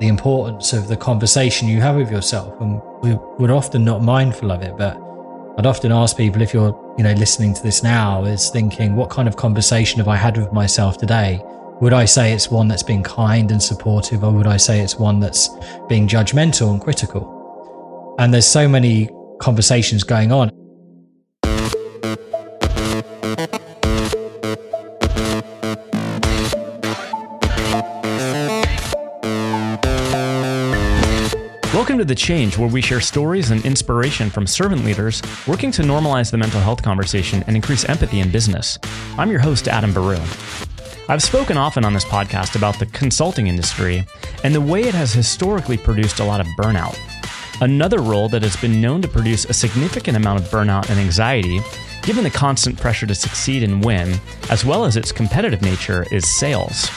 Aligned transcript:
the 0.00 0.08
importance 0.08 0.72
of 0.72 0.88
the 0.88 0.96
conversation 0.96 1.68
you 1.68 1.80
have 1.80 1.96
with 1.96 2.10
yourself. 2.10 2.60
And 2.60 2.80
we, 3.02 3.14
we're 3.38 3.54
often 3.54 3.84
not 3.84 4.02
mindful 4.02 4.52
of 4.52 4.62
it, 4.62 4.76
but 4.76 4.96
I'd 5.58 5.66
often 5.66 5.90
ask 5.90 6.16
people 6.16 6.40
if 6.40 6.54
you're, 6.54 6.94
you 6.96 7.04
know, 7.04 7.12
listening 7.14 7.52
to 7.54 7.62
this 7.62 7.82
now 7.82 8.24
is 8.24 8.48
thinking, 8.50 8.94
what 8.94 9.10
kind 9.10 9.26
of 9.26 9.36
conversation 9.36 9.98
have 9.98 10.08
I 10.08 10.16
had 10.16 10.36
with 10.36 10.52
myself 10.52 10.98
today? 10.98 11.42
Would 11.80 11.92
I 11.92 12.04
say 12.04 12.32
it's 12.32 12.50
one 12.50 12.68
that's 12.68 12.82
been 12.82 13.02
kind 13.02 13.50
and 13.50 13.62
supportive, 13.62 14.24
or 14.24 14.32
would 14.32 14.46
I 14.46 14.56
say 14.56 14.80
it's 14.80 14.96
one 14.96 15.20
that's 15.20 15.50
being 15.88 16.08
judgmental 16.08 16.70
and 16.70 16.80
critical? 16.80 18.16
And 18.18 18.32
there's 18.34 18.46
so 18.46 18.68
many 18.68 19.10
conversations 19.40 20.04
going 20.04 20.32
on. 20.32 20.50
Welcome 31.98 32.10
to 32.10 32.14
The 32.14 32.26
Change, 32.26 32.56
where 32.56 32.68
we 32.68 32.80
share 32.80 33.00
stories 33.00 33.50
and 33.50 33.66
inspiration 33.66 34.30
from 34.30 34.46
servant 34.46 34.84
leaders 34.84 35.20
working 35.48 35.72
to 35.72 35.82
normalize 35.82 36.30
the 36.30 36.38
mental 36.38 36.60
health 36.60 36.80
conversation 36.80 37.42
and 37.48 37.56
increase 37.56 37.84
empathy 37.86 38.20
in 38.20 38.30
business. 38.30 38.78
I'm 39.16 39.32
your 39.32 39.40
host, 39.40 39.66
Adam 39.66 39.92
Baru. 39.92 40.16
I've 41.08 41.24
spoken 41.24 41.56
often 41.56 41.84
on 41.84 41.92
this 41.92 42.04
podcast 42.04 42.54
about 42.54 42.78
the 42.78 42.86
consulting 42.86 43.48
industry 43.48 44.06
and 44.44 44.54
the 44.54 44.60
way 44.60 44.82
it 44.82 44.94
has 44.94 45.12
historically 45.12 45.76
produced 45.76 46.20
a 46.20 46.24
lot 46.24 46.40
of 46.40 46.46
burnout. 46.56 46.96
Another 47.60 47.98
role 47.98 48.28
that 48.28 48.42
has 48.42 48.54
been 48.54 48.80
known 48.80 49.02
to 49.02 49.08
produce 49.08 49.46
a 49.46 49.52
significant 49.52 50.16
amount 50.16 50.38
of 50.38 50.46
burnout 50.52 50.88
and 50.90 51.00
anxiety, 51.00 51.58
given 52.04 52.22
the 52.22 52.30
constant 52.30 52.78
pressure 52.78 53.06
to 53.06 53.14
succeed 53.16 53.64
and 53.64 53.84
win, 53.84 54.20
as 54.50 54.64
well 54.64 54.84
as 54.84 54.96
its 54.96 55.10
competitive 55.10 55.62
nature, 55.62 56.06
is 56.12 56.38
sales. 56.38 56.88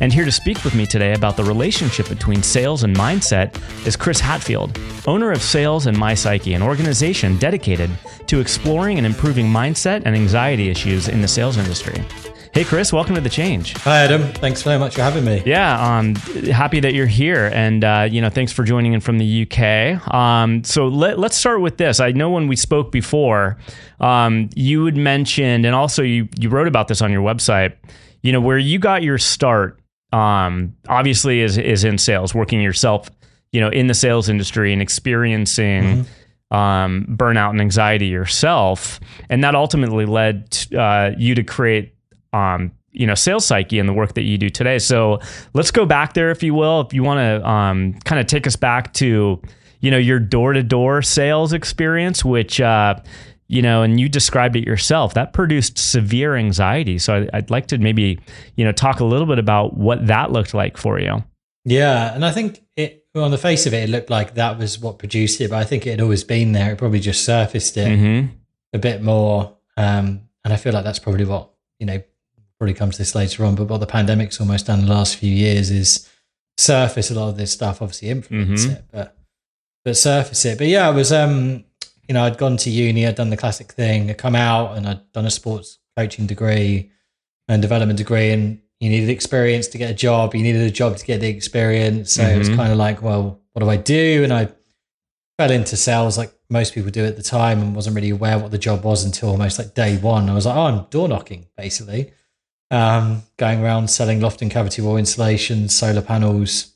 And 0.00 0.12
here 0.12 0.24
to 0.24 0.32
speak 0.32 0.64
with 0.64 0.74
me 0.74 0.86
today 0.86 1.14
about 1.14 1.36
the 1.36 1.44
relationship 1.44 2.08
between 2.08 2.42
sales 2.42 2.84
and 2.84 2.96
mindset 2.96 3.60
is 3.86 3.96
Chris 3.96 4.20
Hatfield, 4.20 4.78
owner 5.06 5.32
of 5.32 5.42
Sales 5.42 5.86
and 5.86 5.98
My 5.98 6.14
Psyche, 6.14 6.54
an 6.54 6.62
organization 6.62 7.36
dedicated 7.38 7.90
to 8.26 8.40
exploring 8.40 8.98
and 8.98 9.06
improving 9.06 9.46
mindset 9.46 10.02
and 10.04 10.14
anxiety 10.14 10.68
issues 10.68 11.08
in 11.08 11.20
the 11.20 11.28
sales 11.28 11.56
industry. 11.56 12.04
Hey, 12.52 12.64
Chris, 12.64 12.92
welcome 12.92 13.14
to 13.14 13.20
the 13.20 13.30
change. 13.30 13.74
Hi, 13.74 14.04
Adam. 14.04 14.22
Thanks 14.22 14.62
very 14.62 14.76
much 14.76 14.96
for 14.96 15.02
having 15.02 15.24
me. 15.24 15.40
Yeah, 15.46 15.80
I'm 15.80 16.16
um, 16.16 16.44
happy 16.46 16.80
that 16.80 16.94
you're 16.94 17.06
here, 17.06 17.48
and 17.54 17.84
uh, 17.84 18.08
you 18.10 18.20
know, 18.20 18.28
thanks 18.28 18.50
for 18.50 18.64
joining 18.64 18.92
in 18.92 19.00
from 19.00 19.18
the 19.18 19.46
UK. 19.46 20.12
Um, 20.12 20.64
so 20.64 20.88
let, 20.88 21.16
us 21.16 21.36
start 21.36 21.60
with 21.60 21.76
this. 21.76 22.00
I 22.00 22.10
know 22.10 22.28
when 22.30 22.48
we 22.48 22.56
spoke 22.56 22.90
before, 22.90 23.56
um, 24.00 24.50
you 24.56 24.84
had 24.84 24.96
mentioned, 24.96 25.64
and 25.64 25.76
also 25.76 26.02
you 26.02 26.28
you 26.40 26.48
wrote 26.48 26.66
about 26.66 26.88
this 26.88 27.00
on 27.00 27.12
your 27.12 27.22
website. 27.22 27.76
You 28.22 28.32
know, 28.32 28.40
where 28.40 28.58
you 28.58 28.80
got 28.80 29.04
your 29.04 29.16
start 29.16 29.79
um, 30.12 30.74
obviously 30.88 31.40
is 31.40 31.58
is 31.58 31.84
in 31.84 31.98
sales, 31.98 32.34
working 32.34 32.60
yourself, 32.60 33.10
you 33.52 33.60
know, 33.60 33.68
in 33.68 33.86
the 33.86 33.94
sales 33.94 34.28
industry 34.28 34.72
and 34.72 34.82
experiencing 34.82 36.04
mm-hmm. 36.04 36.56
um, 36.56 37.06
burnout 37.10 37.50
and 37.50 37.60
anxiety 37.60 38.06
yourself, 38.06 39.00
and 39.28 39.44
that 39.44 39.54
ultimately 39.54 40.06
led 40.06 40.50
to, 40.50 40.80
uh, 40.80 41.14
you 41.16 41.34
to 41.34 41.42
create. 41.42 41.94
Um, 42.32 42.72
you 42.92 43.06
know, 43.06 43.14
sales 43.14 43.46
psyche 43.46 43.78
and 43.78 43.88
the 43.88 43.92
work 43.92 44.14
that 44.14 44.22
you 44.22 44.36
do 44.36 44.50
today. 44.50 44.76
So 44.80 45.20
let's 45.54 45.70
go 45.70 45.86
back 45.86 46.14
there, 46.14 46.32
if 46.32 46.42
you 46.42 46.54
will. 46.54 46.80
If 46.80 46.92
you 46.92 47.04
want 47.04 47.18
to 47.18 47.48
um, 47.48 47.94
kind 48.04 48.20
of 48.20 48.26
take 48.26 48.48
us 48.48 48.56
back 48.56 48.92
to, 48.94 49.40
you 49.78 49.90
know, 49.92 49.96
your 49.96 50.18
door 50.18 50.54
to 50.54 50.62
door 50.64 51.00
sales 51.00 51.52
experience, 51.52 52.24
which 52.24 52.60
uh, 52.60 52.96
you 53.50 53.62
know, 53.62 53.82
and 53.82 53.98
you 53.98 54.08
described 54.08 54.54
it 54.54 54.64
yourself, 54.64 55.14
that 55.14 55.32
produced 55.32 55.76
severe 55.76 56.36
anxiety. 56.36 56.98
So 56.98 57.26
I'd 57.32 57.50
like 57.50 57.66
to 57.66 57.78
maybe, 57.78 58.20
you 58.54 58.64
know, 58.64 58.70
talk 58.70 59.00
a 59.00 59.04
little 59.04 59.26
bit 59.26 59.40
about 59.40 59.76
what 59.76 60.06
that 60.06 60.30
looked 60.30 60.54
like 60.54 60.76
for 60.76 61.00
you. 61.00 61.24
Yeah. 61.64 62.14
And 62.14 62.24
I 62.24 62.30
think 62.30 62.62
it, 62.76 63.04
on 63.16 63.32
the 63.32 63.38
face 63.38 63.66
of 63.66 63.74
it, 63.74 63.88
it 63.88 63.90
looked 63.90 64.08
like 64.08 64.34
that 64.34 64.56
was 64.56 64.78
what 64.78 65.00
produced 65.00 65.40
it, 65.40 65.50
but 65.50 65.56
I 65.56 65.64
think 65.64 65.84
it 65.84 65.90
had 65.90 66.00
always 66.00 66.22
been 66.22 66.52
there. 66.52 66.70
It 66.70 66.78
probably 66.78 67.00
just 67.00 67.24
surfaced 67.24 67.76
it 67.76 67.88
mm-hmm. 67.88 68.36
a 68.72 68.78
bit 68.78 69.02
more. 69.02 69.56
Um, 69.76 70.28
and 70.44 70.54
I 70.54 70.56
feel 70.56 70.72
like 70.72 70.84
that's 70.84 71.00
probably 71.00 71.24
what, 71.24 71.50
you 71.80 71.86
know, 71.86 72.00
probably 72.56 72.74
comes 72.74 72.94
to 72.94 72.98
this 72.98 73.16
later 73.16 73.44
on, 73.44 73.56
but 73.56 73.66
what 73.66 73.78
the 73.78 73.86
pandemic's 73.86 74.40
almost 74.40 74.66
done 74.66 74.82
the 74.82 74.94
last 74.94 75.16
few 75.16 75.34
years 75.34 75.72
is 75.72 76.08
surface 76.56 77.10
a 77.10 77.14
lot 77.14 77.30
of 77.30 77.36
this 77.36 77.50
stuff, 77.50 77.82
obviously 77.82 78.10
influence 78.10 78.66
mm-hmm. 78.66 78.74
it, 78.74 78.84
but, 78.92 79.16
but 79.84 79.96
surface 79.96 80.44
it. 80.44 80.56
But 80.56 80.68
yeah, 80.68 80.86
I 80.86 80.92
was, 80.92 81.10
um, 81.10 81.64
you 82.10 82.14
know, 82.14 82.24
I'd 82.24 82.38
gone 82.38 82.56
to 82.56 82.70
uni, 82.70 83.06
I'd 83.06 83.14
done 83.14 83.30
the 83.30 83.36
classic 83.36 83.70
thing, 83.70 84.10
I'd 84.10 84.18
come 84.18 84.34
out 84.34 84.76
and 84.76 84.84
I'd 84.84 85.12
done 85.12 85.26
a 85.26 85.30
sports 85.30 85.78
coaching 85.96 86.26
degree 86.26 86.90
and 87.46 87.62
development 87.62 87.98
degree, 87.98 88.32
and 88.32 88.60
you 88.80 88.90
needed 88.90 89.10
experience 89.10 89.68
to 89.68 89.78
get 89.78 89.92
a 89.92 89.94
job. 89.94 90.34
You 90.34 90.42
needed 90.42 90.62
a 90.62 90.72
job 90.72 90.96
to 90.96 91.06
get 91.06 91.20
the 91.20 91.28
experience. 91.28 92.14
So 92.14 92.24
mm-hmm. 92.24 92.34
it 92.34 92.38
was 92.38 92.48
mm-hmm. 92.48 92.56
kind 92.56 92.72
of 92.72 92.78
like, 92.78 93.00
well, 93.00 93.40
what 93.52 93.62
do 93.62 93.70
I 93.70 93.76
do? 93.76 94.24
And 94.24 94.32
I 94.32 94.48
fell 95.38 95.52
into 95.52 95.76
sales 95.76 96.18
like 96.18 96.34
most 96.48 96.74
people 96.74 96.90
do 96.90 97.04
at 97.04 97.14
the 97.14 97.22
time 97.22 97.60
and 97.60 97.76
wasn't 97.76 97.94
really 97.94 98.10
aware 98.10 98.40
what 98.40 98.50
the 98.50 98.58
job 98.58 98.82
was 98.82 99.04
until 99.04 99.28
almost 99.28 99.60
like 99.60 99.76
day 99.76 99.96
one. 99.96 100.28
I 100.28 100.34
was 100.34 100.46
like, 100.46 100.56
oh, 100.56 100.62
I'm 100.62 100.86
door 100.90 101.06
knocking 101.06 101.46
basically, 101.56 102.12
um, 102.72 103.22
going 103.36 103.62
around 103.62 103.88
selling 103.88 104.20
loft 104.20 104.42
and 104.42 104.50
cavity 104.50 104.82
wall 104.82 104.96
insulation, 104.96 105.68
solar 105.68 106.02
panels, 106.02 106.74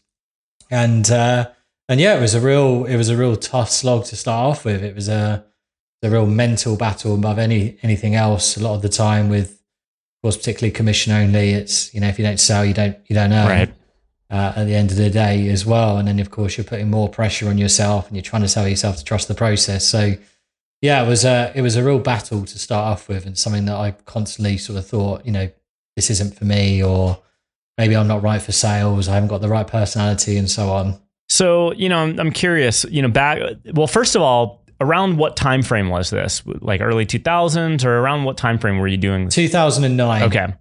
and 0.71 1.11
uh, 1.11 1.51
and 1.89 2.01
yeah, 2.01 2.17
it 2.17 2.21
was 2.21 2.35
a 2.35 2.41
real 2.41 2.85
it 2.85 2.97
was 2.97 3.09
a 3.09 3.17
real 3.17 3.37
tough 3.37 3.71
slog 3.71 4.05
to 4.07 4.17
start 4.17 4.51
off 4.51 4.65
with. 4.65 4.83
It 4.83 4.95
was 4.95 5.09
a 5.09 5.45
a 6.03 6.11
real 6.11 6.27
mental 6.27 6.77
battle 6.77 7.15
above 7.15 7.39
any 7.39 7.79
anything 7.83 8.15
else. 8.15 8.57
A 8.57 8.63
lot 8.63 8.75
of 8.75 8.83
the 8.83 8.89
time, 8.89 9.29
with 9.29 9.53
of 9.53 10.23
course, 10.23 10.37
particularly 10.37 10.71
commission 10.71 11.13
only, 11.13 11.51
it's 11.51 11.93
you 11.95 12.01
know 12.01 12.09
if 12.09 12.19
you 12.19 12.25
don't 12.25 12.41
sell, 12.41 12.65
you 12.65 12.75
don't 12.75 12.97
you 13.07 13.15
don't 13.15 13.33
earn. 13.33 13.49
Right. 13.49 13.75
Uh, 14.31 14.53
at 14.57 14.65
the 14.65 14.75
end 14.75 14.91
of 14.91 14.97
the 14.97 15.11
day 15.11 15.49
as 15.49 15.65
well, 15.65 15.99
and 15.99 16.09
then 16.09 16.19
of 16.19 16.31
course 16.31 16.57
you're 16.57 16.65
putting 16.65 16.91
more 16.91 17.09
pressure 17.09 17.49
on 17.49 17.59
yourself, 17.59 18.09
and 18.09 18.17
you're 18.17 18.23
trying 18.23 18.43
to 18.43 18.53
tell 18.53 18.67
yourself 18.67 18.97
to 18.97 19.05
trust 19.05 19.29
the 19.29 19.35
process. 19.35 19.87
So, 19.87 20.15
yeah, 20.81 21.05
it 21.05 21.09
was 21.09 21.25
a 21.25 21.53
it 21.55 21.61
was 21.61 21.77
a 21.77 21.85
real 21.85 21.99
battle 21.99 22.45
to 22.45 22.59
start 22.59 22.91
off 22.91 23.09
with, 23.09 23.27
and 23.27 23.39
something 23.39 23.67
that 23.67 23.77
I 23.77 23.93
constantly 24.07 24.57
sort 24.57 24.79
of 24.79 24.87
thought, 24.87 25.25
you 25.25 25.31
know, 25.31 25.51
this 25.95 26.11
isn't 26.11 26.37
for 26.37 26.47
me, 26.47 26.83
or 26.83 27.23
maybe 27.79 27.95
I'm 27.95 28.09
not 28.09 28.23
right 28.23 28.43
for 28.43 28.53
sales. 28.53 29.09
I 29.09 29.15
haven't 29.15 29.29
got 29.29 29.41
the 29.41 29.49
right 29.49 29.67
personality, 29.67 30.37
and 30.37 30.51
so 30.51 30.71
on. 30.71 30.99
So, 31.35 31.73
you 31.73 31.89
know, 31.89 31.99
I'm, 31.99 32.21
I'm 32.21 32.31
curious, 32.31 32.85
you 32.85 33.03
know, 33.03 33.09
back, 33.09 33.41
well, 33.73 33.89
first 33.89 34.15
of 34.15 34.23
all, 34.23 34.63
around 34.81 35.19
what 35.19 35.35
time 35.35 35.65
frame 35.65 35.89
was 35.89 36.11
this? 36.11 36.45
Like 36.47 36.81
early 36.81 37.05
2000s 37.05 37.85
or 37.85 37.99
around 37.99 38.23
what 38.23 38.37
time 38.37 38.57
frame 38.57 38.79
were 38.79 38.87
you 38.87 38.97
doing 38.97 39.25
this? 39.25 39.35
2009. 39.35 40.23
Okay. 40.23 40.55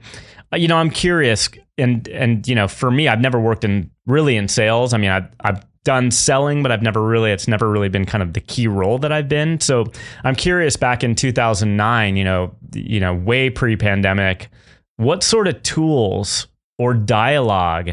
Uh, 0.51 0.57
you 0.57 0.67
know, 0.67 0.78
I'm 0.78 0.89
curious 0.89 1.47
and 1.78 2.07
and 2.07 2.47
you 2.47 2.56
know, 2.56 2.67
for 2.67 2.89
me 2.89 3.07
I've 3.07 3.22
never 3.22 3.39
worked 3.39 3.63
in 3.63 3.91
really 4.07 4.35
in 4.35 4.47
sales. 4.47 4.95
I 4.95 4.97
mean, 4.97 5.12
I've 5.12 5.28
I've 5.41 5.63
done 5.83 6.09
selling, 6.09 6.63
but 6.63 6.72
I've 6.72 6.81
never 6.81 7.03
really 7.03 7.31
it's 7.31 7.47
never 7.47 7.69
really 7.69 7.89
been 7.89 8.06
kind 8.06 8.23
of 8.23 8.33
the 8.33 8.41
key 8.41 8.67
role 8.67 8.97
that 8.97 9.12
I've 9.12 9.29
been. 9.29 9.59
So, 9.59 9.85
I'm 10.23 10.35
curious 10.35 10.75
back 10.75 11.03
in 11.03 11.13
2009, 11.13 12.16
you 12.17 12.23
know, 12.23 12.51
you 12.73 13.00
know, 13.00 13.13
way 13.13 13.51
pre-pandemic, 13.51 14.50
what 14.97 15.22
sort 15.22 15.47
of 15.47 15.62
tools 15.62 16.47
or 16.79 16.95
dialogue 16.95 17.91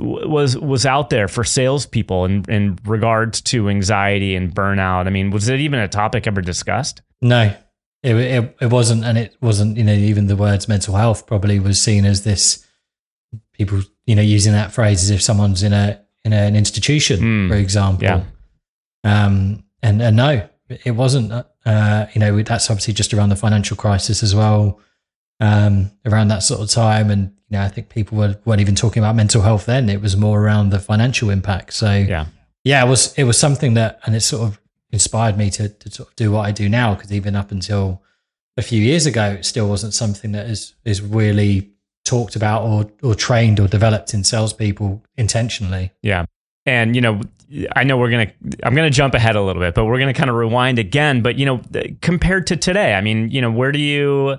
was 0.00 0.56
was 0.56 0.86
out 0.86 1.10
there 1.10 1.28
for 1.28 1.44
salespeople 1.44 2.24
in 2.24 2.44
in 2.48 2.78
regards 2.84 3.40
to 3.42 3.68
anxiety 3.68 4.34
and 4.34 4.54
burnout? 4.54 5.06
I 5.06 5.10
mean, 5.10 5.30
was 5.30 5.48
it 5.48 5.60
even 5.60 5.78
a 5.78 5.88
topic 5.88 6.26
ever 6.26 6.40
discussed? 6.40 7.02
No, 7.20 7.54
it 8.02 8.16
it, 8.16 8.56
it 8.60 8.66
wasn't, 8.70 9.04
and 9.04 9.18
it 9.18 9.36
wasn't. 9.40 9.76
You 9.76 9.84
know, 9.84 9.92
even 9.92 10.26
the 10.26 10.36
words 10.36 10.68
mental 10.68 10.94
health 10.94 11.26
probably 11.26 11.58
was 11.58 11.80
seen 11.80 12.04
as 12.04 12.24
this 12.24 12.66
people, 13.52 13.82
you 14.06 14.14
know, 14.14 14.22
using 14.22 14.52
that 14.52 14.72
phrase 14.72 15.02
as 15.02 15.10
if 15.10 15.22
someone's 15.22 15.62
in 15.62 15.72
a 15.72 16.00
in 16.24 16.32
an 16.32 16.56
institution, 16.56 17.20
mm, 17.20 17.48
for 17.48 17.56
example. 17.56 18.04
Yeah. 18.04 18.24
Um, 19.04 19.64
and 19.82 20.02
and 20.02 20.16
no, 20.16 20.48
it 20.68 20.92
wasn't. 20.92 21.32
Uh, 21.66 22.06
you 22.14 22.20
know, 22.20 22.42
that's 22.42 22.70
obviously 22.70 22.94
just 22.94 23.12
around 23.12 23.28
the 23.28 23.36
financial 23.36 23.76
crisis 23.76 24.22
as 24.22 24.34
well 24.34 24.80
um, 25.40 25.90
around 26.06 26.28
that 26.28 26.42
sort 26.42 26.60
of 26.60 26.70
time. 26.70 27.10
And, 27.10 27.36
you 27.50 27.58
know, 27.58 27.64
I 27.64 27.68
think 27.68 27.88
people 27.88 28.16
were, 28.16 28.36
weren't 28.44 28.60
even 28.60 28.76
talking 28.76 29.02
about 29.02 29.16
mental 29.16 29.42
health 29.42 29.66
then. 29.66 29.88
It 29.88 30.00
was 30.00 30.16
more 30.16 30.40
around 30.40 30.70
the 30.70 30.78
financial 30.78 31.30
impact. 31.30 31.74
So, 31.74 31.92
yeah, 31.92 32.26
yeah, 32.62 32.84
it 32.84 32.88
was, 32.88 33.12
it 33.18 33.24
was 33.24 33.38
something 33.38 33.74
that, 33.74 33.98
and 34.04 34.14
it 34.14 34.20
sort 34.20 34.42
of 34.42 34.60
inspired 34.92 35.36
me 35.36 35.50
to, 35.50 35.68
to 35.68 35.90
sort 35.90 36.08
of 36.10 36.16
do 36.16 36.30
what 36.30 36.46
I 36.46 36.52
do 36.52 36.68
now. 36.68 36.94
Cause 36.94 37.12
even 37.12 37.34
up 37.34 37.50
until 37.50 38.02
a 38.56 38.62
few 38.62 38.80
years 38.80 39.04
ago, 39.04 39.30
it 39.32 39.44
still 39.44 39.68
wasn't 39.68 39.94
something 39.94 40.32
that 40.32 40.46
is, 40.46 40.74
is 40.84 41.02
really 41.02 41.70
talked 42.04 42.36
about 42.36 42.62
or, 42.62 42.90
or 43.02 43.14
trained 43.16 43.58
or 43.58 43.66
developed 43.66 44.14
in 44.14 44.22
salespeople 44.22 45.02
intentionally. 45.16 45.90
Yeah. 46.02 46.26
And, 46.66 46.94
you 46.94 47.00
know, 47.00 47.20
I 47.74 47.82
know 47.82 47.96
we're 47.96 48.10
going 48.10 48.28
to, 48.28 48.66
I'm 48.66 48.76
going 48.76 48.88
to 48.88 48.96
jump 48.96 49.14
ahead 49.14 49.34
a 49.34 49.42
little 49.42 49.60
bit, 49.60 49.74
but 49.74 49.86
we're 49.86 49.98
going 49.98 50.12
to 50.12 50.16
kind 50.16 50.30
of 50.30 50.36
rewind 50.36 50.78
again. 50.78 51.20
But, 51.20 51.36
you 51.36 51.46
know, 51.46 51.60
compared 52.00 52.46
to 52.48 52.56
today, 52.56 52.94
I 52.94 53.00
mean, 53.00 53.30
you 53.30 53.40
know, 53.40 53.50
where 53.50 53.72
do 53.72 53.80
you, 53.80 54.36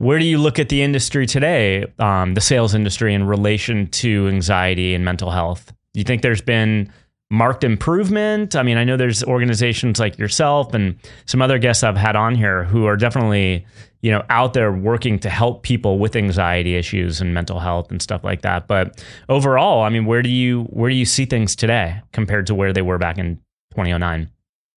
where 0.00 0.18
do 0.18 0.24
you 0.24 0.38
look 0.38 0.58
at 0.58 0.70
the 0.70 0.80
industry 0.80 1.26
today, 1.26 1.84
um, 1.98 2.32
the 2.32 2.40
sales 2.40 2.74
industry, 2.74 3.12
in 3.12 3.26
relation 3.26 3.86
to 3.88 4.28
anxiety 4.28 4.94
and 4.94 5.04
mental 5.04 5.30
health? 5.30 5.74
Do 5.92 6.00
you 6.00 6.04
think 6.04 6.22
there's 6.22 6.40
been 6.40 6.90
marked 7.30 7.64
improvement? 7.64 8.56
I 8.56 8.62
mean, 8.62 8.78
I 8.78 8.84
know 8.84 8.96
there's 8.96 9.22
organizations 9.22 10.00
like 10.00 10.16
yourself 10.16 10.72
and 10.72 10.96
some 11.26 11.42
other 11.42 11.58
guests 11.58 11.84
I've 11.84 11.98
had 11.98 12.16
on 12.16 12.34
here 12.34 12.64
who 12.64 12.86
are 12.86 12.96
definitely, 12.96 13.66
you 14.00 14.10
know, 14.10 14.24
out 14.30 14.54
there 14.54 14.72
working 14.72 15.18
to 15.18 15.28
help 15.28 15.62
people 15.62 15.98
with 15.98 16.16
anxiety 16.16 16.76
issues 16.76 17.20
and 17.20 17.34
mental 17.34 17.60
health 17.60 17.90
and 17.90 18.00
stuff 18.00 18.24
like 18.24 18.40
that. 18.40 18.68
But 18.68 19.04
overall, 19.28 19.82
I 19.82 19.90
mean, 19.90 20.06
where 20.06 20.22
do 20.22 20.30
you 20.30 20.62
where 20.70 20.88
do 20.88 20.96
you 20.96 21.04
see 21.04 21.26
things 21.26 21.54
today 21.54 22.00
compared 22.14 22.46
to 22.46 22.54
where 22.54 22.72
they 22.72 22.80
were 22.80 22.96
back 22.96 23.18
in 23.18 23.36
2009? 23.72 24.30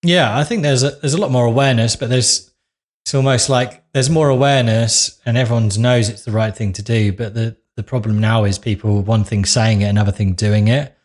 Yeah, 0.04 0.38
I 0.38 0.44
think 0.44 0.64
there's 0.64 0.84
a 0.84 0.92
there's 0.92 1.14
a 1.14 1.22
lot 1.22 1.32
more 1.32 1.46
awareness, 1.46 1.96
but 1.96 2.10
there's 2.10 2.53
it's 3.04 3.14
almost 3.14 3.50
like 3.50 3.84
there's 3.94 4.10
more 4.10 4.30
awareness 4.30 5.20
and 5.26 5.38
everyone 5.38 5.70
knows 5.78 6.10
it's 6.10 6.26
the 6.26 6.32
right 6.32 6.56
thing 6.56 6.74
to 6.74 6.82
do, 6.82 7.14
but 7.14 7.34
the 7.34 7.58
the 7.76 7.84
problem 7.84 8.20
now 8.20 8.44
is 8.44 8.60
people 8.60 9.02
one 9.02 9.24
thing 9.24 9.46
saying 9.46 9.82
it, 9.82 9.88
another 9.88 10.12
thing 10.12 10.34
doing 10.34 10.68
it 10.68 10.96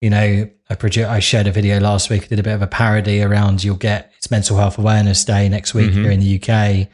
you 0.00 0.08
know, 0.08 0.48
I, 0.70 0.74
produ- 0.74 1.08
I 1.08 1.20
shared 1.20 1.46
a 1.46 1.52
video 1.52 1.78
last 1.78 2.10
week. 2.10 2.24
I 2.24 2.26
did 2.26 2.38
a 2.38 2.42
bit 2.42 2.54
of 2.54 2.62
a 2.62 2.66
parody 2.66 3.22
around 3.22 3.62
you'll 3.62 3.76
get 3.76 4.12
it's 4.16 4.30
Mental 4.30 4.56
Health 4.56 4.78
Awareness 4.78 5.24
Day 5.24 5.48
next 5.48 5.74
week 5.74 5.90
mm-hmm. 5.90 6.02
here 6.02 6.10
in 6.10 6.20
the 6.20 6.40
UK. 6.40 6.88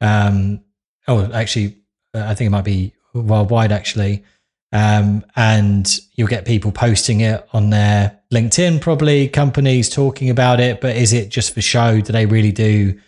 Um, 0.00 0.62
oh, 1.06 1.30
actually, 1.32 1.76
I 2.14 2.34
think 2.34 2.46
it 2.46 2.50
might 2.50 2.64
be 2.64 2.94
worldwide 3.12 3.72
actually. 3.72 4.24
Um, 4.70 5.24
and 5.34 5.98
you'll 6.14 6.28
get 6.28 6.44
people 6.44 6.72
posting 6.72 7.20
it 7.20 7.46
on 7.52 7.70
their 7.70 8.18
LinkedIn, 8.30 8.82
probably 8.82 9.28
companies 9.28 9.88
talking 9.88 10.28
about 10.28 10.60
it. 10.60 10.80
But 10.80 10.96
is 10.96 11.12
it 11.12 11.30
just 11.30 11.54
for 11.54 11.62
show? 11.62 12.00
Do 12.00 12.12
they 12.12 12.26
really 12.26 12.52
do 12.52 12.98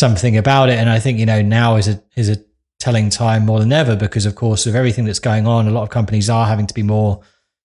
something 0.00 0.36
about 0.36 0.70
it? 0.70 0.78
And 0.78 0.90
I 0.90 0.98
think 0.98 1.20
you 1.20 1.26
know 1.26 1.42
now 1.42 1.76
is 1.76 1.86
a 1.86 2.02
is 2.16 2.28
a 2.28 2.38
telling 2.80 3.10
time 3.10 3.46
more 3.46 3.60
than 3.60 3.72
ever 3.72 3.94
because, 3.94 4.26
of 4.26 4.34
course, 4.34 4.66
of 4.66 4.74
everything 4.74 5.04
that's 5.04 5.20
going 5.20 5.46
on, 5.46 5.68
a 5.68 5.70
lot 5.70 5.82
of 5.82 5.90
companies 5.90 6.28
are 6.28 6.46
having 6.46 6.66
to 6.66 6.74
be 6.74 6.82
more 6.82 7.20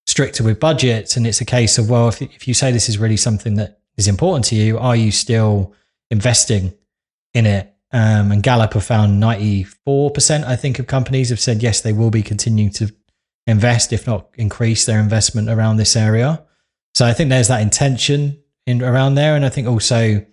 stricter 0.06 0.44
with 0.44 0.60
budgets. 0.60 1.18
And 1.18 1.26
it's 1.26 1.42
a 1.42 1.46
case 1.46 1.78
of, 1.78 1.90
well, 1.90 2.10
if, 2.10 2.22
if 2.22 2.48
you 2.48 2.54
say 2.54 2.72
this 2.72 2.90
is 2.90 3.00
really 3.00 3.18
something 3.18 3.56
that 3.56 3.80
is 3.98 4.08
important 4.08 4.46
to 4.46 4.56
you, 4.56 4.78
are 4.78 4.96
you 4.96 5.12
still 5.12 5.74
investing 6.12 6.74
in 7.34 7.46
it? 7.46 7.74
Um, 7.92 8.32
and 8.32 8.44
Gallup 8.44 8.74
have 8.74 8.84
found 8.84 9.24
94%, 9.24 10.44
I 10.44 10.56
think, 10.58 10.80
of 10.80 10.88
companies 10.88 11.30
have 11.30 11.40
said, 11.40 11.64
yes, 11.64 11.80
they 11.82 11.94
will 11.94 12.12
be 12.12 12.22
continuing 12.22 12.72
to 12.74 12.94
invest, 13.48 13.94
if 13.94 14.06
not 14.06 14.30
increase 14.36 14.86
their 14.86 15.00
investment 15.00 15.50
around 15.50 15.78
this 15.78 15.96
area. 15.96 16.44
So 16.94 17.06
I 17.06 17.14
think 17.14 17.30
there's 17.30 17.48
that 17.48 17.62
intention 17.62 18.42
in 18.66 18.84
around 18.84 19.16
there. 19.16 19.36
And 19.36 19.46
I 19.46 19.50
think 19.50 19.68
also 19.68 20.26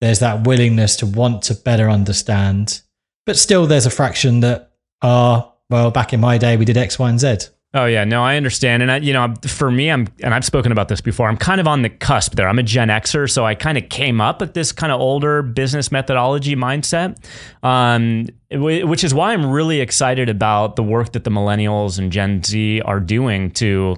there's 0.00 0.18
that 0.20 0.46
willingness 0.46 0.96
to 0.96 1.06
want 1.06 1.42
to 1.44 1.54
better 1.54 1.88
understand. 1.88 2.82
But 3.24 3.36
still, 3.36 3.66
there's 3.66 3.86
a 3.86 3.90
fraction 3.90 4.40
that 4.40 4.72
are, 5.02 5.52
well, 5.70 5.90
back 5.90 6.12
in 6.12 6.20
my 6.20 6.38
day, 6.38 6.56
we 6.56 6.64
did 6.64 6.76
X, 6.76 6.98
Y, 6.98 7.08
and 7.08 7.20
Z. 7.20 7.36
Oh 7.74 7.84
yeah, 7.84 8.04
no, 8.04 8.22
I 8.22 8.36
understand, 8.36 8.82
and 8.82 8.90
I, 8.90 8.96
you 8.98 9.12
know, 9.12 9.34
for 9.46 9.70
me, 9.70 9.90
I'm, 9.90 10.08
and 10.22 10.32
I've 10.32 10.46
spoken 10.46 10.72
about 10.72 10.88
this 10.88 11.02
before. 11.02 11.28
I'm 11.28 11.36
kind 11.36 11.60
of 11.60 11.66
on 11.66 11.82
the 11.82 11.90
cusp 11.90 12.34
there. 12.34 12.48
I'm 12.48 12.58
a 12.58 12.62
Gen 12.62 12.88
Xer, 12.88 13.30
so 13.30 13.44
I 13.44 13.54
kind 13.54 13.76
of 13.76 13.90
came 13.90 14.18
up 14.18 14.40
with 14.40 14.54
this 14.54 14.72
kind 14.72 14.90
of 14.92 15.00
older 15.00 15.42
business 15.42 15.92
methodology 15.92 16.56
mindset, 16.56 17.22
um, 17.62 18.28
which 18.50 19.04
is 19.04 19.12
why 19.12 19.34
I'm 19.34 19.44
really 19.44 19.80
excited 19.80 20.30
about 20.30 20.76
the 20.76 20.82
work 20.82 21.12
that 21.12 21.24
the 21.24 21.30
millennials 21.30 21.98
and 21.98 22.10
Gen 22.10 22.42
Z 22.42 22.80
are 22.82 23.00
doing 23.00 23.50
to, 23.52 23.96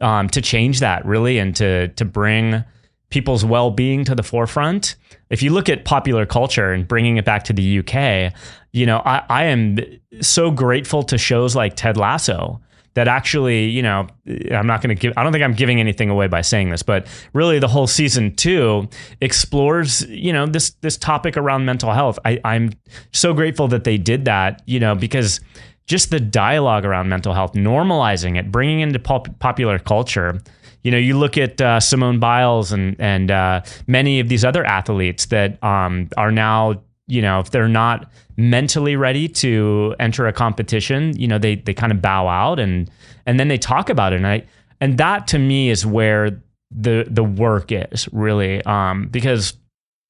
um, 0.00 0.28
to 0.30 0.40
change 0.40 0.80
that 0.80 1.06
really, 1.06 1.38
and 1.38 1.54
to 1.56 1.88
to 1.88 2.04
bring 2.04 2.64
people's 3.10 3.44
well-being 3.44 4.04
to 4.04 4.14
the 4.14 4.22
forefront. 4.22 4.96
If 5.30 5.42
you 5.42 5.50
look 5.50 5.68
at 5.68 5.84
popular 5.84 6.26
culture 6.26 6.72
and 6.72 6.86
bringing 6.86 7.16
it 7.16 7.24
back 7.24 7.44
to 7.44 7.52
the 7.52 7.78
UK, 7.78 8.32
you 8.72 8.86
know, 8.86 9.02
I, 9.04 9.22
I 9.28 9.44
am 9.44 9.78
so 10.20 10.50
grateful 10.50 11.02
to 11.04 11.18
shows 11.18 11.54
like 11.54 11.76
Ted 11.76 11.96
Lasso 11.96 12.60
that 12.96 13.08
actually, 13.08 13.66
you 13.66 13.82
know, 13.82 14.06
I'm 14.50 14.66
not 14.66 14.80
going 14.80 14.88
to 14.88 15.00
give, 15.00 15.12
I 15.18 15.22
don't 15.22 15.30
think 15.30 15.44
I'm 15.44 15.52
giving 15.52 15.80
anything 15.80 16.08
away 16.08 16.28
by 16.28 16.40
saying 16.40 16.70
this, 16.70 16.82
but 16.82 17.06
really 17.34 17.58
the 17.58 17.68
whole 17.68 17.86
season 17.86 18.34
two 18.34 18.88
explores, 19.20 20.00
you 20.08 20.32
know, 20.32 20.46
this, 20.46 20.70
this 20.80 20.96
topic 20.96 21.36
around 21.36 21.66
mental 21.66 21.92
health. 21.92 22.18
I, 22.24 22.40
I'm 22.42 22.72
so 23.12 23.34
grateful 23.34 23.68
that 23.68 23.84
they 23.84 23.98
did 23.98 24.24
that, 24.24 24.62
you 24.64 24.80
know, 24.80 24.94
because 24.94 25.40
just 25.86 26.10
the 26.10 26.20
dialogue 26.20 26.84
around 26.84 27.08
mental 27.08 27.32
health, 27.32 27.52
normalizing 27.52 28.38
it, 28.38 28.50
bringing 28.50 28.80
into 28.80 28.98
pop- 28.98 29.38
popular 29.38 29.78
culture. 29.78 30.40
You 30.82 30.90
know, 30.90 30.98
you 30.98 31.18
look 31.18 31.36
at 31.36 31.60
uh, 31.60 31.80
Simone 31.80 32.18
Biles 32.18 32.72
and 32.72 32.96
and 33.00 33.30
uh, 33.30 33.62
many 33.86 34.20
of 34.20 34.28
these 34.28 34.44
other 34.44 34.64
athletes 34.64 35.26
that 35.26 35.62
um, 35.62 36.08
are 36.16 36.30
now 36.30 36.82
you 37.08 37.22
know, 37.22 37.40
if 37.40 37.50
they're 37.50 37.68
not 37.68 38.10
mentally 38.36 38.96
ready 38.96 39.28
to 39.28 39.94
enter 40.00 40.26
a 40.26 40.32
competition, 40.32 41.16
you 41.16 41.28
know, 41.28 41.38
they 41.38 41.56
they 41.56 41.74
kind 41.74 41.92
of 41.92 42.02
bow 42.02 42.28
out 42.28 42.58
and 42.58 42.90
and 43.26 43.38
then 43.38 43.48
they 43.48 43.58
talk 43.58 43.88
about 43.88 44.12
it. 44.12 44.16
And 44.16 44.26
I 44.26 44.44
and 44.80 44.98
that 44.98 45.26
to 45.28 45.38
me 45.38 45.70
is 45.70 45.86
where 45.86 46.42
the 46.70 47.06
the 47.08 47.24
work 47.24 47.70
is 47.70 48.08
really 48.12 48.62
um, 48.64 49.06
because 49.08 49.54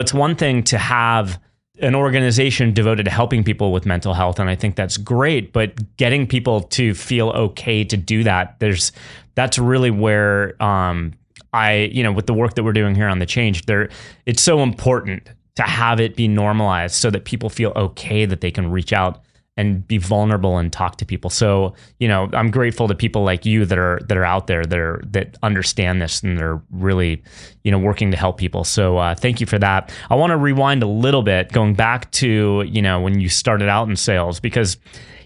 it's 0.00 0.14
one 0.14 0.36
thing 0.36 0.62
to 0.64 0.78
have 0.78 1.40
an 1.80 1.94
organization 1.94 2.72
devoted 2.72 3.04
to 3.04 3.10
helping 3.10 3.44
people 3.44 3.72
with 3.72 3.84
mental 3.84 4.14
health 4.14 4.38
and 4.38 4.48
I 4.48 4.54
think 4.54 4.76
that's 4.76 4.96
great 4.96 5.52
but 5.52 5.96
getting 5.96 6.26
people 6.26 6.62
to 6.62 6.94
feel 6.94 7.30
okay 7.30 7.84
to 7.84 7.96
do 7.96 8.24
that 8.24 8.58
there's 8.60 8.92
that's 9.34 9.58
really 9.58 9.90
where 9.90 10.60
um, 10.62 11.12
I 11.52 11.90
you 11.92 12.02
know 12.02 12.12
with 12.12 12.26
the 12.26 12.34
work 12.34 12.54
that 12.54 12.64
we're 12.64 12.72
doing 12.72 12.94
here 12.94 13.08
on 13.08 13.18
the 13.18 13.26
change 13.26 13.66
there 13.66 13.90
it's 14.24 14.42
so 14.42 14.62
important 14.62 15.28
to 15.56 15.62
have 15.62 16.00
it 16.00 16.16
be 16.16 16.28
normalized 16.28 16.94
so 16.94 17.10
that 17.10 17.24
people 17.24 17.50
feel 17.50 17.72
okay 17.76 18.24
that 18.24 18.40
they 18.40 18.50
can 18.50 18.70
reach 18.70 18.92
out 18.92 19.22
and 19.56 19.86
be 19.88 19.96
vulnerable 19.96 20.58
and 20.58 20.72
talk 20.72 20.96
to 20.96 21.06
people. 21.06 21.30
So, 21.30 21.74
you 21.98 22.08
know, 22.08 22.28
I'm 22.32 22.50
grateful 22.50 22.88
to 22.88 22.94
people 22.94 23.24
like 23.24 23.46
you 23.46 23.64
that 23.64 23.78
are 23.78 24.00
that 24.06 24.16
are 24.16 24.24
out 24.24 24.46
there 24.46 24.64
that 24.64 24.78
are 24.78 25.02
that 25.06 25.38
understand 25.42 26.02
this 26.02 26.22
and 26.22 26.38
they're 26.38 26.60
really, 26.70 27.22
you 27.64 27.70
know, 27.70 27.78
working 27.78 28.10
to 28.10 28.16
help 28.16 28.36
people. 28.36 28.64
So, 28.64 28.98
uh, 28.98 29.14
thank 29.14 29.40
you 29.40 29.46
for 29.46 29.58
that. 29.58 29.90
I 30.10 30.14
want 30.14 30.30
to 30.32 30.36
rewind 30.36 30.82
a 30.82 30.86
little 30.86 31.22
bit, 31.22 31.52
going 31.52 31.74
back 31.74 32.10
to 32.12 32.64
you 32.66 32.82
know 32.82 33.00
when 33.00 33.18
you 33.18 33.28
started 33.28 33.68
out 33.68 33.88
in 33.88 33.96
sales 33.96 34.40
because 34.40 34.76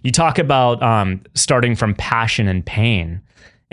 you 0.02 0.12
talk 0.12 0.38
about 0.38 0.82
um, 0.82 1.22
starting 1.34 1.74
from 1.74 1.94
passion 1.94 2.48
and 2.48 2.64
pain. 2.64 3.20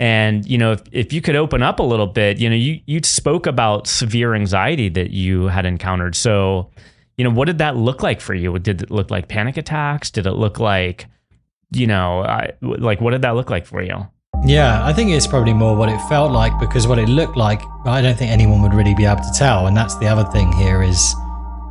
And 0.00 0.46
you 0.46 0.58
know, 0.58 0.72
if, 0.72 0.82
if 0.92 1.12
you 1.12 1.20
could 1.20 1.36
open 1.36 1.62
up 1.62 1.80
a 1.80 1.82
little 1.82 2.06
bit, 2.06 2.38
you 2.38 2.48
know, 2.48 2.56
you 2.56 2.80
you 2.86 3.00
spoke 3.02 3.46
about 3.46 3.86
severe 3.86 4.34
anxiety 4.34 4.88
that 4.90 5.10
you 5.10 5.46
had 5.46 5.66
encountered. 5.66 6.14
So, 6.14 6.70
you 7.18 7.24
know, 7.24 7.30
what 7.30 7.46
did 7.46 7.58
that 7.58 7.76
look 7.76 8.02
like 8.02 8.20
for 8.20 8.32
you? 8.32 8.58
Did 8.58 8.80
it 8.80 8.90
look 8.90 9.10
like 9.10 9.28
panic 9.28 9.56
attacks? 9.56 10.10
Did 10.10 10.26
it 10.26 10.32
look 10.34 10.60
like, 10.60 11.06
you 11.72 11.86
know, 11.86 12.22
I, 12.22 12.52
like 12.62 13.00
what 13.00 13.10
did 13.10 13.22
that 13.22 13.34
look 13.34 13.50
like 13.50 13.66
for 13.66 13.82
you? 13.82 14.06
Yeah, 14.44 14.86
I 14.86 14.92
think 14.92 15.10
it's 15.10 15.26
probably 15.26 15.52
more 15.52 15.74
what 15.74 15.88
it 15.88 16.00
felt 16.02 16.30
like 16.30 16.58
because 16.60 16.86
what 16.86 16.98
it 16.98 17.08
looked 17.08 17.36
like, 17.36 17.60
I 17.84 18.00
don't 18.00 18.16
think 18.16 18.30
anyone 18.30 18.62
would 18.62 18.72
really 18.72 18.94
be 18.94 19.04
able 19.04 19.22
to 19.22 19.32
tell. 19.36 19.66
And 19.66 19.76
that's 19.76 19.96
the 19.98 20.06
other 20.06 20.30
thing 20.30 20.52
here 20.52 20.80
is, 20.80 21.12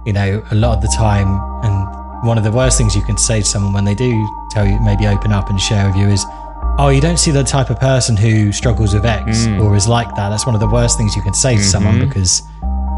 you 0.06 0.12
know, 0.12 0.46
a 0.52 0.56
lot 0.56 0.76
of 0.76 0.82
the 0.82 0.90
time, 0.90 1.28
and 1.64 2.26
one 2.28 2.38
of 2.38 2.44
the 2.44 2.52
worst 2.52 2.78
things 2.78 2.94
you 2.94 3.02
can 3.04 3.18
say 3.18 3.40
to 3.40 3.46
someone 3.46 3.72
when 3.72 3.86
they 3.86 3.96
do 3.96 4.28
tell 4.52 4.68
you, 4.68 4.78
maybe 4.82 5.08
open 5.08 5.32
up 5.32 5.50
and 5.50 5.62
share 5.62 5.88
with 5.88 5.96
you 5.96 6.10
is, 6.10 6.26
oh, 6.78 6.90
you 6.90 7.00
don't 7.00 7.18
see 7.18 7.32
the 7.32 7.44
type 7.44 7.70
of 7.70 7.80
person 7.80 8.18
who 8.18 8.52
struggles 8.52 8.94
with 8.94 9.06
X 9.06 9.48
mm. 9.48 9.64
or 9.64 9.78
is 9.78 9.88
like 9.88 10.14
that. 10.16 10.28
That's 10.30 10.46
one 10.46 10.56
of 10.56 10.62
the 10.62 10.68
worst 10.68 10.98
things 10.98 11.16
you 11.16 11.22
can 11.22 11.34
say 11.34 11.56
to 11.56 11.62
mm-hmm. 11.62 11.70
someone 11.70 12.06
because, 12.06 12.42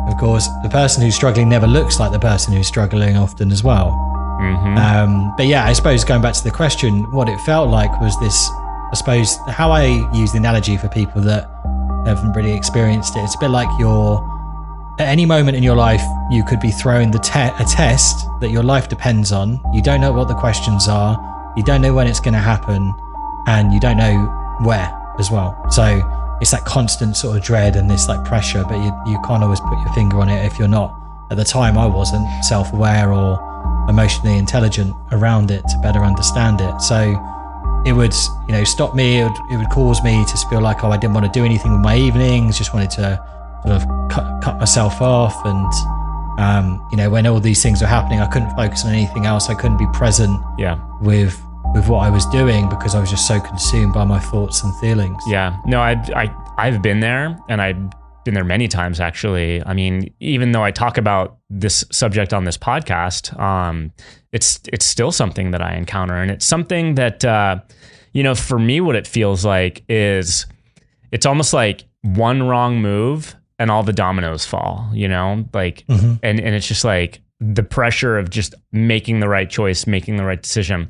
of 0.09 0.17
course, 0.17 0.47
the 0.63 0.69
person 0.69 1.03
who's 1.03 1.15
struggling 1.15 1.49
never 1.49 1.67
looks 1.67 1.99
like 1.99 2.11
the 2.11 2.19
person 2.19 2.53
who's 2.53 2.67
struggling 2.67 3.15
often 3.15 3.51
as 3.51 3.63
well. 3.63 3.91
Mm-hmm. 4.41 4.77
Um, 4.77 5.33
but 5.37 5.45
yeah, 5.45 5.65
I 5.65 5.73
suppose 5.73 6.03
going 6.03 6.21
back 6.21 6.33
to 6.33 6.43
the 6.43 6.51
question, 6.51 7.11
what 7.11 7.29
it 7.29 7.39
felt 7.41 7.69
like 7.69 7.91
was 8.01 8.17
this. 8.19 8.49
I 8.91 8.95
suppose 8.95 9.37
how 9.47 9.71
I 9.71 9.85
use 10.13 10.31
the 10.31 10.37
analogy 10.39 10.77
for 10.77 10.87
people 10.87 11.21
that 11.21 11.49
haven't 12.05 12.33
really 12.33 12.53
experienced 12.53 13.15
it. 13.15 13.19
It's 13.19 13.35
a 13.35 13.39
bit 13.39 13.49
like 13.49 13.67
you're 13.79 14.25
at 14.99 15.07
any 15.07 15.25
moment 15.25 15.55
in 15.55 15.63
your 15.63 15.75
life, 15.75 16.01
you 16.29 16.43
could 16.43 16.59
be 16.59 16.71
throwing 16.71 17.11
the 17.11 17.19
te- 17.19 17.39
a 17.39 17.65
test 17.65 18.27
that 18.41 18.49
your 18.49 18.63
life 18.63 18.89
depends 18.89 19.31
on. 19.31 19.61
You 19.73 19.81
don't 19.81 20.01
know 20.01 20.11
what 20.11 20.27
the 20.27 20.35
questions 20.35 20.87
are. 20.89 21.17
You 21.55 21.63
don't 21.63 21.81
know 21.81 21.93
when 21.93 22.07
it's 22.07 22.19
going 22.19 22.33
to 22.33 22.39
happen 22.39 22.93
and 23.47 23.71
you 23.71 23.79
don't 23.79 23.97
know 23.97 24.25
where 24.61 24.91
as 25.17 25.31
well. 25.31 25.55
So 25.69 26.01
it's 26.41 26.51
that 26.51 26.65
constant 26.65 27.17
sort 27.17 27.38
of 27.38 27.43
dread 27.43 27.75
and 27.75 27.89
this 27.89 28.08
like 28.08 28.24
pressure, 28.24 28.63
but 28.67 28.77
you, 28.77 28.91
you 29.05 29.19
can't 29.25 29.43
always 29.43 29.60
put 29.60 29.77
your 29.79 29.93
finger 29.93 30.19
on 30.19 30.29
it 30.29 30.46
if 30.46 30.58
you're 30.58 30.67
not. 30.67 30.96
At 31.31 31.38
the 31.38 31.43
time, 31.43 31.77
I 31.77 31.86
wasn't 31.86 32.27
self 32.43 32.74
aware 32.74 33.12
or 33.13 33.39
emotionally 33.89 34.38
intelligent 34.38 34.96
around 35.12 35.51
it 35.51 35.67
to 35.67 35.77
better 35.79 36.00
understand 36.00 36.62
it. 36.62 36.81
So 36.81 37.15
it 37.86 37.93
would, 37.93 38.13
you 38.48 38.53
know, 38.53 38.63
stop 38.63 38.96
me. 38.96 39.19
It 39.19 39.24
would, 39.24 39.38
it 39.51 39.58
would 39.58 39.69
cause 39.69 40.01
me 40.03 40.25
to 40.25 40.38
feel 40.50 40.62
like, 40.62 40.84
oh, 40.84 40.91
I 40.91 40.98
didn't 40.98 41.13
want 41.13 41.25
to 41.25 41.31
do 41.31 41.46
anything 41.46 41.72
with 41.72 41.81
my 41.81 41.98
evenings. 41.98 42.58
Just 42.58 42.74
wanted 42.74 42.91
to 42.91 43.24
sort 43.63 43.81
of 43.81 44.10
cut, 44.10 44.41
cut 44.41 44.58
myself 44.60 45.01
off. 45.01 45.36
And, 45.46 46.39
um, 46.39 46.86
you 46.91 46.98
know, 46.98 47.10
when 47.10 47.27
all 47.27 47.39
these 47.39 47.62
things 47.62 47.81
were 47.81 47.88
happening, 47.88 48.22
I 48.22 48.27
couldn't 48.27 48.55
focus 48.55 48.86
on 48.86 48.93
anything 48.93 49.25
else. 49.25 49.50
I 49.50 49.55
couldn't 49.55 49.77
be 49.77 49.88
present 49.93 50.41
yeah. 50.58 50.79
with 51.01 51.41
with 51.73 51.88
what 51.88 51.99
I 51.99 52.09
was 52.09 52.25
doing 52.27 52.67
because 52.67 52.95
I 52.95 52.99
was 52.99 53.09
just 53.09 53.27
so 53.27 53.39
consumed 53.39 53.93
by 53.93 54.03
my 54.03 54.19
thoughts 54.19 54.63
and 54.63 54.75
feelings. 54.79 55.21
Yeah. 55.27 55.59
No, 55.65 55.81
I 55.81 55.91
I 56.15 56.33
I've 56.57 56.81
been 56.81 56.99
there 56.99 57.38
and 57.47 57.61
I've 57.61 57.77
been 58.25 58.33
there 58.33 58.43
many 58.43 58.67
times 58.67 58.99
actually. 58.99 59.63
I 59.65 59.73
mean, 59.73 60.13
even 60.19 60.51
though 60.51 60.63
I 60.63 60.71
talk 60.71 60.97
about 60.97 61.38
this 61.49 61.83
subject 61.91 62.33
on 62.33 62.43
this 62.43 62.57
podcast, 62.57 63.39
um, 63.39 63.91
it's 64.31 64.59
it's 64.71 64.85
still 64.85 65.11
something 65.11 65.51
that 65.51 65.61
I 65.61 65.75
encounter 65.75 66.15
and 66.15 66.31
it's 66.31 66.45
something 66.45 66.95
that 66.95 67.23
uh, 67.23 67.59
you 68.13 68.23
know, 68.23 68.35
for 68.35 68.59
me 68.59 68.81
what 68.81 68.95
it 68.95 69.05
feels 69.05 69.45
like 69.45 69.83
is 69.88 70.45
it's 71.11 71.25
almost 71.25 71.53
like 71.53 71.85
one 72.01 72.43
wrong 72.43 72.81
move 72.81 73.35
and 73.59 73.69
all 73.69 73.83
the 73.83 73.93
dominoes 73.93 74.45
fall, 74.45 74.89
you 74.93 75.07
know? 75.07 75.45
Like 75.53 75.85
mm-hmm. 75.88 76.15
and 76.23 76.39
and 76.39 76.55
it's 76.55 76.67
just 76.67 76.83
like 76.83 77.21
the 77.39 77.63
pressure 77.63 78.17
of 78.17 78.29
just 78.29 78.53
making 78.72 79.19
the 79.19 79.29
right 79.29 79.50
choice, 79.50 79.88
making 79.88 80.17
the 80.17 80.25
right 80.25 80.41
decision. 80.41 80.88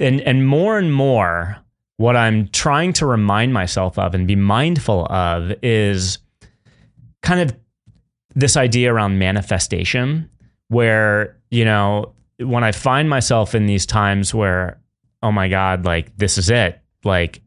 And 0.00 0.20
and 0.22 0.46
more 0.46 0.78
and 0.78 0.92
more 0.92 1.58
what 1.98 2.16
I'm 2.16 2.48
trying 2.48 2.92
to 2.94 3.06
remind 3.06 3.52
myself 3.52 3.98
of 3.98 4.14
and 4.14 4.26
be 4.26 4.36
mindful 4.36 5.06
of 5.06 5.52
is 5.62 6.18
kind 7.22 7.40
of 7.40 7.56
this 8.34 8.56
idea 8.56 8.92
around 8.92 9.18
manifestation 9.18 10.28
where, 10.68 11.36
you 11.50 11.64
know, 11.64 12.14
when 12.38 12.64
I 12.64 12.72
find 12.72 13.08
myself 13.08 13.54
in 13.54 13.66
these 13.66 13.86
times 13.86 14.34
where 14.34 14.80
oh 15.22 15.32
my 15.32 15.48
god, 15.48 15.84
like 15.84 16.16
this 16.16 16.38
is 16.38 16.50
it. 16.50 16.80
Like 17.04 17.40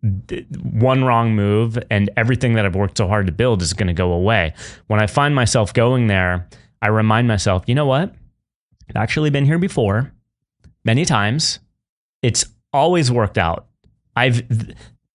one 0.00 1.04
wrong 1.04 1.34
move 1.34 1.78
and 1.90 2.08
everything 2.16 2.54
that 2.54 2.64
I've 2.64 2.76
worked 2.76 2.98
so 2.98 3.08
hard 3.08 3.26
to 3.26 3.32
build 3.32 3.62
is 3.62 3.72
going 3.72 3.88
to 3.88 3.92
go 3.92 4.12
away. 4.12 4.54
When 4.86 5.00
I 5.00 5.06
find 5.06 5.34
myself 5.34 5.74
going 5.74 6.06
there, 6.06 6.48
I 6.80 6.88
remind 6.88 7.28
myself, 7.28 7.64
you 7.66 7.74
know 7.74 7.86
what? 7.86 8.14
I've 8.88 8.96
actually 8.96 9.30
been 9.30 9.44
here 9.44 9.58
before 9.58 10.12
many 10.84 11.04
times. 11.04 11.58
It's 12.22 12.44
always 12.72 13.10
worked 13.10 13.38
out. 13.38 13.66
I've 14.16 14.46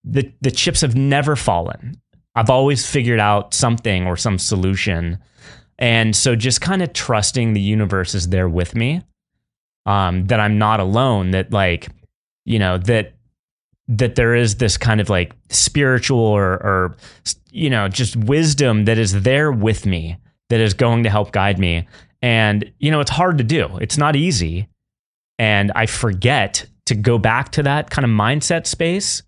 the 0.03 0.31
the 0.41 0.51
chips 0.51 0.81
have 0.81 0.95
never 0.95 1.35
fallen. 1.35 1.99
I've 2.35 2.49
always 2.49 2.85
figured 2.85 3.19
out 3.19 3.53
something 3.53 4.05
or 4.05 4.17
some 4.17 4.39
solution. 4.39 5.19
And 5.79 6.15
so 6.15 6.35
just 6.35 6.61
kind 6.61 6.81
of 6.81 6.93
trusting 6.93 7.53
the 7.53 7.61
universe 7.61 8.15
is 8.15 8.29
there 8.29 8.49
with 8.49 8.75
me. 8.75 9.01
Um, 9.85 10.27
that 10.27 10.39
I'm 10.39 10.57
not 10.57 10.79
alone, 10.79 11.31
that 11.31 11.51
like, 11.51 11.89
you 12.45 12.57
know, 12.57 12.77
that 12.77 13.13
that 13.89 14.15
there 14.15 14.33
is 14.33 14.55
this 14.55 14.77
kind 14.77 15.01
of 15.01 15.09
like 15.09 15.33
spiritual 15.49 16.19
or, 16.19 16.53
or 16.53 16.95
you 17.51 17.69
know 17.69 17.89
just 17.89 18.15
wisdom 18.15 18.85
that 18.85 18.97
is 18.97 19.23
there 19.23 19.51
with 19.51 19.85
me 19.85 20.17
that 20.53 20.61
is 20.61 20.73
going 20.73 21.03
to 21.03 21.09
help 21.09 21.31
guide 21.31 21.57
me. 21.57 21.87
And 22.21 22.71
you 22.79 22.91
know 22.91 22.99
it's 22.99 23.11
hard 23.11 23.37
to 23.39 23.43
do. 23.43 23.77
It's 23.81 23.97
not 23.97 24.15
easy. 24.15 24.69
And 25.39 25.71
i 25.75 25.87
forget 25.87 26.65
to 26.85 26.95
go 26.95 27.17
back 27.17 27.51
to 27.53 27.63
that 27.63 27.89
kind 27.89 28.05
of 28.05 28.11
mindset 28.11 28.67
space. 28.67 29.23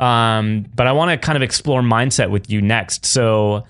Um, 0.00 0.66
but 0.74 0.86
i 0.86 0.92
want 0.92 1.10
to 1.10 1.16
kind 1.16 1.36
of 1.36 1.42
explore 1.42 1.80
mindset 1.80 2.30
with 2.30 2.50
you 2.50 2.60
next. 2.60 3.06
So 3.06 3.64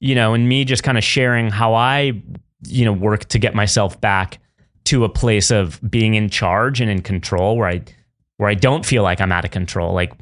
you 0.00 0.14
know 0.14 0.34
and 0.34 0.48
me 0.48 0.64
just 0.64 0.82
kind 0.82 0.98
of 0.98 1.04
sharing 1.04 1.50
how 1.50 1.74
i 1.74 2.12
you 2.66 2.84
know 2.84 2.92
work 2.92 3.26
to 3.26 3.38
get 3.38 3.54
myself 3.54 4.00
back 4.00 4.38
to 4.84 5.04
a 5.04 5.08
place 5.08 5.50
of 5.50 5.80
being 5.88 6.14
in 6.14 6.28
charge 6.28 6.80
and 6.80 6.90
in 6.90 7.02
control 7.02 7.56
where 7.56 7.68
i 7.68 7.82
where 8.36 8.50
I 8.50 8.54
don't 8.54 8.84
feel 8.84 9.02
like 9.02 9.20
I'm 9.20 9.32
out 9.32 9.44
of 9.44 9.50
control. 9.50 9.94
Like, 9.94 10.12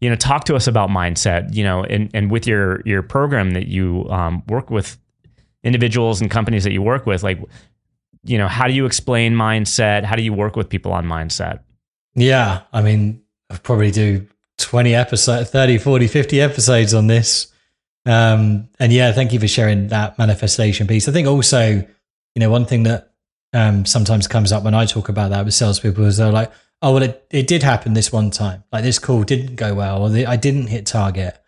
you 0.00 0.10
know, 0.10 0.16
talk 0.16 0.44
to 0.44 0.56
us 0.56 0.66
about 0.66 0.90
mindset, 0.90 1.54
you 1.54 1.64
know, 1.64 1.84
and, 1.84 2.10
and 2.12 2.30
with 2.30 2.46
your, 2.46 2.82
your 2.84 3.02
program 3.02 3.52
that 3.52 3.66
you 3.66 4.06
um, 4.10 4.42
work 4.48 4.70
with 4.70 4.98
individuals 5.66 6.20
and 6.20 6.30
companies 6.30 6.64
that 6.64 6.72
you 6.72 6.82
work 6.82 7.06
with, 7.06 7.22
like, 7.22 7.38
you 8.24 8.38
know, 8.38 8.48
how 8.48 8.66
do 8.66 8.72
you 8.72 8.86
explain 8.86 9.34
mindset? 9.34 10.04
How 10.04 10.16
do 10.16 10.22
you 10.22 10.32
work 10.32 10.56
with 10.56 10.68
people 10.68 10.92
on 10.92 11.04
mindset? 11.06 11.60
Yeah. 12.14 12.62
I 12.72 12.82
mean, 12.82 13.22
I 13.50 13.58
probably 13.58 13.90
do 13.90 14.26
20 14.58 14.94
episodes, 14.94 15.50
30, 15.50 15.78
40, 15.78 16.06
50 16.08 16.40
episodes 16.40 16.94
on 16.94 17.06
this. 17.06 17.52
Um, 18.06 18.68
and 18.78 18.92
yeah, 18.92 19.12
thank 19.12 19.32
you 19.32 19.40
for 19.40 19.48
sharing 19.48 19.88
that 19.88 20.18
manifestation 20.18 20.86
piece. 20.86 21.08
I 21.08 21.12
think 21.12 21.28
also, 21.28 21.68
you 21.68 22.40
know, 22.40 22.50
one 22.50 22.64
thing 22.64 22.84
that 22.84 23.12
um, 23.52 23.84
sometimes 23.84 24.26
comes 24.26 24.52
up 24.52 24.62
when 24.64 24.74
I 24.74 24.86
talk 24.86 25.08
about 25.08 25.30
that 25.30 25.44
with 25.44 25.54
salespeople 25.54 26.04
is 26.04 26.16
they're 26.16 26.32
like, 26.32 26.52
oh 26.82 26.92
well 26.92 27.02
it, 27.02 27.26
it 27.30 27.46
did 27.46 27.62
happen 27.62 27.94
this 27.94 28.12
one 28.12 28.30
time 28.30 28.64
like 28.72 28.82
this 28.82 28.98
call 28.98 29.22
didn't 29.22 29.56
go 29.56 29.74
well 29.74 30.02
or 30.02 30.10
the, 30.10 30.26
i 30.26 30.36
didn't 30.36 30.66
hit 30.66 30.86
target 30.86 31.38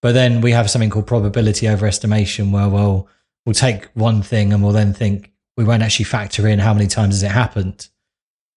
but 0.00 0.12
then 0.12 0.40
we 0.40 0.52
have 0.52 0.70
something 0.70 0.90
called 0.90 1.06
probability 1.06 1.66
overestimation 1.66 2.52
where 2.52 2.68
we'll 2.68 3.08
we'll 3.48 3.54
take 3.54 3.86
one 3.94 4.20
thing 4.20 4.52
and 4.52 4.62
we'll 4.62 4.74
then 4.74 4.92
think 4.92 5.32
we 5.56 5.64
won't 5.64 5.82
actually 5.82 6.04
factor 6.04 6.46
in 6.46 6.58
how 6.58 6.74
many 6.74 6.86
times 6.86 7.14
has 7.14 7.22
it 7.22 7.30
happened. 7.30 7.88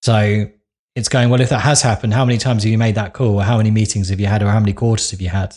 So 0.01 0.51
it's 0.97 1.07
going 1.07 1.29
well 1.29 1.39
if 1.39 1.47
that 1.47 1.61
has 1.61 1.81
happened 1.81 2.13
how 2.13 2.25
many 2.25 2.37
times 2.37 2.63
have 2.63 2.71
you 2.73 2.77
made 2.77 2.95
that 2.95 3.13
call? 3.13 3.35
Or 3.35 3.43
how 3.43 3.55
many 3.55 3.71
meetings 3.71 4.09
have 4.09 4.19
you 4.19 4.25
had 4.25 4.43
or 4.43 4.49
how 4.49 4.59
many 4.59 4.73
quarters 4.73 5.09
have 5.11 5.21
you 5.21 5.29
had? 5.29 5.55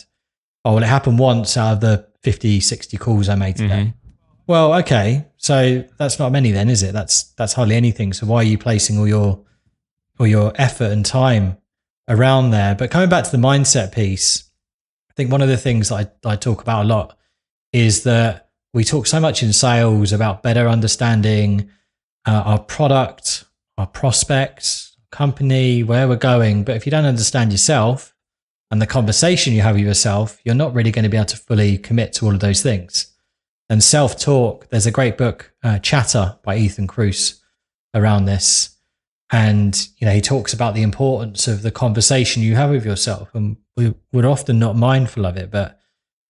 Oh 0.63 0.75
well 0.75 0.83
it 0.83 0.87
happened 0.87 1.19
once 1.19 1.57
out 1.57 1.73
of 1.73 1.79
the 1.81 2.07
50 2.23 2.61
60 2.61 2.95
calls 2.95 3.27
i 3.27 3.35
made 3.35 3.57
today. 3.57 3.93
Mm-hmm. 3.93 4.09
well 4.47 4.73
okay. 4.75 5.25
So 5.35 5.83
that's 5.97 6.17
not 6.17 6.31
many 6.31 6.51
then 6.51 6.69
is 6.69 6.81
it? 6.81 6.93
That's 6.93 7.23
that's 7.33 7.51
hardly 7.51 7.75
anything. 7.75 8.13
So 8.13 8.25
why 8.27 8.37
are 8.37 8.43
you 8.43 8.57
placing 8.57 8.97
all 8.97 9.07
your 9.07 9.43
or 10.17 10.27
your 10.27 10.53
effort 10.55 10.93
and 10.93 11.05
time 11.05 11.57
around 12.07 12.51
there. 12.51 12.73
But 12.73 12.89
coming 12.89 13.09
back 13.09 13.25
to 13.25 13.31
the 13.31 13.37
mindset 13.37 13.91
piece, 13.91 14.49
I 15.09 15.13
think 15.15 15.29
one 15.29 15.41
of 15.41 15.49
the 15.49 15.57
things 15.57 15.91
I, 15.91 16.07
I 16.23 16.37
talk 16.37 16.61
about 16.61 16.85
a 16.85 16.87
lot 16.87 17.17
is 17.73 18.03
that 18.03 18.44
we 18.75 18.83
talk 18.83 19.07
so 19.07 19.21
much 19.21 19.41
in 19.41 19.53
sales 19.53 20.11
about 20.11 20.43
better 20.43 20.67
understanding 20.67 21.69
uh, 22.27 22.43
our 22.45 22.59
product, 22.59 23.45
our 23.77 23.87
prospects, 23.87 24.97
company, 25.11 25.81
where 25.81 26.09
we're 26.09 26.17
going. 26.17 26.65
But 26.65 26.75
if 26.75 26.85
you 26.85 26.91
don't 26.91 27.05
understand 27.05 27.53
yourself 27.53 28.13
and 28.69 28.81
the 28.81 28.85
conversation 28.85 29.53
you 29.53 29.61
have 29.61 29.75
with 29.75 29.85
yourself, 29.85 30.41
you're 30.43 30.55
not 30.55 30.73
really 30.73 30.91
going 30.91 31.03
to 31.03 31.09
be 31.09 31.15
able 31.15 31.27
to 31.27 31.37
fully 31.37 31.77
commit 31.77 32.11
to 32.13 32.25
all 32.25 32.33
of 32.33 32.41
those 32.41 32.61
things. 32.61 33.13
And 33.69 33.81
self 33.81 34.19
talk, 34.19 34.67
there's 34.67 34.85
a 34.85 34.91
great 34.91 35.17
book, 35.17 35.53
uh, 35.63 35.79
Chatter 35.79 36.37
by 36.43 36.57
Ethan 36.57 36.87
Kross, 36.87 37.39
around 37.93 38.25
this. 38.25 38.77
And, 39.31 39.87
you 39.99 40.05
know, 40.05 40.13
he 40.13 40.21
talks 40.21 40.53
about 40.53 40.75
the 40.75 40.83
importance 40.83 41.47
of 41.47 41.61
the 41.61 41.71
conversation 41.71 42.43
you 42.43 42.55
have 42.55 42.71
with 42.71 42.85
yourself. 42.85 43.33
And 43.33 43.55
we, 43.77 43.93
we're 44.11 44.27
often 44.27 44.59
not 44.59 44.75
mindful 44.75 45.25
of 45.25 45.37
it, 45.37 45.49
but 45.49 45.79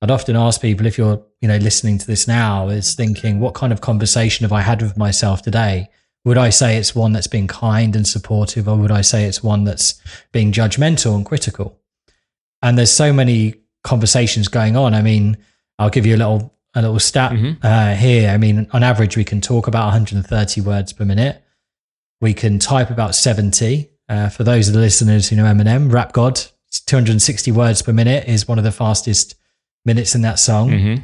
I'd 0.05 0.11
often 0.11 0.35
ask 0.35 0.61
people 0.61 0.85
if 0.85 0.99
you're, 0.99 1.19
you 1.41 1.47
know, 1.47 1.57
listening 1.57 1.97
to 1.97 2.05
this 2.05 2.27
now 2.27 2.69
is 2.69 2.93
thinking, 2.93 3.39
what 3.39 3.55
kind 3.55 3.73
of 3.73 3.81
conversation 3.81 4.43
have 4.43 4.53
I 4.53 4.61
had 4.61 4.83
with 4.83 4.95
myself 4.95 5.41
today? 5.41 5.89
Would 6.25 6.37
I 6.37 6.51
say 6.51 6.77
it's 6.77 6.93
one 6.93 7.11
that's 7.11 7.25
been 7.25 7.47
kind 7.47 7.95
and 7.95 8.07
supportive, 8.07 8.67
or 8.67 8.75
would 8.75 8.91
I 8.91 9.01
say 9.01 9.23
it's 9.23 9.41
one 9.41 9.63
that's 9.63 9.99
being 10.31 10.51
judgmental 10.51 11.15
and 11.15 11.25
critical? 11.25 11.79
And 12.61 12.77
there's 12.77 12.91
so 12.91 13.11
many 13.11 13.55
conversations 13.83 14.47
going 14.47 14.77
on. 14.77 14.93
I 14.93 15.01
mean, 15.01 15.37
I'll 15.79 15.89
give 15.89 16.05
you 16.05 16.15
a 16.15 16.17
little 16.17 16.53
a 16.75 16.83
little 16.83 16.99
stat 16.99 17.31
mm-hmm. 17.31 17.65
uh, 17.65 17.95
here. 17.95 18.29
I 18.29 18.37
mean, 18.37 18.67
on 18.73 18.83
average, 18.83 19.17
we 19.17 19.23
can 19.23 19.41
talk 19.41 19.65
about 19.65 19.85
130 19.85 20.61
words 20.61 20.93
per 20.93 21.03
minute. 21.03 21.43
We 22.21 22.35
can 22.35 22.59
type 22.59 22.91
about 22.91 23.15
70. 23.15 23.89
Uh, 24.07 24.29
for 24.29 24.43
those 24.43 24.67
of 24.67 24.75
the 24.75 24.81
listeners 24.81 25.29
who 25.29 25.35
know 25.35 25.45
Eminem, 25.45 25.91
Rap 25.91 26.13
God, 26.13 26.39
260 26.85 27.51
words 27.53 27.81
per 27.81 27.91
minute 27.91 28.27
is 28.27 28.47
one 28.47 28.59
of 28.59 28.63
the 28.63 28.71
fastest 28.71 29.33
minutes 29.85 30.15
in 30.15 30.21
that 30.21 30.39
song. 30.39 30.69
Mm-hmm. 30.69 31.03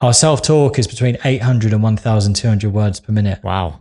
Our 0.00 0.12
self 0.12 0.42
talk 0.42 0.78
is 0.78 0.86
between 0.86 1.16
800 1.24 1.72
and 1.72 1.82
1,200 1.82 2.72
words 2.72 3.00
per 3.00 3.12
minute. 3.12 3.42
Wow. 3.42 3.80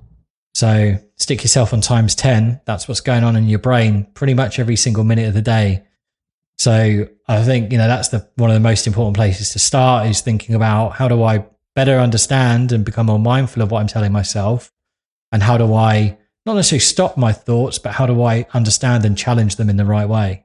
So 0.53 0.97
stick 1.17 1.43
yourself 1.43 1.73
on 1.73 1.81
times 1.81 2.15
10. 2.15 2.61
That's 2.65 2.87
what's 2.87 3.01
going 3.01 3.23
on 3.25 3.35
in 3.35 3.49
your 3.49 3.59
brain 3.59 4.07
pretty 4.13 4.33
much 4.33 4.57
every 4.57 4.77
single 4.77 5.03
minute 5.03 5.27
of 5.27 5.33
the 5.33 5.41
day. 5.41 5.83
So 6.57 7.09
I 7.27 7.43
think, 7.43 7.73
you 7.73 7.77
know, 7.77 7.87
that's 7.87 8.07
the 8.07 8.29
one 8.35 8.49
of 8.49 8.53
the 8.53 8.61
most 8.61 8.87
important 8.87 9.17
places 9.17 9.51
to 9.51 9.59
start 9.59 10.07
is 10.07 10.21
thinking 10.21 10.55
about 10.55 10.91
how 10.93 11.09
do 11.09 11.21
I 11.23 11.45
better 11.75 11.99
understand 11.99 12.71
and 12.71 12.85
become 12.85 13.07
more 13.07 13.19
mindful 13.19 13.61
of 13.61 13.71
what 13.71 13.81
I'm 13.81 13.87
telling 13.87 14.13
myself? 14.13 14.71
And 15.33 15.43
how 15.43 15.57
do 15.57 15.73
I 15.73 16.17
not 16.45 16.55
necessarily 16.55 16.79
stop 16.79 17.17
my 17.17 17.33
thoughts, 17.33 17.77
but 17.77 17.93
how 17.93 18.05
do 18.05 18.23
I 18.23 18.47
understand 18.53 19.03
and 19.03 19.17
challenge 19.17 19.57
them 19.57 19.69
in 19.69 19.75
the 19.75 19.83
right 19.83 20.07
way? 20.07 20.44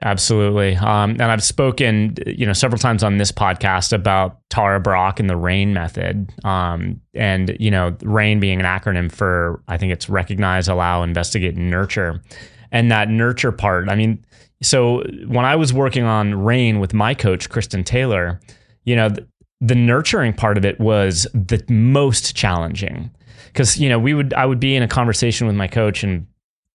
Absolutely. 0.00 0.76
Um, 0.76 1.12
and 1.12 1.22
I've 1.22 1.42
spoken, 1.42 2.14
you 2.24 2.46
know, 2.46 2.52
several 2.52 2.78
times 2.78 3.02
on 3.02 3.18
this 3.18 3.32
podcast 3.32 3.92
about 3.92 4.38
Tara 4.48 4.78
Brach 4.78 5.18
and 5.18 5.28
the 5.28 5.36
RAIN 5.36 5.72
method. 5.72 6.32
Um, 6.44 7.00
and, 7.14 7.56
you 7.58 7.70
know, 7.70 7.96
RAIN 8.02 8.38
being 8.38 8.60
an 8.60 8.66
acronym 8.66 9.10
for, 9.10 9.60
I 9.66 9.76
think 9.76 9.92
it's 9.92 10.08
recognize, 10.08 10.68
allow, 10.68 11.02
investigate, 11.02 11.56
and 11.56 11.68
nurture. 11.68 12.22
And 12.70 12.92
that 12.92 13.08
nurture 13.08 13.50
part, 13.50 13.88
I 13.88 13.96
mean, 13.96 14.24
so 14.62 15.02
when 15.26 15.44
I 15.44 15.56
was 15.56 15.72
working 15.72 16.04
on 16.04 16.44
RAIN 16.44 16.78
with 16.78 16.94
my 16.94 17.12
coach, 17.12 17.48
Kristen 17.48 17.82
Taylor, 17.82 18.40
you 18.84 18.94
know, 18.94 19.08
the, 19.08 19.26
the 19.60 19.74
nurturing 19.74 20.32
part 20.32 20.56
of 20.56 20.64
it 20.64 20.78
was 20.78 21.26
the 21.34 21.62
most 21.68 22.36
challenging 22.36 23.10
because 23.46 23.78
you 23.78 23.88
know 23.88 23.98
we 23.98 24.14
would 24.14 24.32
I 24.34 24.46
would 24.46 24.60
be 24.60 24.76
in 24.76 24.82
a 24.82 24.88
conversation 24.88 25.46
with 25.46 25.56
my 25.56 25.66
coach 25.66 26.04
and 26.04 26.26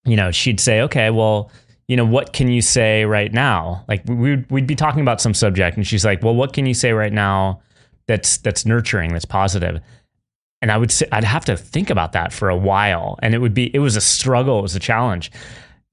you 0.05 0.17
know 0.17 0.31
she'd 0.31 0.59
say 0.59 0.81
okay 0.81 1.09
well 1.09 1.49
you 1.93 1.97
know 1.97 2.05
what 2.05 2.33
can 2.33 2.47
you 2.47 2.63
say 2.63 3.05
right 3.05 3.31
now? 3.31 3.85
Like 3.87 4.01
we'd 4.07 4.49
we'd 4.49 4.65
be 4.65 4.75
talking 4.75 5.01
about 5.01 5.21
some 5.21 5.35
subject 5.35 5.77
and 5.77 5.85
she's 5.85 6.03
like 6.03 6.23
well 6.23 6.33
what 6.33 6.51
can 6.51 6.65
you 6.65 6.73
say 6.73 6.91
right 6.91 7.13
now 7.13 7.61
that's 8.07 8.37
that's 8.37 8.65
nurturing 8.65 9.13
that's 9.13 9.25
positive? 9.25 9.79
and 10.63 10.71
I 10.71 10.77
would 10.77 10.91
say 10.91 11.05
I'd 11.11 11.23
have 11.23 11.45
to 11.45 11.55
think 11.57 11.91
about 11.91 12.13
that 12.13 12.33
for 12.33 12.49
a 12.49 12.55
while 12.55 13.19
and 13.21 13.35
it 13.35 13.39
would 13.39 13.53
be 13.53 13.69
it 13.75 13.79
was 13.79 13.95
a 13.95 14.01
struggle 14.01 14.57
it 14.57 14.63
was 14.63 14.75
a 14.75 14.79
challenge. 14.79 15.29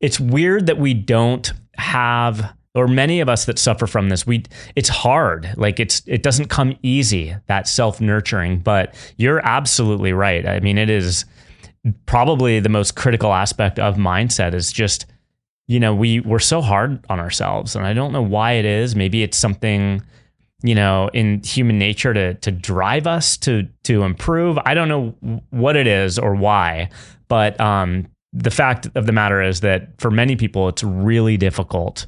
It's 0.00 0.18
weird 0.18 0.66
that 0.68 0.78
we 0.78 0.94
don't 0.94 1.52
have 1.76 2.54
or 2.74 2.88
many 2.88 3.20
of 3.20 3.28
us 3.28 3.44
that 3.44 3.58
suffer 3.58 3.86
from 3.86 4.08
this 4.08 4.26
we 4.26 4.44
it's 4.76 4.88
hard. 4.88 5.52
Like 5.58 5.80
it's 5.80 6.02
it 6.06 6.22
doesn't 6.22 6.46
come 6.46 6.78
easy 6.82 7.36
that 7.48 7.68
self-nurturing 7.68 8.60
but 8.60 8.94
you're 9.18 9.44
absolutely 9.44 10.14
right. 10.14 10.46
I 10.46 10.60
mean 10.60 10.78
it 10.78 10.88
is 10.88 11.26
probably 12.06 12.60
the 12.60 12.70
most 12.70 12.94
critical 12.94 13.34
aspect 13.34 13.78
of 13.78 13.96
mindset 13.96 14.54
is 14.54 14.72
just 14.72 15.04
you 15.66 15.80
know 15.80 15.94
we 15.94 16.20
we're 16.20 16.38
so 16.38 16.60
hard 16.60 17.04
on 17.08 17.20
ourselves 17.20 17.76
and 17.76 17.86
i 17.86 17.92
don't 17.92 18.12
know 18.12 18.22
why 18.22 18.52
it 18.52 18.64
is 18.64 18.96
maybe 18.96 19.22
it's 19.22 19.36
something 19.36 20.02
you 20.62 20.74
know, 20.74 21.08
in 21.12 21.42
human 21.42 21.78
nature 21.78 22.12
to 22.12 22.34
to 22.34 22.50
drive 22.50 23.06
us 23.06 23.36
to 23.38 23.68
to 23.84 24.02
improve. 24.02 24.58
I 24.64 24.74
don't 24.74 24.88
know 24.88 25.14
what 25.50 25.76
it 25.76 25.86
is 25.86 26.18
or 26.18 26.34
why, 26.34 26.90
but 27.28 27.58
um, 27.60 28.06
the 28.32 28.50
fact 28.50 28.88
of 28.94 29.06
the 29.06 29.12
matter 29.12 29.42
is 29.42 29.60
that 29.60 29.98
for 29.98 30.10
many 30.10 30.36
people, 30.36 30.68
it's 30.68 30.84
really 30.84 31.36
difficult. 31.36 32.06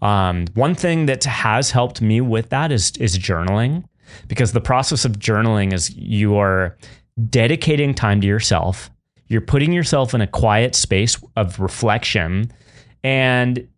Um, 0.00 0.46
one 0.54 0.76
thing 0.76 1.06
that 1.06 1.24
has 1.24 1.72
helped 1.72 2.00
me 2.00 2.20
with 2.20 2.50
that 2.50 2.70
is 2.70 2.92
is 2.98 3.18
journaling, 3.18 3.84
because 4.28 4.52
the 4.52 4.60
process 4.60 5.04
of 5.04 5.18
journaling 5.18 5.72
is 5.72 5.94
you 5.96 6.36
are 6.36 6.76
dedicating 7.28 7.94
time 7.94 8.20
to 8.20 8.26
yourself. 8.26 8.90
You're 9.26 9.40
putting 9.40 9.72
yourself 9.72 10.14
in 10.14 10.20
a 10.20 10.26
quiet 10.26 10.74
space 10.74 11.20
of 11.36 11.58
reflection, 11.58 12.50
and 13.02 13.68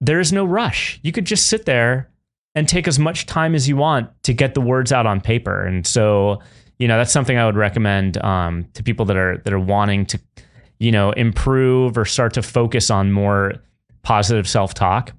there 0.00 0.20
is 0.20 0.32
no 0.32 0.44
rush. 0.44 0.98
You 1.02 1.12
could 1.12 1.24
just 1.24 1.46
sit 1.46 1.66
there 1.66 2.10
and 2.54 2.68
take 2.68 2.88
as 2.88 2.98
much 2.98 3.26
time 3.26 3.54
as 3.54 3.68
you 3.68 3.76
want 3.76 4.10
to 4.24 4.32
get 4.32 4.54
the 4.54 4.60
words 4.60 4.92
out 4.92 5.06
on 5.06 5.20
paper. 5.20 5.64
And 5.64 5.86
so, 5.86 6.40
you 6.78 6.88
know, 6.88 6.98
that's 6.98 7.12
something 7.12 7.36
I 7.36 7.46
would 7.46 7.56
recommend 7.56 8.22
um, 8.24 8.66
to 8.74 8.82
people 8.82 9.04
that 9.06 9.16
are 9.16 9.38
that 9.38 9.52
are 9.52 9.60
wanting 9.60 10.06
to, 10.06 10.20
you 10.78 10.90
know, 10.90 11.12
improve 11.12 11.96
or 11.96 12.04
start 12.04 12.34
to 12.34 12.42
focus 12.42 12.90
on 12.90 13.12
more 13.12 13.54
positive 14.02 14.48
self 14.48 14.74
talk. 14.74 15.12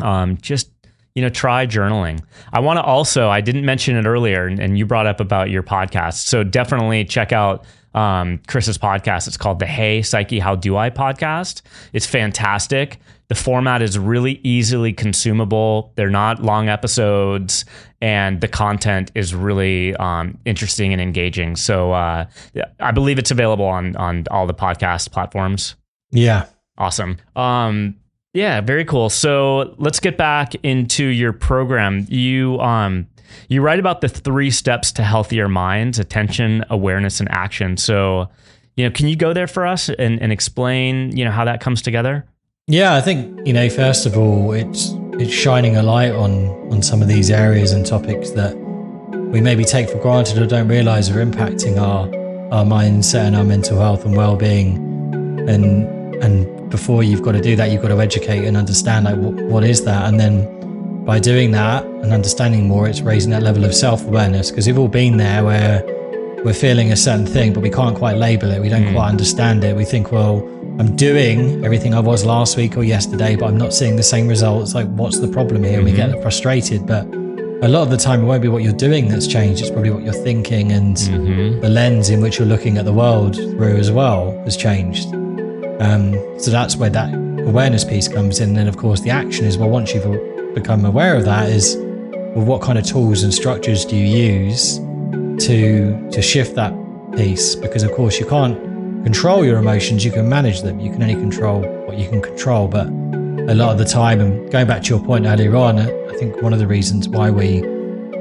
Um, 0.00 0.38
just 0.38 0.70
you 1.14 1.22
know, 1.22 1.28
try 1.28 1.66
journaling. 1.66 2.20
I 2.52 2.60
want 2.60 2.78
to 2.78 2.82
also, 2.82 3.28
I 3.28 3.40
didn't 3.40 3.64
mention 3.64 3.96
it 3.96 4.06
earlier, 4.06 4.46
and 4.46 4.78
you 4.78 4.86
brought 4.86 5.06
up 5.06 5.20
about 5.20 5.50
your 5.50 5.62
podcast. 5.62 6.26
So 6.26 6.42
definitely 6.44 7.04
check 7.04 7.32
out 7.32 7.64
um, 7.94 8.40
Chris's 8.46 8.78
podcast. 8.78 9.28
It's 9.28 9.36
called 9.36 9.58
the 9.58 9.66
Hey 9.66 10.02
Psyche 10.02 10.38
How 10.38 10.54
Do 10.54 10.76
I 10.76 10.90
podcast. 10.90 11.62
It's 11.92 12.06
fantastic. 12.06 12.98
The 13.28 13.34
format 13.34 13.80
is 13.82 13.98
really 13.98 14.40
easily 14.42 14.92
consumable. 14.92 15.92
They're 15.96 16.10
not 16.10 16.42
long 16.42 16.68
episodes, 16.68 17.64
and 18.00 18.40
the 18.40 18.48
content 18.48 19.10
is 19.14 19.34
really 19.34 19.96
um, 19.96 20.38
interesting 20.44 20.92
and 20.92 21.00
engaging. 21.00 21.56
So 21.56 21.92
uh, 21.92 22.26
I 22.80 22.90
believe 22.90 23.18
it's 23.18 23.30
available 23.30 23.64
on 23.64 23.96
on 23.96 24.24
all 24.30 24.46
the 24.46 24.54
podcast 24.54 25.12
platforms. 25.12 25.76
Yeah, 26.10 26.46
awesome. 26.76 27.16
Um, 27.34 27.96
yeah, 28.34 28.60
very 28.60 28.84
cool. 28.84 29.10
So 29.10 29.74
let's 29.78 30.00
get 30.00 30.16
back 30.16 30.54
into 30.62 31.04
your 31.04 31.32
program. 31.32 32.06
You 32.08 32.58
um, 32.60 33.06
you 33.48 33.60
write 33.60 33.78
about 33.78 34.00
the 34.00 34.08
three 34.08 34.50
steps 34.50 34.92
to 34.92 35.02
healthier 35.02 35.48
minds: 35.48 35.98
attention, 35.98 36.64
awareness, 36.70 37.20
and 37.20 37.30
action. 37.30 37.76
So 37.76 38.30
you 38.76 38.84
know, 38.84 38.90
can 38.90 39.08
you 39.08 39.16
go 39.16 39.34
there 39.34 39.46
for 39.46 39.66
us 39.66 39.90
and, 39.90 40.20
and 40.20 40.32
explain 40.32 41.14
you 41.16 41.24
know 41.24 41.30
how 41.30 41.44
that 41.44 41.60
comes 41.60 41.82
together? 41.82 42.26
Yeah, 42.68 42.94
I 42.94 43.02
think 43.02 43.46
you 43.46 43.52
know. 43.52 43.68
First 43.68 44.06
of 44.06 44.16
all, 44.16 44.52
it's 44.52 44.94
it's 45.20 45.32
shining 45.32 45.76
a 45.76 45.82
light 45.82 46.12
on 46.12 46.48
on 46.72 46.82
some 46.82 47.02
of 47.02 47.08
these 47.08 47.30
areas 47.30 47.72
and 47.72 47.84
topics 47.84 48.30
that 48.30 48.56
we 48.56 49.42
maybe 49.42 49.64
take 49.64 49.90
for 49.90 49.98
granted 49.98 50.38
or 50.38 50.46
don't 50.46 50.68
realize 50.68 51.10
are 51.10 51.22
impacting 51.22 51.78
our 51.78 52.06
our 52.50 52.64
mindset 52.64 53.26
and 53.26 53.36
our 53.36 53.44
mental 53.44 53.78
health 53.78 54.06
and 54.06 54.16
well 54.16 54.36
being. 54.36 54.76
And 55.50 56.14
and 56.22 56.61
before 56.72 57.04
you've 57.04 57.22
got 57.22 57.32
to 57.32 57.40
do 57.40 57.54
that, 57.54 57.70
you've 57.70 57.82
got 57.82 57.88
to 57.88 58.00
educate 58.00 58.44
and 58.44 58.56
understand 58.56 59.04
like 59.04 59.16
what, 59.16 59.34
what 59.44 59.62
is 59.62 59.84
that, 59.84 60.08
and 60.08 60.18
then 60.18 61.04
by 61.04 61.20
doing 61.20 61.52
that 61.52 61.84
and 61.84 62.12
understanding 62.12 62.66
more, 62.66 62.88
it's 62.88 63.00
raising 63.00 63.30
that 63.30 63.44
level 63.44 63.64
of 63.64 63.72
self 63.72 64.04
awareness 64.04 64.50
because 64.50 64.66
we've 64.66 64.78
all 64.78 64.88
been 64.88 65.16
there 65.16 65.44
where 65.44 65.84
we're 66.44 66.52
feeling 66.52 66.90
a 66.90 66.96
certain 66.96 67.26
thing, 67.26 67.52
but 67.52 67.60
we 67.60 67.70
can't 67.70 67.96
quite 67.96 68.16
label 68.16 68.50
it. 68.50 68.60
We 68.60 68.68
don't 68.68 68.86
mm. 68.86 68.94
quite 68.94 69.08
understand 69.08 69.62
it. 69.62 69.76
We 69.76 69.84
think, 69.84 70.10
well 70.10 70.48
I'm 70.78 70.96
doing 70.96 71.64
everything 71.64 71.94
I 71.94 72.00
was 72.00 72.24
last 72.24 72.56
week 72.56 72.78
or 72.78 72.82
yesterday, 72.82 73.36
but 73.36 73.46
I'm 73.46 73.58
not 73.58 73.74
seeing 73.74 73.96
the 73.96 74.02
same 74.02 74.26
results. 74.26 74.74
Like, 74.74 74.88
what's 74.88 75.20
the 75.20 75.28
problem 75.28 75.62
here? 75.62 75.76
And 75.76 75.84
we 75.84 75.92
get 75.92 76.10
mm-hmm. 76.10 76.22
frustrated. 76.22 76.86
But 76.86 77.04
a 77.04 77.68
lot 77.68 77.82
of 77.82 77.90
the 77.90 77.98
time, 77.98 78.22
it 78.22 78.24
won't 78.24 78.40
be 78.40 78.48
what 78.48 78.62
you're 78.62 78.72
doing 78.72 79.08
that's 79.08 79.26
changed. 79.26 79.60
It's 79.60 79.70
probably 79.70 79.90
what 79.90 80.02
you're 80.02 80.14
thinking 80.14 80.72
and 80.72 80.96
mm-hmm. 80.96 81.60
the 81.60 81.68
lens 81.68 82.08
in 82.08 82.22
which 82.22 82.38
you're 82.38 82.48
looking 82.48 82.78
at 82.78 82.86
the 82.86 82.92
world 82.92 83.36
through 83.36 83.76
as 83.76 83.90
well 83.90 84.32
has 84.44 84.56
changed. 84.56 85.12
Um, 85.82 86.38
so 86.38 86.52
that's 86.52 86.76
where 86.76 86.90
that 86.90 87.12
awareness 87.12 87.84
piece 87.84 88.06
comes 88.06 88.38
in. 88.38 88.50
And 88.50 88.56
then, 88.56 88.68
of 88.68 88.76
course, 88.76 89.00
the 89.00 89.10
action 89.10 89.44
is 89.44 89.58
well, 89.58 89.68
once 89.68 89.92
you've 89.92 90.54
become 90.54 90.84
aware 90.84 91.16
of 91.16 91.24
that, 91.24 91.48
is 91.48 91.76
well, 91.76 92.44
what 92.44 92.62
kind 92.62 92.78
of 92.78 92.86
tools 92.86 93.24
and 93.24 93.34
structures 93.34 93.84
do 93.84 93.96
you 93.96 94.06
use 94.06 94.78
to 95.44 96.10
to 96.12 96.22
shift 96.22 96.54
that 96.54 96.72
piece? 97.16 97.56
Because, 97.56 97.82
of 97.82 97.90
course, 97.92 98.20
you 98.20 98.26
can't 98.26 98.56
control 99.02 99.44
your 99.44 99.58
emotions, 99.58 100.04
you 100.04 100.12
can 100.12 100.28
manage 100.28 100.62
them. 100.62 100.78
You 100.78 100.92
can 100.92 101.02
only 101.02 101.16
control 101.16 101.62
what 101.86 101.98
you 101.98 102.08
can 102.08 102.22
control. 102.22 102.68
But 102.68 102.86
a 102.86 103.54
lot 103.54 103.72
of 103.72 103.78
the 103.78 103.84
time, 103.84 104.20
and 104.20 104.50
going 104.52 104.68
back 104.68 104.84
to 104.84 104.90
your 104.90 105.04
point 105.04 105.26
earlier 105.26 105.56
on, 105.56 105.80
I 105.80 106.14
think 106.16 106.40
one 106.42 106.52
of 106.52 106.60
the 106.60 106.66
reasons 106.68 107.08
why 107.08 107.28
we 107.30 107.64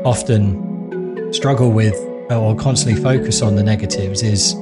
often 0.04 1.32
struggle 1.32 1.72
with 1.72 1.96
or 2.32 2.56
constantly 2.56 3.00
focus 3.00 3.44
on 3.44 3.56
the 3.56 3.62
negatives 3.62 4.24
is 4.24 4.56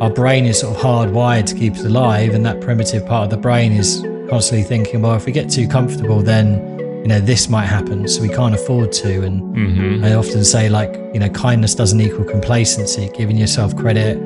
our 0.00 0.10
brain 0.10 0.46
is 0.46 0.60
sort 0.60 0.76
of 0.76 0.82
hardwired 0.82 1.46
to 1.46 1.54
keep 1.54 1.74
us 1.74 1.84
alive, 1.84 2.34
and 2.34 2.44
that 2.46 2.60
primitive 2.60 3.06
part 3.06 3.24
of 3.24 3.30
the 3.30 3.36
brain 3.36 3.72
is 3.72 4.00
constantly 4.28 4.62
thinking, 4.62 5.02
well, 5.02 5.14
if 5.14 5.26
we 5.26 5.32
get 5.32 5.50
too 5.50 5.66
comfortable, 5.66 6.20
then 6.20 6.78
you 7.02 7.08
know 7.08 7.20
this 7.20 7.48
might 7.48 7.66
happen, 7.66 8.06
so 8.08 8.22
we 8.22 8.28
can't 8.28 8.54
afford 8.54 8.92
to. 8.92 9.24
And 9.24 9.42
mm-hmm. 9.54 10.04
I 10.04 10.14
often 10.14 10.44
say, 10.44 10.68
like, 10.68 10.92
you 11.12 11.20
know, 11.20 11.28
kindness 11.30 11.74
doesn't 11.74 12.00
equal 12.00 12.24
complacency. 12.24 13.10
Giving 13.16 13.36
yourself 13.36 13.76
credit 13.76 14.18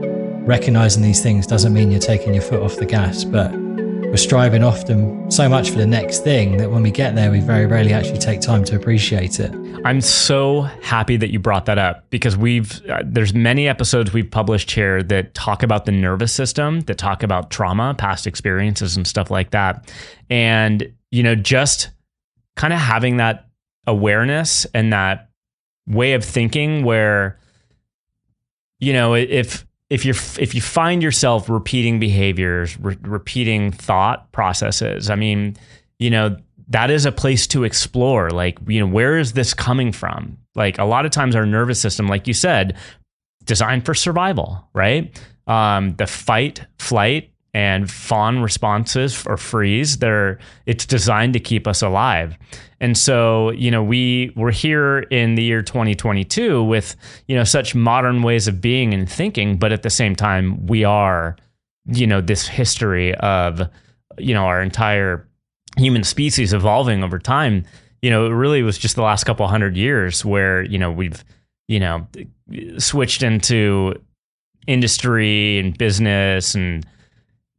recognizing 0.45 1.03
these 1.03 1.23
things 1.23 1.47
doesn't 1.47 1.73
mean 1.73 1.91
you're 1.91 2.01
taking 2.01 2.35
your 2.35 2.43
foot 2.43 2.61
off 2.63 2.77
the 2.77 2.87
gas, 2.87 3.25
but 3.25 3.53
we're 4.13 4.19
striving 4.19 4.63
often 4.63 5.31
so 5.31 5.49
much 5.49 5.71
for 5.71 5.79
the 5.79 5.87
next 5.87 6.23
thing 6.23 6.59
that 6.59 6.71
when 6.71 6.83
we 6.83 6.91
get 6.91 7.15
there, 7.15 7.31
we 7.31 7.41
very 7.41 7.65
rarely 7.65 7.95
actually 7.95 8.19
take 8.19 8.43
time 8.43 8.63
to 8.63 8.77
appreciate 8.77 9.41
it. 9.41 9.51
I'm 9.87 10.03
so 10.03 10.61
happy 10.83 11.17
that 11.17 11.31
you 11.31 11.39
brought 11.39 11.65
that 11.65 11.79
up 11.79 12.11
because 12.11 12.37
we've 12.37 12.85
uh, 12.91 13.03
there's 13.07 13.33
many 13.33 13.69
episodes 13.69 14.13
we've 14.13 14.31
published 14.31 14.71
here 14.71 15.03
that 15.05 15.33
talk 15.33 15.63
about 15.63 15.87
the 15.87 15.93
nervous 15.93 16.31
system, 16.31 16.81
that 16.81 16.99
talk 16.99 17.23
about 17.23 17.51
trauma, 17.51 17.95
past 17.97 18.27
experiences, 18.27 18.99
and 18.99 19.07
stuff 19.07 19.31
like 19.31 19.53
that. 19.53 19.91
And 20.29 20.93
you 21.11 21.23
know, 21.23 21.35
just 21.35 21.89
kind 22.55 22.75
of 22.75 22.81
having 22.81 23.17
that 23.17 23.49
awareness 23.87 24.67
and 24.75 24.93
that 24.93 25.31
way 25.87 26.13
of 26.13 26.23
thinking 26.23 26.85
where 26.85 27.39
you 28.79 28.93
know 28.93 29.15
if 29.15 29.65
if 29.93 30.07
you're 30.07 30.17
if 30.39 30.55
you 30.55 30.63
find 30.63 31.03
yourself 31.03 31.51
repeating 31.51 32.01
behaviors, 32.01 32.81
re- 32.81 32.97
repeating 33.03 33.71
thought 33.73 34.33
processes, 34.33 35.11
I 35.11 35.17
mean, 35.17 35.55
you 35.99 36.09
know, 36.09 36.39
that 36.69 36.91
is 36.91 37.05
a 37.05 37.13
place 37.13 37.47
to 37.49 37.65
explore. 37.65 38.31
Like, 38.31 38.59
you 38.67 38.81
know, 38.81 38.87
where 38.87 39.19
is 39.19 39.35
this 39.35 39.53
coming 39.53 39.93
from? 39.93 40.39
Like 40.55 40.79
a 40.79 40.85
lot 40.85 41.05
of 41.05 41.11
times 41.11 41.37
our 41.37 41.45
nervous 41.45 41.79
system, 41.79 42.09
like 42.09 42.27
you 42.27 42.33
said, 42.33 42.79
designed 43.45 43.85
for 43.85 43.93
survival, 43.93 44.67
right? 44.73 45.15
Um, 45.47 45.95
the 45.97 46.07
fight, 46.07 46.65
flight, 46.79 47.32
and 47.55 47.91
fawn 47.91 48.41
responses 48.41 49.27
or 49.27 49.37
freeze 49.37 49.99
they're 49.99 50.39
it's 50.65 50.87
designed 50.87 51.35
to 51.35 51.41
keep 51.41 51.67
us 51.67 51.83
alive. 51.83 52.37
And 52.81 52.97
so 52.97 53.51
you 53.51 53.71
know 53.71 53.83
we 53.83 54.33
we're 54.37 54.53
here 54.53 55.01
in 55.11 55.35
the 55.35 55.43
year 55.43 55.63
2022 55.63 56.63
with 56.65 56.97
you 57.29 57.37
know 57.37 57.45
such 57.45 57.75
modern 57.75 58.23
ways 58.23 58.49
of 58.49 58.61
being 58.61 58.95
and 58.95 59.11
thinking 59.11 59.57
but 59.57 59.73
at 59.73 59.83
the 59.83 59.91
same 59.91 60.17
time 60.17 60.67
we 60.67 60.85
are 60.85 61.37
you 61.87 62.07
know 62.07 62.21
this 62.21 62.47
history 62.47 63.15
of 63.17 63.63
you 64.19 64.35
know 64.35 64.45
our 64.45 64.63
entire 64.63 65.29
human 65.77 66.05
species 66.05 66.53
evolving 66.53 67.03
over 67.03 67.19
time. 67.19 67.65
You 68.01 68.11
know 68.11 68.27
it 68.27 68.31
really 68.31 68.63
was 68.63 68.79
just 68.79 68.97
the 68.97 69.03
last 69.03 69.25
couple 69.25 69.47
hundred 69.47 69.77
years 69.77 70.25
where 70.25 70.63
you 70.63 70.79
know 70.79 70.91
we've 70.91 71.25
you 71.69 71.81
know 71.81 72.07
switched 72.79 73.23
into 73.23 73.95
industry 74.67 75.59
and 75.59 75.77
business 75.77 76.55
and 76.55 76.87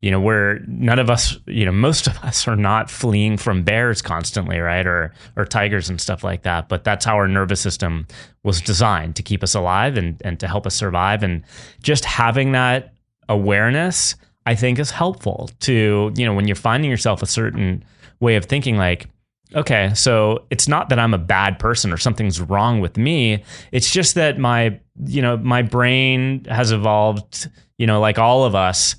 you 0.04 0.12
know, 0.12 0.20
where 0.20 0.60
none 0.68 1.00
of 1.00 1.10
us, 1.10 1.38
you 1.48 1.66
know, 1.66 1.72
most 1.72 2.08
of 2.08 2.18
us 2.26 2.46
are 2.46 2.58
not 2.58 2.92
fleeing 2.92 3.38
from 3.38 3.64
bears 3.64 4.02
constantly, 4.02 4.60
right? 4.60 4.86
Or 4.86 5.14
or 5.38 5.46
tigers 5.46 5.90
and 5.90 6.00
stuff 6.00 6.26
like 6.26 6.42
that. 6.42 6.68
But 6.68 6.84
that's 6.84 7.06
how 7.06 7.16
our 7.16 7.28
nervous 7.30 7.62
system 7.62 8.06
was 8.44 8.60
designed 8.60 9.16
to 9.16 9.24
keep 9.24 9.42
us 9.44 9.56
alive 9.56 9.96
and, 9.96 10.22
and 10.26 10.42
to 10.42 10.48
help 10.48 10.68
us 10.68 10.76
survive. 10.76 11.24
And 11.24 11.42
just 11.82 12.04
having 12.04 12.52
that 12.52 12.94
awareness, 13.30 14.16
I 14.46 14.56
think, 14.56 14.78
is 14.78 14.92
helpful 14.92 15.50
to, 15.62 16.12
you 16.18 16.26
know, 16.26 16.34
when 16.34 16.50
you're 16.50 16.58
finding 16.58 16.92
yourself 16.92 17.22
a 17.22 17.26
certain 17.26 17.86
way 18.20 18.36
of 18.36 18.44
thinking, 18.44 18.76
like, 18.76 19.08
okay, 19.56 19.94
so 19.94 20.46
it's 20.50 20.68
not 20.68 20.90
that 20.90 21.00
I'm 21.00 21.14
a 21.14 21.18
bad 21.18 21.60
person 21.60 21.94
or 21.94 21.98
something's 21.98 22.42
wrong 22.42 22.82
with 22.82 22.98
me. 22.98 23.42
It's 23.72 23.90
just 23.90 24.16
that 24.16 24.38
my, 24.38 24.82
you 25.06 25.22
know, 25.22 25.38
my 25.38 25.62
brain 25.62 26.44
has 26.50 26.74
evolved, 26.74 27.50
you 27.78 27.88
know, 27.88 28.02
like 28.02 28.20
all 28.20 28.44
of 28.44 28.54
us 28.54 28.98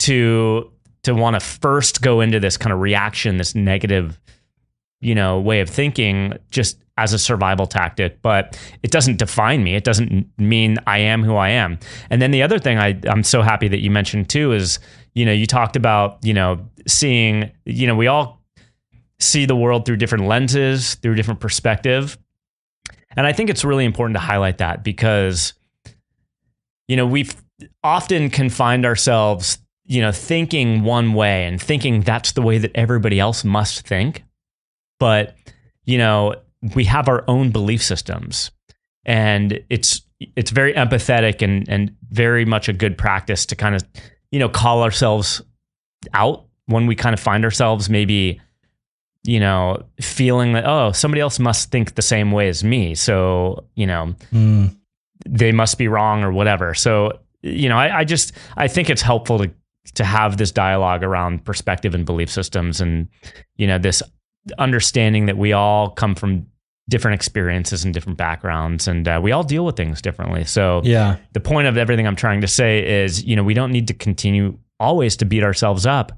to 0.00 0.70
to 1.02 1.14
want 1.14 1.34
to 1.34 1.40
first 1.40 2.02
go 2.02 2.20
into 2.20 2.40
this 2.40 2.56
kind 2.56 2.72
of 2.72 2.80
reaction, 2.80 3.36
this 3.36 3.54
negative, 3.54 4.18
you 5.00 5.14
know, 5.14 5.38
way 5.38 5.60
of 5.60 5.68
thinking, 5.68 6.38
just 6.50 6.82
as 6.96 7.12
a 7.12 7.18
survival 7.18 7.66
tactic. 7.66 8.22
But 8.22 8.58
it 8.82 8.90
doesn't 8.90 9.18
define 9.18 9.62
me. 9.62 9.74
It 9.74 9.84
doesn't 9.84 10.26
mean 10.38 10.78
I 10.86 10.98
am 10.98 11.22
who 11.22 11.36
I 11.36 11.50
am. 11.50 11.78
And 12.08 12.22
then 12.22 12.30
the 12.30 12.42
other 12.42 12.58
thing 12.58 12.78
I, 12.78 12.98
I'm 13.06 13.22
so 13.22 13.42
happy 13.42 13.68
that 13.68 13.80
you 13.80 13.90
mentioned 13.90 14.30
too 14.30 14.52
is, 14.52 14.78
you 15.14 15.26
know, 15.26 15.32
you 15.32 15.46
talked 15.46 15.76
about, 15.76 16.18
you 16.22 16.32
know, 16.32 16.66
seeing, 16.86 17.50
you 17.66 17.86
know, 17.86 17.96
we 17.96 18.06
all 18.06 18.42
see 19.18 19.46
the 19.46 19.56
world 19.56 19.84
through 19.84 19.96
different 19.96 20.26
lenses, 20.26 20.94
through 20.96 21.14
different 21.16 21.40
perspective. 21.40 22.18
And 23.16 23.26
I 23.26 23.32
think 23.32 23.50
it's 23.50 23.64
really 23.64 23.84
important 23.84 24.16
to 24.16 24.20
highlight 24.20 24.58
that 24.58 24.82
because, 24.82 25.54
you 26.88 26.96
know, 26.96 27.06
we've 27.06 27.34
often 27.82 28.30
confined 28.30 28.84
ourselves, 28.84 29.58
you 29.86 30.00
know, 30.00 30.12
thinking 30.12 30.82
one 30.82 31.12
way 31.12 31.44
and 31.44 31.60
thinking 31.60 32.00
that's 32.00 32.32
the 32.32 32.42
way 32.42 32.58
that 32.58 32.72
everybody 32.74 33.20
else 33.20 33.44
must 33.44 33.86
think. 33.86 34.24
But, 34.98 35.36
you 35.84 35.98
know, 35.98 36.36
we 36.74 36.84
have 36.84 37.08
our 37.08 37.24
own 37.28 37.50
belief 37.50 37.82
systems 37.82 38.50
and 39.04 39.60
it's 39.68 40.02
it's 40.36 40.50
very 40.50 40.72
empathetic 40.74 41.42
and 41.42 41.68
and 41.68 41.94
very 42.10 42.44
much 42.44 42.68
a 42.68 42.72
good 42.72 42.96
practice 42.96 43.46
to 43.46 43.56
kind 43.56 43.74
of 43.74 43.84
you 44.30 44.38
know 44.38 44.48
call 44.48 44.82
ourselves 44.82 45.42
out 46.12 46.46
when 46.66 46.86
we 46.86 46.94
kind 46.94 47.12
of 47.12 47.20
find 47.20 47.44
ourselves 47.44 47.90
maybe 47.90 48.40
you 49.24 49.40
know 49.40 49.82
feeling 50.00 50.52
that 50.52 50.64
oh 50.66 50.92
somebody 50.92 51.20
else 51.20 51.38
must 51.38 51.70
think 51.70 51.94
the 51.94 52.02
same 52.02 52.32
way 52.32 52.48
as 52.48 52.64
me 52.64 52.94
so 52.94 53.64
you 53.74 53.86
know 53.86 54.14
mm. 54.32 54.74
they 55.28 55.52
must 55.52 55.78
be 55.78 55.88
wrong 55.88 56.22
or 56.22 56.32
whatever 56.32 56.74
so 56.74 57.18
you 57.42 57.68
know 57.68 57.76
I, 57.76 58.00
I 58.00 58.04
just 58.04 58.32
i 58.56 58.68
think 58.68 58.88
it's 58.88 59.02
helpful 59.02 59.38
to 59.38 59.50
to 59.92 60.04
have 60.04 60.36
this 60.36 60.50
dialogue 60.50 61.02
around 61.02 61.44
perspective 61.44 61.94
and 61.94 62.06
belief 62.06 62.30
systems 62.30 62.80
and 62.80 63.08
you 63.56 63.66
know 63.66 63.78
this 63.78 64.02
understanding 64.58 65.26
that 65.26 65.36
we 65.36 65.52
all 65.52 65.90
come 65.90 66.14
from 66.14 66.46
different 66.88 67.14
experiences 67.14 67.84
and 67.84 67.94
different 67.94 68.18
backgrounds 68.18 68.86
and 68.88 69.08
uh, 69.08 69.18
we 69.22 69.32
all 69.32 69.42
deal 69.42 69.64
with 69.64 69.76
things 69.76 70.02
differently. 70.02 70.44
So 70.44 70.82
yeah. 70.84 71.16
the 71.32 71.40
point 71.40 71.66
of 71.66 71.78
everything 71.78 72.06
i'm 72.06 72.16
trying 72.16 72.40
to 72.42 72.48
say 72.48 73.02
is 73.04 73.24
you 73.24 73.36
know 73.36 73.42
we 73.42 73.54
don't 73.54 73.72
need 73.72 73.88
to 73.88 73.94
continue 73.94 74.58
always 74.80 75.16
to 75.16 75.24
beat 75.24 75.42
ourselves 75.42 75.86
up. 75.86 76.12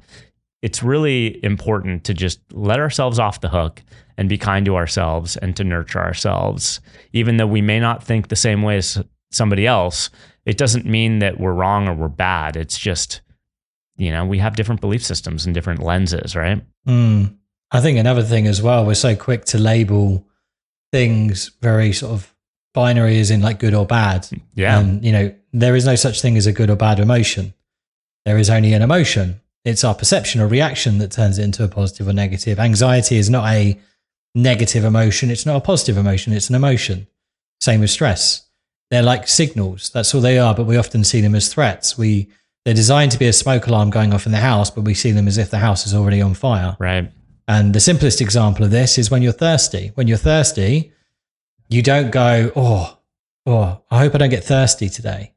It's 0.62 0.83
really 0.83 1.42
important 1.44 2.05
to 2.05 2.14
just 2.14 2.40
let 2.52 2.81
ourselves 2.81 3.18
off 3.18 3.40
the 3.40 3.48
hook 3.48 3.83
and 4.16 4.29
be 4.29 4.38
kind 4.38 4.64
to 4.66 4.76
ourselves 4.76 5.37
and 5.37 5.55
to 5.57 5.62
nurture 5.62 6.00
ourselves. 6.00 6.81
Even 7.12 7.37
though 7.37 7.46
we 7.46 7.61
may 7.61 7.79
not 7.79 8.02
think 8.02 8.29
the 8.29 8.37
same 8.37 8.62
way 8.62 8.79
as 8.79 9.00
somebody 9.31 9.66
else 9.66 10.11
it 10.46 10.57
doesn't 10.57 10.87
mean 10.87 11.18
that 11.18 11.38
we're 11.38 11.52
wrong 11.52 11.88
or 11.88 11.94
we're 11.94 12.09
bad. 12.09 12.57
It's 12.57 12.79
just 12.79 13.20
you 13.96 14.11
know 14.11 14.24
we 14.24 14.38
have 14.38 14.56
different 14.56 14.80
belief 14.80 15.04
systems 15.04 15.46
and 15.46 15.54
different 15.54 15.82
lenses 15.82 16.37
right 16.37 16.62
mm. 16.87 17.35
i 17.70 17.80
think 17.80 17.98
another 17.98 18.22
thing 18.22 18.46
as 18.46 18.61
well 18.62 18.85
we're 18.85 18.94
so 18.94 19.16
quick 19.16 19.44
to 19.44 19.59
label 19.59 20.26
things 20.92 21.50
very 21.61 21.92
sort 21.92 22.12
of 22.12 22.35
binary 22.76 23.18
as 23.18 23.30
in 23.30 23.40
like 23.40 23.59
good 23.59 23.74
or 23.74 23.87
bad. 23.87 24.28
Yeah. 24.54 24.78
And, 24.78 25.04
you 25.04 25.11
know, 25.11 25.35
there 25.52 25.74
is 25.74 25.87
no 25.87 25.96
such 25.96 26.20
thing 26.20 26.37
as 26.37 26.46
a 26.46 26.52
good 26.52 26.70
or 26.70 26.76
bad 26.76 27.00
emotion. 27.00 27.54
There 28.26 28.38
is 28.38 28.50
only 28.50 28.74
an 28.74 28.82
emotion. 28.82 29.40
It's 29.64 29.82
our 29.82 29.94
perception 29.94 30.40
or 30.40 30.46
reaction 30.46 30.98
that 30.98 31.11
turns 31.11 31.38
it 31.38 31.44
into 31.44 31.64
a 31.64 31.68
positive 31.68 32.06
or 32.06 32.12
negative. 32.12 32.61
Anxiety 32.61 33.16
is 33.16 33.30
not 33.30 33.48
a 33.48 33.80
negative 34.35 34.85
emotion. 34.85 35.30
It's 35.30 35.46
not 35.46 35.56
a 35.56 35.61
positive 35.61 35.96
emotion. 35.96 36.35
It's 36.35 36.50
an 36.50 36.54
emotion. 36.54 37.09
Same 37.61 37.80
with 37.80 37.90
stress. 37.90 38.46
They're 38.90 39.02
like 39.02 39.26
signals. 39.26 39.90
That's 39.90 40.14
all 40.14 40.20
they 40.20 40.38
are, 40.38 40.54
but 40.54 40.66
we 40.66 40.76
often 40.76 41.02
see 41.02 41.22
them 41.22 41.35
as 41.35 41.52
threats. 41.52 41.96
We, 41.96 42.28
they're 42.66 42.74
designed 42.74 43.12
to 43.12 43.18
be 43.18 43.29
a 43.29 43.33
smoke 43.33 43.68
alarm 43.68 43.90
going 43.90 44.12
off 44.12 44.26
in 44.26 44.33
the 44.33 44.38
house, 44.38 44.70
but 44.72 44.81
we 44.81 44.92
see 44.92 45.12
them 45.12 45.29
as 45.29 45.38
if 45.38 45.52
the 45.52 45.59
house 45.59 45.87
is 45.87 45.94
already 45.94 46.20
on 46.20 46.35
fire. 46.35 46.76
Right. 46.81 47.12
And 47.46 47.72
the 47.72 47.79
simplest 47.79 48.20
example 48.20 48.64
of 48.64 48.72
this 48.72 48.98
is 48.98 49.09
when 49.09 49.22
you're 49.22 49.31
thirsty. 49.31 49.92
When 49.94 50.09
you're 50.09 50.18
thirsty, 50.18 50.92
you 51.68 51.81
don't 51.81 52.11
go, 52.11 52.50
oh, 52.57 52.98
oh, 53.46 53.83
I 53.88 53.98
hope 54.00 54.16
I 54.16 54.18
don't 54.18 54.31
get 54.31 54.42
thirsty 54.42 54.88
today. 54.88 55.33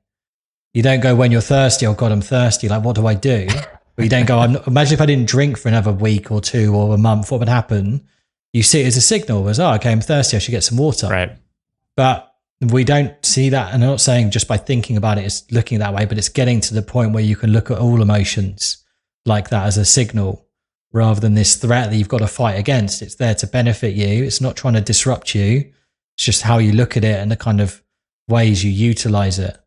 You 0.74 0.82
don't 0.82 1.02
go 1.02 1.16
when 1.16 1.32
you're 1.32 1.40
thirsty, 1.40 1.86
oh 1.86 1.94
God, 1.94 2.12
I'm 2.12 2.22
thirsty. 2.22 2.68
Like, 2.68 2.84
what 2.84 2.96
do 2.96 3.06
I 3.06 3.14
do? 3.14 3.46
But 3.96 4.06
you 4.06 4.10
don't 4.10 4.26
go, 4.26 4.40
I'm 4.40 4.54
not, 4.54 4.66
imagine 4.66 4.96
if 4.96 5.02
I 5.02 5.06
didn't 5.06 5.30
drink 5.30 5.60
for 5.60 5.70
another 5.70 5.94
week 5.94 6.32
or 6.32 6.42
two 6.42 6.74
or 6.74 6.96
a 6.96 6.98
month, 6.98 7.30
what 7.30 7.42
would 7.42 7.48
happen? 7.48 8.08
You 8.54 8.64
see 8.64 8.82
it 8.82 8.88
as 8.88 8.98
a 8.98 9.02
signal, 9.02 9.48
as, 9.50 9.60
oh, 9.60 9.74
okay, 9.74 9.92
I'm 9.92 10.02
thirsty, 10.02 10.36
I 10.36 10.40
should 10.40 10.50
get 10.50 10.64
some 10.64 10.80
water. 10.80 11.10
Right. 11.10 11.38
But 11.96 12.29
we 12.62 12.84
don't 12.84 13.14
see 13.26 13.50
that. 13.50 13.74
And 13.74 13.84
I'm 13.84 13.90
not 13.90 14.02
saying 14.02 14.32
just 14.32 14.48
by 14.48 14.58
thinking 14.58 14.98
about 14.98 15.18
it, 15.18 15.26
it's 15.26 15.50
looking 15.52 15.80
that 15.80 15.94
way, 15.94 16.06
but 16.06 16.18
it's 16.18 16.30
getting 16.30 16.60
to 16.62 16.74
the 16.74 16.82
point 16.82 17.14
where 17.14 17.24
you 17.24 17.36
can 17.36 17.52
look 17.52 17.72
at 17.72 17.78
all 17.78 18.02
emotions 18.02 18.84
like 19.26 19.50
that 19.50 19.66
as 19.66 19.78
a 19.78 19.86
signal 19.86 20.46
rather 20.92 21.20
than 21.20 21.36
this 21.36 21.56
threat 21.56 21.90
that 21.90 21.96
you've 21.96 22.10
got 22.10 22.20
to 22.20 22.28
fight 22.28 22.58
against. 22.58 23.02
It's 23.02 23.16
there 23.16 23.36
to 23.36 23.48
benefit 23.48 23.96
you. 23.96 24.24
It's 24.24 24.42
not 24.42 24.58
trying 24.58 24.74
to 24.74 24.82
disrupt 24.82 25.36
you. 25.36 25.72
It's 26.18 26.26
just 26.26 26.42
how 26.42 26.58
you 26.58 26.74
look 26.74 26.98
at 26.98 27.04
it 27.04 27.20
and 27.20 27.32
the 27.32 27.38
kind 27.38 27.62
of 27.62 27.82
ways 28.28 28.64
you 28.64 28.72
utilize 28.72 29.40
it. 29.40 29.58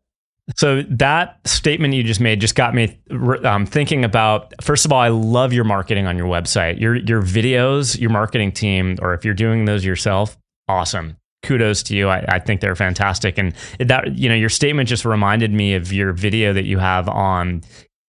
So 0.57 0.83
that 0.83 1.39
statement 1.47 1.95
you 1.95 2.03
just 2.03 2.21
made 2.21 2.41
just 2.41 2.57
got 2.57 2.75
me 2.75 2.99
um, 3.45 3.65
thinking 3.65 4.05
about. 4.05 4.53
First 4.61 4.85
of 4.85 4.93
all, 4.93 5.01
I 5.01 5.09
love 5.09 5.53
your 5.53 5.65
marketing 5.65 6.07
on 6.07 6.19
your 6.19 6.27
website. 6.27 6.81
Your 6.81 6.97
your 6.97 7.23
videos, 7.23 7.99
your 7.99 8.11
marketing 8.11 8.51
team, 8.51 8.99
or 9.01 9.15
if 9.15 9.25
you're 9.25 9.35
doing 9.35 9.67
those 9.67 9.85
yourself, 9.85 10.37
awesome. 10.69 11.17
Kudos 11.43 11.83
to 11.85 11.97
you. 11.97 12.09
I, 12.09 12.25
I 12.29 12.39
think 12.39 12.61
they're 12.61 12.77
fantastic. 12.77 13.39
And 13.39 13.55
that 13.79 14.17
you 14.17 14.29
know, 14.29 14.35
your 14.35 14.49
statement 14.49 14.89
just 14.89 15.05
reminded 15.05 15.53
me 15.53 15.75
of 15.75 15.93
your 15.93 16.13
video 16.13 16.53
that 16.53 16.65
you 16.65 16.79
have 16.79 17.09
on 17.09 17.63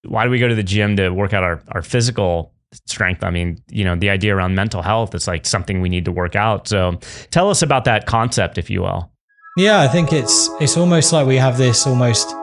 why 0.04 0.26
do 0.26 0.30
we 0.30 0.40
go 0.40 0.48
to 0.48 0.56
the 0.56 0.64
gym 0.64 0.98
to 0.98 1.10
work 1.10 1.34
out 1.34 1.44
our, 1.44 1.62
our 1.72 1.82
physical 1.82 2.54
strength. 2.86 3.24
I 3.24 3.30
mean, 3.30 3.62
you 3.70 3.84
know, 3.84 3.96
the 3.96 4.10
idea 4.10 4.36
around 4.36 4.56
mental 4.56 4.82
health 4.82 5.16
is 5.16 5.28
like 5.28 5.46
something 5.46 5.82
we 5.82 5.90
need 5.90 6.06
to 6.06 6.12
work 6.12 6.36
out. 6.36 6.68
So 6.68 7.00
tell 7.32 7.50
us 7.50 7.62
about 7.62 7.86
that 7.86 8.06
concept, 8.06 8.58
if 8.58 8.70
you 8.70 8.82
will. 8.82 9.12
Yeah, 9.58 9.82
I 9.82 9.88
think 9.88 10.12
it's 10.12 10.50
it's 10.60 10.78
almost 10.78 11.14
like 11.14 11.28
we 11.28 11.38
have 11.38 11.58
this 11.58 11.86
almost 11.86 12.34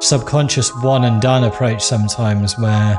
subconscious 0.00 0.74
one 0.82 1.04
and 1.04 1.20
done 1.20 1.44
approach 1.44 1.82
sometimes 1.82 2.58
where 2.58 2.98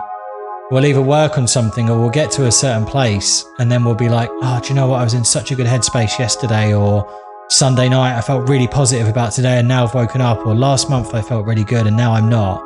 we'll 0.72 0.86
either 0.86 1.02
work 1.02 1.38
on 1.38 1.48
something 1.48 1.90
or 1.90 2.00
we'll 2.00 2.10
get 2.10 2.32
to 2.32 2.46
a 2.46 2.52
certain 2.52 2.86
place 2.86 3.44
and 3.60 3.72
then 3.72 3.84
we'll 3.84 3.96
be 3.96 4.10
like, 4.10 4.30
oh, 4.32 4.60
do 4.62 4.70
you 4.70 4.76
know 4.76 4.88
what? 4.88 5.02
I 5.02 5.04
was 5.04 5.14
in 5.14 5.26
such 5.26 5.52
a 5.52 5.56
good 5.56 5.68
headspace 5.68 6.20
yesterday 6.20 6.74
or 6.74 7.08
Sunday 7.50 7.90
night 7.90 8.18
I 8.18 8.22
felt 8.22 8.50
really 8.50 8.68
positive 8.68 9.08
about 9.08 9.32
today 9.32 9.60
and 9.60 9.68
now 9.68 9.86
I've 9.86 9.94
woken 9.94 10.20
up 10.20 10.46
or 10.46 10.56
last 10.56 10.90
month 10.90 11.14
I 11.14 11.22
felt 11.22 11.46
really 11.46 11.64
good 11.64 11.86
and 11.86 11.96
now 11.96 12.14
I'm 12.14 12.28
not. 12.28 12.62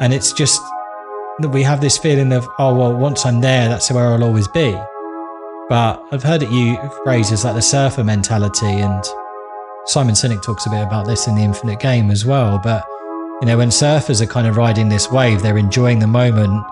And 0.00 0.12
it's 0.12 0.32
just 0.32 0.60
that 1.38 1.50
we 1.50 1.62
have 1.62 1.80
this 1.80 1.98
feeling 1.98 2.32
of, 2.32 2.48
oh, 2.58 2.74
well, 2.74 2.94
once 2.94 3.26
I'm 3.26 3.40
there, 3.40 3.68
that's 3.68 3.90
where 3.90 4.06
I'll 4.06 4.24
always 4.24 4.48
be. 4.48 4.72
But 5.68 6.02
I've 6.12 6.22
heard 6.22 6.42
it 6.42 6.92
phrases 7.04 7.44
like 7.44 7.54
the 7.54 7.62
surfer 7.62 8.04
mentality, 8.04 8.66
and 8.66 9.04
Simon 9.86 10.14
Sinek 10.14 10.42
talks 10.42 10.64
a 10.66 10.70
bit 10.70 10.82
about 10.82 11.06
this 11.06 11.26
in 11.26 11.34
the 11.34 11.42
Infinite 11.42 11.80
Game 11.80 12.10
as 12.10 12.24
well. 12.24 12.58
But, 12.58 12.84
you 13.40 13.46
know, 13.46 13.58
when 13.58 13.68
surfers 13.68 14.22
are 14.22 14.26
kind 14.26 14.46
of 14.46 14.56
riding 14.56 14.88
this 14.88 15.10
wave, 15.10 15.42
they're 15.42 15.58
enjoying 15.58 15.98
the 15.98 16.06
moment, 16.06 16.64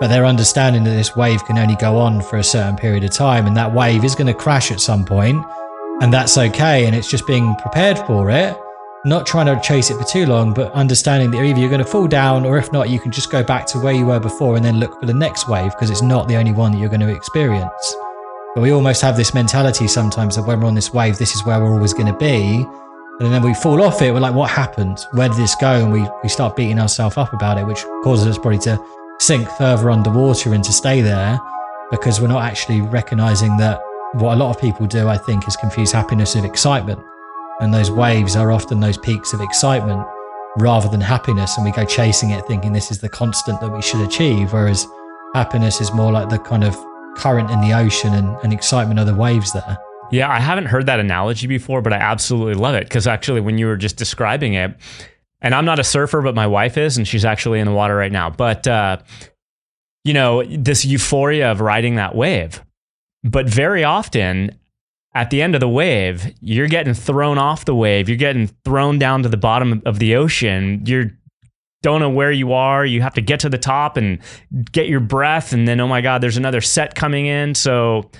but 0.00 0.08
they're 0.08 0.24
understanding 0.24 0.82
that 0.84 0.90
this 0.90 1.14
wave 1.14 1.44
can 1.44 1.58
only 1.58 1.76
go 1.76 1.98
on 1.98 2.22
for 2.22 2.38
a 2.38 2.44
certain 2.44 2.76
period 2.76 3.04
of 3.04 3.10
time, 3.10 3.46
and 3.46 3.56
that 3.56 3.72
wave 3.72 4.04
is 4.04 4.14
going 4.14 4.26
to 4.26 4.34
crash 4.34 4.72
at 4.72 4.80
some 4.80 5.04
point, 5.04 5.44
and 6.00 6.12
that's 6.12 6.36
okay. 6.38 6.86
And 6.86 6.94
it's 6.94 7.10
just 7.10 7.26
being 7.26 7.54
prepared 7.56 7.98
for 7.98 8.30
it 8.30 8.56
not 9.04 9.26
trying 9.26 9.46
to 9.46 9.60
chase 9.60 9.90
it 9.90 9.96
for 9.96 10.04
too 10.04 10.26
long, 10.26 10.52
but 10.52 10.72
understanding 10.72 11.30
that 11.30 11.42
either 11.42 11.58
you're 11.58 11.70
going 11.70 11.82
to 11.82 11.90
fall 11.90 12.06
down, 12.06 12.44
or 12.44 12.58
if 12.58 12.72
not, 12.72 12.90
you 12.90 12.98
can 12.98 13.12
just 13.12 13.30
go 13.30 13.42
back 13.42 13.66
to 13.66 13.78
where 13.78 13.92
you 13.92 14.06
were 14.06 14.20
before 14.20 14.56
and 14.56 14.64
then 14.64 14.78
look 14.78 14.98
for 15.00 15.06
the 15.06 15.14
next 15.14 15.48
wave 15.48 15.72
because 15.72 15.90
it's 15.90 16.02
not 16.02 16.28
the 16.28 16.36
only 16.36 16.52
one 16.52 16.72
that 16.72 16.78
you're 16.78 16.88
going 16.88 17.00
to 17.00 17.14
experience. 17.14 17.96
But 18.54 18.62
we 18.62 18.72
almost 18.72 19.00
have 19.02 19.16
this 19.16 19.34
mentality 19.34 19.86
sometimes 19.86 20.36
that 20.36 20.42
when 20.42 20.60
we're 20.60 20.66
on 20.66 20.74
this 20.74 20.92
wave, 20.92 21.16
this 21.16 21.34
is 21.34 21.44
where 21.44 21.60
we're 21.60 21.72
always 21.72 21.92
going 21.92 22.12
to 22.12 22.18
be. 22.18 22.66
And 23.20 23.32
then 23.32 23.42
we 23.42 23.54
fall 23.54 23.82
off 23.82 24.02
it. 24.02 24.12
We're 24.12 24.20
like, 24.20 24.34
what 24.34 24.50
happened? 24.50 25.04
Where 25.12 25.28
did 25.28 25.38
this 25.38 25.54
go? 25.56 25.72
And 25.72 25.92
we, 25.92 26.06
we 26.22 26.28
start 26.28 26.56
beating 26.56 26.78
ourselves 26.78 27.16
up 27.16 27.32
about 27.32 27.58
it, 27.58 27.66
which 27.66 27.84
causes 28.02 28.26
us 28.26 28.38
probably 28.38 28.58
to 28.60 28.78
sink 29.20 29.48
further 29.50 29.90
underwater 29.90 30.54
and 30.54 30.62
to 30.64 30.72
stay 30.72 31.00
there 31.00 31.38
because 31.90 32.20
we're 32.20 32.28
not 32.28 32.42
actually 32.42 32.80
recognizing 32.80 33.56
that 33.56 33.80
what 34.14 34.34
a 34.34 34.36
lot 34.36 34.54
of 34.54 34.60
people 34.60 34.86
do, 34.86 35.08
I 35.08 35.18
think, 35.18 35.46
is 35.46 35.56
confuse 35.56 35.92
happiness 35.92 36.34
with 36.34 36.44
excitement. 36.44 37.00
And 37.60 37.74
those 37.74 37.90
waves 37.90 38.36
are 38.36 38.50
often 38.50 38.80
those 38.80 38.96
peaks 38.96 39.32
of 39.32 39.40
excitement 39.40 40.06
rather 40.56 40.88
than 40.88 41.00
happiness. 41.00 41.56
And 41.56 41.64
we 41.64 41.72
go 41.72 41.84
chasing 41.84 42.30
it 42.30 42.46
thinking 42.46 42.72
this 42.72 42.90
is 42.90 43.00
the 43.00 43.08
constant 43.08 43.60
that 43.60 43.70
we 43.70 43.82
should 43.82 44.00
achieve. 44.00 44.52
Whereas 44.52 44.86
happiness 45.34 45.80
is 45.80 45.92
more 45.92 46.10
like 46.10 46.28
the 46.30 46.38
kind 46.38 46.64
of 46.64 46.76
current 47.16 47.50
in 47.50 47.60
the 47.60 47.72
ocean 47.72 48.14
and, 48.14 48.36
and 48.42 48.52
excitement 48.52 48.98
are 48.98 49.04
the 49.04 49.14
waves 49.14 49.52
there. 49.52 49.76
Yeah, 50.10 50.30
I 50.30 50.40
haven't 50.40 50.66
heard 50.66 50.86
that 50.86 51.00
analogy 51.00 51.46
before, 51.46 51.82
but 51.82 51.92
I 51.92 51.96
absolutely 51.96 52.54
love 52.54 52.74
it. 52.74 52.84
Because 52.84 53.06
actually, 53.06 53.42
when 53.42 53.58
you 53.58 53.66
were 53.66 53.76
just 53.76 53.96
describing 53.96 54.54
it, 54.54 54.74
and 55.42 55.54
I'm 55.54 55.66
not 55.66 55.78
a 55.78 55.84
surfer, 55.84 56.22
but 56.22 56.34
my 56.34 56.46
wife 56.46 56.78
is, 56.78 56.96
and 56.96 57.06
she's 57.06 57.24
actually 57.24 57.60
in 57.60 57.66
the 57.66 57.72
water 57.72 57.94
right 57.94 58.10
now. 58.10 58.30
But, 58.30 58.66
uh, 58.66 58.98
you 60.04 60.14
know, 60.14 60.44
this 60.44 60.84
euphoria 60.84 61.52
of 61.52 61.60
riding 61.60 61.96
that 61.96 62.14
wave. 62.14 62.62
But 63.24 63.48
very 63.48 63.84
often, 63.84 64.58
at 65.14 65.30
the 65.30 65.42
end 65.42 65.54
of 65.54 65.60
the 65.60 65.68
wave, 65.68 66.32
you're 66.40 66.68
getting 66.68 66.94
thrown 66.94 67.38
off 67.38 67.64
the 67.64 67.74
wave. 67.74 68.08
You're 68.08 68.18
getting 68.18 68.48
thrown 68.64 68.98
down 68.98 69.22
to 69.24 69.28
the 69.28 69.36
bottom 69.36 69.82
of 69.84 69.98
the 69.98 70.14
ocean. 70.14 70.82
You 70.84 71.10
don't 71.82 72.00
know 72.00 72.10
where 72.10 72.32
you 72.32 72.52
are. 72.52 72.84
You 72.84 73.02
have 73.02 73.14
to 73.14 73.20
get 73.20 73.40
to 73.40 73.48
the 73.48 73.58
top 73.58 73.96
and 73.96 74.18
get 74.72 74.88
your 74.88 75.00
breath. 75.00 75.52
And 75.52 75.66
then, 75.66 75.80
oh 75.80 75.88
my 75.88 76.00
God, 76.00 76.22
there's 76.22 76.36
another 76.36 76.60
set 76.60 76.94
coming 76.94 77.26
in. 77.26 77.54
So, 77.54 78.10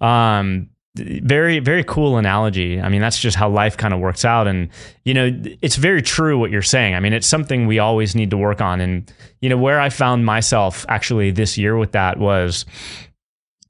um, 0.00 0.70
very, 0.96 1.60
very 1.60 1.84
cool 1.84 2.16
analogy. 2.16 2.80
I 2.80 2.88
mean, 2.88 3.00
that's 3.00 3.18
just 3.18 3.36
how 3.36 3.48
life 3.48 3.76
kind 3.76 3.94
of 3.94 4.00
works 4.00 4.24
out. 4.24 4.48
And, 4.48 4.68
you 5.04 5.14
know, 5.14 5.30
it's 5.62 5.76
very 5.76 6.02
true 6.02 6.38
what 6.38 6.50
you're 6.50 6.62
saying. 6.62 6.94
I 6.94 7.00
mean, 7.00 7.12
it's 7.12 7.26
something 7.26 7.66
we 7.66 7.78
always 7.78 8.14
need 8.16 8.30
to 8.30 8.36
work 8.36 8.60
on. 8.60 8.80
And, 8.80 9.12
you 9.40 9.48
know, 9.48 9.56
where 9.56 9.80
I 9.80 9.90
found 9.90 10.26
myself 10.26 10.84
actually 10.88 11.30
this 11.30 11.56
year 11.56 11.76
with 11.76 11.92
that 11.92 12.18
was, 12.18 12.64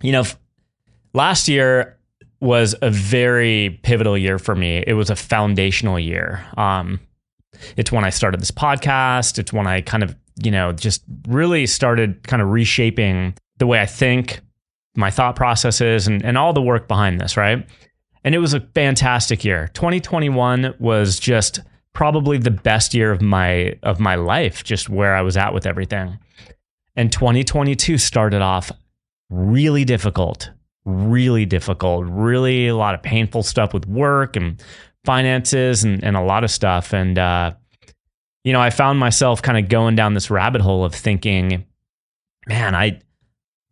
you 0.01 0.12
know, 0.12 0.24
last 1.18 1.48
year, 1.48 1.98
was 2.40 2.74
a 2.83 2.90
very 2.90 3.81
pivotal 3.83 4.16
year 4.16 4.38
for 4.38 4.54
me. 4.54 4.85
It 4.87 4.94
was 4.94 5.11
a 5.11 5.16
foundational 5.16 5.98
year. 5.98 6.46
Um, 6.57 7.00
it's 7.76 7.90
when 7.90 8.04
I 8.04 8.11
started 8.11 8.40
this 8.40 8.52
podcast. 8.52 9.38
It's 9.38 9.52
when 9.52 9.66
I 9.66 9.81
kind 9.81 10.04
of, 10.04 10.14
you 10.42 10.52
know, 10.52 10.72
just 10.72 11.02
really 11.26 11.66
started 11.66 12.26
kind 12.26 12.40
of 12.40 12.48
reshaping 12.48 13.35
the 13.59 13.66
way 13.66 13.81
I 13.81 13.87
think, 13.87 14.40
my 14.94 15.11
thought 15.11 15.37
processes, 15.37 16.07
and, 16.07 16.24
and 16.24 16.38
all 16.38 16.52
the 16.52 16.62
work 16.62 16.88
behind 16.88 17.20
this, 17.20 17.37
right? 17.37 17.68
And 18.24 18.35
it 18.35 18.38
was 18.38 18.54
a 18.54 18.61
fantastic 18.61 19.44
year. 19.44 19.68
2021 19.74 20.74
was 20.78 21.18
just 21.18 21.61
probably 21.92 22.38
the 22.38 22.50
best 22.50 22.94
year 22.94 23.11
of 23.11 23.20
my 23.20 23.76
of 23.83 23.98
my 23.98 24.14
life, 24.14 24.62
just 24.62 24.88
where 24.88 25.14
I 25.16 25.22
was 25.22 25.37
at 25.37 25.54
with 25.54 25.66
everything. 25.66 26.18
And 26.94 27.11
2022 27.12 27.98
started 27.98 28.42
off 28.42 28.70
really 29.31 29.85
difficult, 29.85 30.50
really 30.88 31.44
difficult, 31.44 32.07
really 32.09 32.68
a 32.68 32.77
lot 32.77 32.94
of 32.94 33.03
painful 33.03 33.42
stuff 33.42 33.74
with 33.74 33.87
work 33.87 34.37
and 34.37 34.62
finances 35.05 35.85
and, 35.85 36.03
and 36.03 36.16
a 36.16 36.22
lot 36.22 36.44
of 36.44 36.51
stuff. 36.51 36.92
And, 36.92 37.18
uh, 37.18 37.53
you 38.44 38.53
know, 38.53 38.61
I 38.61 38.70
found 38.70 38.98
myself 38.98 39.42
kind 39.42 39.59
of 39.59 39.68
going 39.68 39.94
down 39.94 40.14
this 40.14 40.31
rabbit 40.31 40.61
hole 40.61 40.85
of 40.85 40.94
thinking, 40.94 41.66
man, 42.46 42.74
I, 42.74 43.01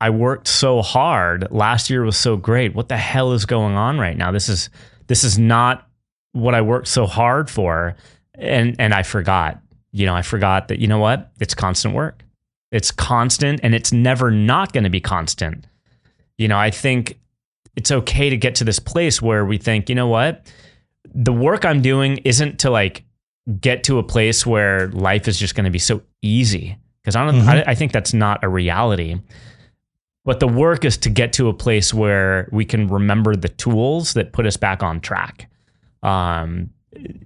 I 0.01 0.11
worked 0.11 0.47
so 0.47 0.83
hard. 0.83 1.51
Last 1.51 1.89
year 1.89 2.03
was 2.03 2.17
so 2.17 2.37
great. 2.37 2.75
What 2.75 2.89
the 2.89 2.97
hell 2.97 3.33
is 3.33 3.47
going 3.47 3.77
on 3.77 3.99
right 3.99 4.17
now? 4.17 4.31
This 4.31 4.49
is, 4.49 4.69
this 5.07 5.25
is 5.25 5.39
not 5.39 5.89
what 6.33 6.55
I 6.55 6.61
worked 6.61 6.89
so 6.89 7.07
hard 7.07 7.49
for. 7.49 7.97
And, 8.35 8.77
and 8.79 8.93
I 8.93 9.03
forgot, 9.03 9.61
you 9.93 10.05
know, 10.05 10.15
I 10.15 10.21
forgot 10.21 10.69
that, 10.69 10.79
you 10.79 10.87
know 10.87 10.99
what? 10.99 11.33
It's 11.41 11.55
constant 11.55 11.95
work. 11.95 12.23
It's 12.71 12.91
constant 12.91 13.61
and 13.63 13.75
it's 13.75 13.93
never 13.93 14.31
not 14.31 14.75
going 14.75 14.85
to 14.85 14.91
be 14.91 15.01
constant. 15.01 15.67
You 16.39 16.49
know, 16.49 16.59
I 16.59 16.71
think 16.71 17.19
it's 17.77 17.91
okay 17.91 18.31
to 18.31 18.37
get 18.37 18.55
to 18.57 18.65
this 18.65 18.79
place 18.79 19.21
where 19.21 19.45
we 19.45 19.59
think, 19.59 19.89
you 19.89 19.95
know 19.95 20.09
what? 20.09 20.47
The 21.15 21.33
work 21.33 21.65
I'm 21.65 21.83
doing 21.83 22.19
isn't 22.19 22.59
to 22.61 22.71
like 22.71 23.05
get 23.61 23.85
to 23.85 23.99
a 23.99 24.03
place 24.03 24.45
where 24.45 24.89
life 24.89 25.29
is 25.29 25.39
just 25.39 25.55
going 25.55 25.65
to 25.65 25.71
be 25.71 25.79
so 25.79 26.03
easy 26.21 26.77
because 27.01 27.15
I 27.15 27.25
don't 27.25 27.37
mm-hmm. 27.37 27.49
I, 27.49 27.65
I 27.69 27.75
think 27.75 27.93
that's 27.93 28.13
not 28.13 28.43
a 28.43 28.49
reality. 28.49 29.21
But 30.25 30.41
the 30.41 30.49
work 30.49 30.85
is 30.85 30.99
to 30.99 31.11
get 31.11 31.33
to 31.35 31.49
a 31.49 31.55
place 31.55 31.95
where 31.95 32.49
we 32.51 32.65
can 32.65 32.89
remember 32.89 33.37
the 33.37 33.49
tools 33.49 34.15
that 34.15 34.33
put 34.33 34.45
us 34.45 34.57
back 34.57 34.83
on 34.83 35.01
track. 35.01 35.49
Um, 36.03 36.71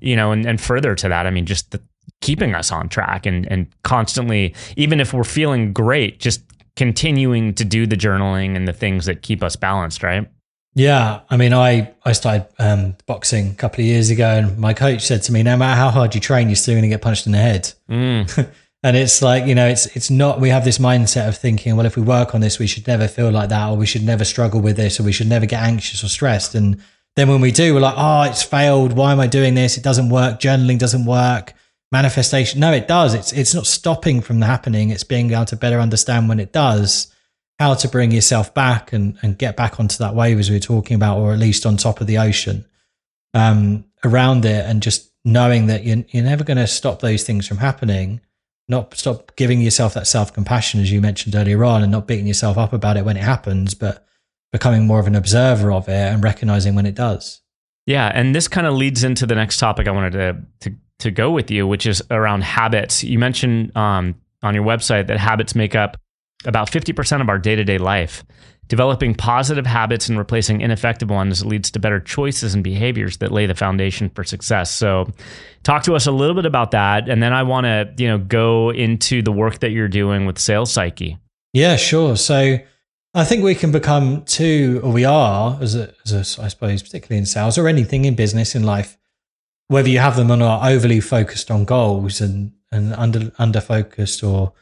you 0.00 0.16
know, 0.16 0.32
and, 0.32 0.44
and 0.44 0.60
further 0.60 0.94
to 0.94 1.08
that, 1.08 1.26
I 1.26 1.30
mean, 1.30 1.46
just 1.46 1.70
the, 1.70 1.80
keeping 2.20 2.54
us 2.54 2.70
on 2.70 2.90
track 2.90 3.24
and 3.24 3.50
and 3.50 3.68
constantly, 3.82 4.54
even 4.76 5.00
if 5.00 5.14
we're 5.14 5.24
feeling 5.24 5.72
great, 5.72 6.20
just 6.20 6.42
continuing 6.76 7.54
to 7.54 7.64
do 7.64 7.86
the 7.86 7.96
journaling 7.96 8.56
and 8.56 8.66
the 8.66 8.72
things 8.72 9.06
that 9.06 9.22
keep 9.22 9.42
us 9.42 9.56
balanced, 9.56 10.02
right? 10.02 10.28
Yeah, 10.74 11.20
I 11.28 11.36
mean, 11.36 11.52
I 11.52 11.92
I 12.04 12.12
started 12.12 12.46
um, 12.58 12.96
boxing 13.06 13.50
a 13.50 13.54
couple 13.54 13.80
of 13.80 13.86
years 13.86 14.10
ago, 14.10 14.28
and 14.28 14.58
my 14.58 14.72
coach 14.72 15.02
said 15.02 15.22
to 15.24 15.32
me, 15.32 15.42
"No 15.42 15.56
matter 15.56 15.76
how 15.76 15.90
hard 15.90 16.14
you 16.14 16.20
train, 16.20 16.48
you're 16.48 16.56
still 16.56 16.74
going 16.74 16.82
to 16.82 16.88
get 16.88 17.02
punched 17.02 17.26
in 17.26 17.32
the 17.32 17.38
head." 17.38 17.72
Mm. 17.88 18.50
and 18.84 18.96
it's 18.96 19.20
like 19.20 19.46
you 19.46 19.54
know, 19.54 19.66
it's 19.66 19.86
it's 19.96 20.10
not. 20.10 20.40
We 20.40 20.48
have 20.50 20.64
this 20.64 20.78
mindset 20.78 21.28
of 21.28 21.36
thinking, 21.36 21.74
well, 21.76 21.86
if 21.86 21.96
we 21.96 22.02
work 22.02 22.34
on 22.34 22.40
this, 22.40 22.60
we 22.60 22.68
should 22.68 22.86
never 22.86 23.08
feel 23.08 23.30
like 23.30 23.48
that, 23.48 23.68
or 23.68 23.76
we 23.76 23.86
should 23.86 24.04
never 24.04 24.24
struggle 24.24 24.60
with 24.60 24.76
this, 24.76 25.00
or 25.00 25.02
we 25.02 25.12
should 25.12 25.28
never 25.28 25.44
get 25.44 25.60
anxious 25.60 26.04
or 26.04 26.08
stressed. 26.08 26.54
And 26.54 26.80
then 27.16 27.28
when 27.28 27.40
we 27.40 27.50
do, 27.50 27.74
we're 27.74 27.80
like, 27.80 27.96
"Oh, 27.96 28.22
it's 28.22 28.44
failed. 28.44 28.92
Why 28.92 29.10
am 29.10 29.18
I 29.18 29.26
doing 29.26 29.54
this? 29.54 29.76
It 29.76 29.82
doesn't 29.82 30.08
work. 30.08 30.38
Journaling 30.38 30.78
doesn't 30.78 31.04
work." 31.04 31.54
Manifestation. 31.92 32.60
No, 32.60 32.72
it 32.72 32.88
does. 32.88 33.14
It's 33.14 33.32
it's 33.32 33.54
not 33.54 33.66
stopping 33.66 34.20
from 34.20 34.40
the 34.40 34.46
happening. 34.46 34.90
It's 34.90 35.04
being 35.04 35.32
able 35.32 35.44
to 35.46 35.56
better 35.56 35.80
understand 35.80 36.28
when 36.28 36.40
it 36.40 36.52
does, 36.52 37.12
how 37.58 37.74
to 37.74 37.88
bring 37.88 38.10
yourself 38.10 38.54
back 38.54 38.92
and 38.92 39.18
and 39.22 39.38
get 39.38 39.56
back 39.56 39.80
onto 39.80 39.96
that 39.98 40.14
wave 40.14 40.38
as 40.38 40.50
we 40.50 40.56
were 40.56 40.60
talking 40.60 40.94
about, 40.94 41.18
or 41.18 41.32
at 41.32 41.38
least 41.38 41.66
on 41.66 41.76
top 41.76 42.00
of 42.00 42.06
the 42.06 42.18
ocean, 42.18 42.64
um, 43.34 43.84
around 44.04 44.44
it, 44.44 44.64
and 44.66 44.82
just 44.82 45.10
knowing 45.24 45.66
that 45.66 45.84
you're 45.84 46.04
you're 46.08 46.24
never 46.24 46.44
going 46.44 46.56
to 46.56 46.66
stop 46.66 47.00
those 47.00 47.24
things 47.24 47.46
from 47.46 47.58
happening. 47.58 48.20
Not 48.68 48.94
stop 48.94 49.34
giving 49.34 49.60
yourself 49.60 49.94
that 49.94 50.06
self 50.06 50.32
compassion 50.32 50.80
as 50.80 50.92
you 50.92 51.00
mentioned 51.00 51.34
earlier 51.34 51.64
on, 51.64 51.82
and 51.82 51.90
not 51.90 52.06
beating 52.06 52.26
yourself 52.26 52.56
up 52.56 52.72
about 52.72 52.96
it 52.96 53.04
when 53.04 53.16
it 53.16 53.24
happens, 53.24 53.74
but 53.74 54.06
becoming 54.52 54.86
more 54.86 55.00
of 55.00 55.06
an 55.06 55.14
observer 55.14 55.72
of 55.72 55.88
it 55.88 55.92
and 55.92 56.22
recognizing 56.22 56.74
when 56.74 56.86
it 56.86 56.94
does. 56.94 57.40
Yeah, 57.86 58.10
and 58.12 58.34
this 58.34 58.48
kind 58.48 58.66
of 58.66 58.74
leads 58.74 59.04
into 59.04 59.26
the 59.26 59.34
next 59.34 59.58
topic 59.58 59.88
I 59.88 59.90
wanted 59.90 60.12
to 60.12 60.70
to 60.70 60.76
to 61.00 61.10
go 61.10 61.30
with 61.30 61.50
you, 61.50 61.66
which 61.66 61.86
is 61.86 62.02
around 62.10 62.42
habits. 62.42 63.02
You 63.04 63.18
mentioned 63.18 63.76
um, 63.76 64.14
on 64.42 64.54
your 64.54 64.64
website 64.64 65.06
that 65.08 65.18
habits 65.18 65.54
make 65.54 65.74
up 65.74 65.96
about 66.44 66.70
50% 66.70 67.20
of 67.20 67.28
our 67.28 67.38
day 67.38 67.56
to 67.56 67.64
day 67.64 67.78
life. 67.78 68.24
Developing 68.68 69.16
positive 69.16 69.66
habits 69.66 70.08
and 70.08 70.16
replacing 70.16 70.60
ineffective 70.60 71.10
ones 71.10 71.44
leads 71.44 71.72
to 71.72 71.80
better 71.80 71.98
choices 71.98 72.54
and 72.54 72.62
behaviors 72.62 73.16
that 73.16 73.32
lay 73.32 73.44
the 73.46 73.54
foundation 73.54 74.08
for 74.10 74.22
success. 74.22 74.70
So, 74.70 75.08
talk 75.64 75.82
to 75.84 75.96
us 75.96 76.06
a 76.06 76.12
little 76.12 76.36
bit 76.36 76.46
about 76.46 76.70
that, 76.70 77.08
and 77.08 77.20
then 77.20 77.32
I 77.32 77.42
want 77.42 77.64
to, 77.64 77.92
you 77.98 78.06
know, 78.06 78.18
go 78.18 78.70
into 78.70 79.22
the 79.22 79.32
work 79.32 79.58
that 79.58 79.70
you're 79.70 79.88
doing 79.88 80.24
with 80.24 80.38
Sales 80.38 80.70
Psyche. 80.70 81.18
Yeah, 81.52 81.74
sure. 81.74 82.14
So, 82.16 82.58
I 83.12 83.24
think 83.24 83.42
we 83.42 83.56
can 83.56 83.72
become 83.72 84.22
too, 84.22 84.80
or 84.84 84.92
we 84.92 85.04
are, 85.04 85.58
as 85.60 85.74
a, 85.74 85.92
as 86.04 86.12
a, 86.12 86.42
I 86.42 86.46
suppose, 86.46 86.80
particularly 86.80 87.18
in 87.18 87.26
sales 87.26 87.58
or 87.58 87.66
anything 87.66 88.04
in 88.04 88.14
business 88.14 88.54
in 88.54 88.62
life, 88.62 88.96
whether 89.70 89.88
you 89.88 90.00
have 90.00 90.16
them 90.16 90.32
or 90.32 90.36
not, 90.36 90.68
overly 90.68 90.98
focused 90.98 91.48
on 91.48 91.64
goals 91.64 92.20
and 92.20 92.52
and 92.72 92.92
under 92.94 93.30
under 93.38 93.60
focused 93.60 94.24
or 94.24 94.52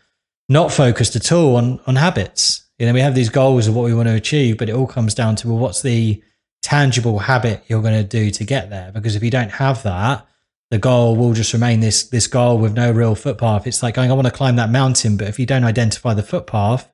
not 0.51 0.71
focused 0.71 1.16
at 1.16 1.33
all 1.33 1.57
on 1.57 1.81
on 1.87 1.97
habits. 1.97 2.68
You 2.79 2.87
know, 2.87 2.92
we 2.92 3.01
have 3.01 3.14
these 3.14 3.31
goals 3.31 3.66
of 3.66 3.75
what 3.75 3.87
we 3.87 3.94
want 3.94 4.09
to 4.09 4.14
achieve, 4.14 4.59
but 4.59 4.68
it 4.68 4.75
all 4.75 4.87
comes 4.87 5.14
down 5.14 5.35
to 5.37 5.49
well, 5.49 5.57
what's 5.57 5.81
the 5.81 6.23
tangible 6.61 7.21
habit 7.21 7.64
you're 7.68 7.81
going 7.81 7.94
to 7.94 8.05
do 8.05 8.31
to 8.31 8.44
get 8.44 8.68
there? 8.68 8.92
Because 8.92 9.16
if 9.16 9.23
you 9.23 9.31
don't 9.31 9.53
have 9.53 9.83
that, 9.85 10.27
the 10.71 10.79
goal 10.79 11.16
will 11.16 11.33
just 11.33 11.55
remain 11.55 11.81
this 11.81 12.03
this 12.03 12.27
goal 12.27 12.59
with 12.59 12.75
no 12.75 12.92
real 12.92 13.14
footpath. 13.14 13.66
It's 13.66 13.83
like 13.83 13.94
going, 13.94 14.11
I 14.11 14.14
want 14.14 14.27
to 14.27 14.33
climb 14.33 14.57
that 14.57 14.68
mountain, 14.68 15.16
but 15.16 15.29
if 15.29 15.38
you 15.38 15.47
don't 15.47 15.64
identify 15.64 16.12
the 16.12 16.23
footpath 16.23 16.92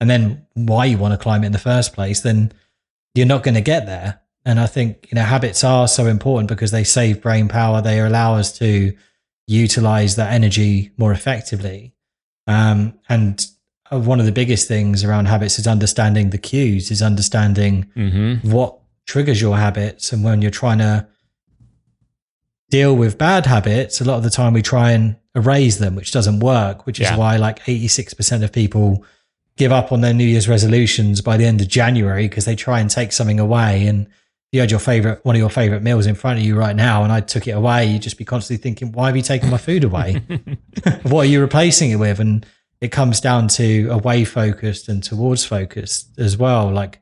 and 0.00 0.10
then 0.10 0.46
why 0.54 0.86
you 0.86 0.98
want 0.98 1.14
to 1.14 1.22
climb 1.22 1.44
it 1.44 1.46
in 1.46 1.52
the 1.52 1.58
first 1.58 1.92
place, 1.92 2.22
then 2.22 2.52
you're 3.14 3.24
not 3.24 3.44
going 3.44 3.54
to 3.54 3.60
get 3.60 3.86
there. 3.86 4.21
And 4.44 4.58
I 4.58 4.66
think, 4.66 5.08
you 5.10 5.14
know, 5.14 5.22
habits 5.22 5.62
are 5.62 5.86
so 5.86 6.06
important 6.06 6.48
because 6.48 6.70
they 6.70 6.84
save 6.84 7.22
brain 7.22 7.48
power. 7.48 7.80
They 7.80 8.00
allow 8.00 8.34
us 8.34 8.56
to 8.58 8.92
utilize 9.46 10.16
that 10.16 10.32
energy 10.32 10.90
more 10.96 11.12
effectively. 11.12 11.94
Um, 12.46 12.98
and 13.08 13.44
uh, 13.92 14.00
one 14.00 14.20
of 14.20 14.26
the 14.26 14.32
biggest 14.32 14.66
things 14.66 15.04
around 15.04 15.26
habits 15.26 15.58
is 15.58 15.66
understanding 15.66 16.30
the 16.30 16.38
cues, 16.38 16.90
is 16.90 17.02
understanding 17.02 17.90
mm-hmm. 17.96 18.50
what 18.50 18.78
triggers 19.06 19.40
your 19.40 19.56
habits. 19.56 20.12
And 20.12 20.24
when 20.24 20.42
you're 20.42 20.50
trying 20.50 20.78
to 20.78 21.06
deal 22.70 22.96
with 22.96 23.18
bad 23.18 23.46
habits, 23.46 24.00
a 24.00 24.04
lot 24.04 24.16
of 24.16 24.22
the 24.22 24.30
time 24.30 24.54
we 24.54 24.62
try 24.62 24.92
and 24.92 25.16
erase 25.34 25.76
them, 25.76 25.94
which 25.94 26.12
doesn't 26.12 26.40
work, 26.40 26.86
which 26.86 27.00
is 27.00 27.10
yeah. 27.10 27.16
why 27.16 27.36
like 27.36 27.60
86% 27.60 28.42
of 28.42 28.52
people 28.52 29.04
give 29.56 29.72
up 29.72 29.92
on 29.92 30.00
their 30.00 30.14
New 30.14 30.24
Year's 30.24 30.48
resolutions 30.48 31.20
by 31.20 31.36
the 31.36 31.44
end 31.44 31.60
of 31.60 31.68
January 31.68 32.28
because 32.28 32.44
they 32.44 32.56
try 32.56 32.80
and 32.80 32.90
take 32.90 33.12
something 33.12 33.38
away. 33.38 33.86
And 33.86 34.08
you 34.52 34.60
had 34.60 34.70
your 34.70 34.80
favorite 34.80 35.24
one 35.24 35.34
of 35.34 35.40
your 35.40 35.50
favorite 35.50 35.82
meals 35.82 36.06
in 36.06 36.14
front 36.14 36.38
of 36.38 36.44
you 36.44 36.56
right 36.56 36.76
now 36.76 37.02
and 37.02 37.12
I 37.12 37.20
took 37.20 37.48
it 37.48 37.52
away, 37.52 37.86
you'd 37.86 38.02
just 38.02 38.18
be 38.18 38.24
constantly 38.24 38.62
thinking, 38.62 38.92
why 38.92 39.06
have 39.06 39.16
you 39.16 39.22
taken 39.22 39.50
my 39.50 39.58
food 39.58 39.82
away? 39.82 40.22
what 41.02 41.22
are 41.22 41.28
you 41.28 41.40
replacing 41.40 41.90
it 41.90 41.96
with? 41.96 42.20
And 42.20 42.46
it 42.80 42.92
comes 42.92 43.20
down 43.20 43.48
to 43.48 43.88
away 43.88 44.24
focused 44.24 44.88
and 44.88 45.02
towards 45.02 45.44
focused 45.44 46.10
as 46.18 46.36
well. 46.36 46.70
Like 46.70 47.00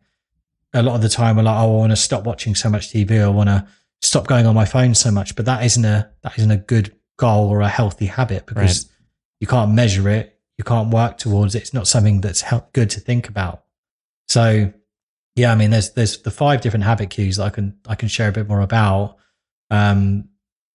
a 0.72 0.82
lot 0.82 0.94
of 0.94 1.02
the 1.02 1.08
time 1.08 1.36
we're 1.36 1.42
like, 1.42 1.56
oh, 1.56 1.74
I 1.74 1.76
want 1.78 1.90
to 1.90 1.96
stop 1.96 2.24
watching 2.24 2.54
so 2.54 2.70
much 2.70 2.92
TV. 2.92 3.20
I 3.20 3.28
want 3.28 3.48
to 3.48 3.66
stop 4.00 4.26
going 4.26 4.46
on 4.46 4.54
my 4.54 4.64
phone 4.64 4.94
so 4.94 5.10
much. 5.10 5.34
But 5.34 5.46
that 5.46 5.64
isn't 5.64 5.84
a 5.84 6.10
that 6.22 6.38
isn't 6.38 6.50
a 6.50 6.56
good 6.56 6.94
goal 7.16 7.48
or 7.48 7.60
a 7.62 7.68
healthy 7.68 8.06
habit 8.06 8.46
because 8.46 8.84
right. 8.84 8.96
you 9.40 9.46
can't 9.46 9.72
measure 9.72 10.08
it. 10.08 10.38
You 10.56 10.64
can't 10.64 10.92
work 10.92 11.18
towards 11.18 11.54
it. 11.54 11.62
It's 11.62 11.74
not 11.74 11.88
something 11.88 12.20
that's 12.20 12.44
good 12.72 12.90
to 12.90 13.00
think 13.00 13.28
about. 13.28 13.64
So 14.28 14.72
yeah, 15.40 15.52
I 15.52 15.54
mean, 15.54 15.70
there's 15.70 15.90
there's 15.92 16.18
the 16.22 16.30
five 16.30 16.60
different 16.60 16.84
habit 16.84 17.10
cues 17.10 17.36
that 17.36 17.44
I 17.44 17.50
can 17.50 17.78
I 17.88 17.94
can 17.94 18.08
share 18.08 18.28
a 18.28 18.32
bit 18.32 18.48
more 18.48 18.60
about 18.60 19.16
um, 19.70 20.28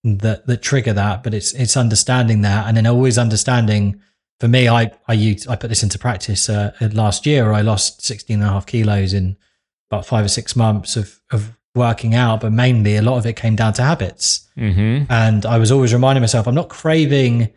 that 0.03 0.47
that 0.47 0.61
trigger 0.61 0.93
that, 0.93 1.23
but 1.23 1.33
it's 1.33 1.53
it's 1.53 1.77
understanding 1.77 2.41
that, 2.41 2.67
and 2.67 2.75
then 2.75 2.87
always 2.87 3.17
understanding. 3.17 4.01
For 4.39 4.49
me, 4.49 4.67
I 4.67 4.91
I 5.07 5.13
used, 5.13 5.47
I 5.47 5.55
put 5.55 5.69
this 5.69 5.83
into 5.83 5.97
practice 5.97 6.49
uh, 6.49 6.71
last 6.93 7.25
year. 7.25 7.53
I 7.53 7.61
lost 7.61 8.03
16 8.03 8.33
and 8.41 8.43
a 8.43 8.51
half 8.51 8.65
kilos 8.65 9.13
in 9.13 9.37
about 9.89 10.05
five 10.05 10.25
or 10.25 10.29
six 10.29 10.55
months 10.55 10.97
of 10.97 11.21
of 11.31 11.57
working 11.75 12.15
out, 12.15 12.41
but 12.41 12.51
mainly 12.51 12.95
a 12.95 13.01
lot 13.01 13.17
of 13.17 13.25
it 13.25 13.35
came 13.35 13.55
down 13.55 13.73
to 13.73 13.83
habits. 13.83 14.49
Mm-hmm. 14.57 15.11
And 15.11 15.45
I 15.45 15.57
was 15.57 15.71
always 15.71 15.93
reminding 15.93 16.21
myself, 16.21 16.47
I'm 16.47 16.55
not 16.55 16.69
craving 16.69 17.53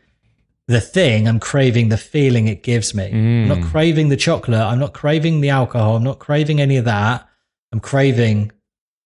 the 0.69 0.81
thing, 0.81 1.27
I'm 1.27 1.41
craving 1.41 1.89
the 1.89 1.97
feeling 1.97 2.47
it 2.47 2.63
gives 2.63 2.95
me. 2.95 3.11
Mm. 3.11 3.43
I'm 3.43 3.49
not 3.49 3.59
mm. 3.59 3.71
craving 3.71 4.11
the 4.11 4.17
chocolate. 4.17 4.61
I'm 4.61 4.79
not 4.79 4.93
craving 4.93 5.41
the 5.41 5.49
alcohol. 5.49 5.97
I'm 5.97 6.05
not 6.05 6.19
craving 6.19 6.61
any 6.61 6.77
of 6.77 6.85
that. 6.85 7.27
I'm 7.73 7.81
craving 7.81 8.53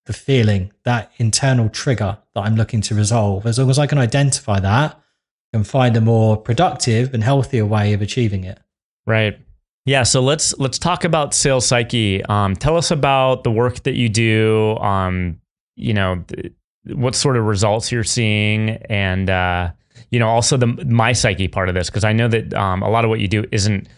the 0.06 0.12
feeling, 0.12 0.72
that 0.84 1.12
internal 1.18 1.68
trigger 1.68 2.18
that 2.34 2.40
I'm 2.40 2.56
looking 2.56 2.80
to 2.82 2.96
resolve. 2.96 3.46
As 3.46 3.60
long 3.60 3.70
as 3.70 3.78
I 3.78 3.86
can 3.86 3.98
identify 3.98 4.58
that, 4.58 4.94
I 4.94 5.56
can 5.56 5.64
find 5.64 5.96
a 5.96 6.00
more 6.00 6.36
productive 6.36 7.14
and 7.14 7.22
healthier 7.22 7.64
way 7.64 7.92
of 7.92 8.02
achieving 8.02 8.42
it. 8.42 8.58
Right. 9.06 9.38
Yeah, 9.84 10.02
so 10.02 10.20
let's 10.20 10.56
let's 10.58 10.78
talk 10.78 11.04
about 11.04 11.34
sales 11.34 11.66
psyche. 11.66 12.24
Um, 12.24 12.54
tell 12.54 12.76
us 12.76 12.90
about 12.90 13.44
the 13.44 13.50
work 13.50 13.82
that 13.84 13.94
you 13.94 14.08
do. 14.08 14.76
Um, 14.78 15.40
you 15.74 15.94
know, 15.94 16.24
th- 16.26 16.52
what 16.86 17.14
sort 17.14 17.36
of 17.36 17.44
results 17.44 17.90
you're 17.90 18.04
seeing, 18.04 18.70
and 18.88 19.28
uh, 19.28 19.70
you 20.12 20.20
know, 20.20 20.28
also 20.28 20.56
the 20.56 20.68
my 20.68 21.12
psyche 21.12 21.48
part 21.48 21.68
of 21.68 21.74
this, 21.74 21.90
because 21.90 22.04
I 22.04 22.12
know 22.12 22.28
that 22.28 22.54
um, 22.54 22.82
a 22.82 22.88
lot 22.88 23.04
of 23.04 23.08
what 23.08 23.18
you 23.18 23.26
do 23.26 23.44
isn't 23.50 23.88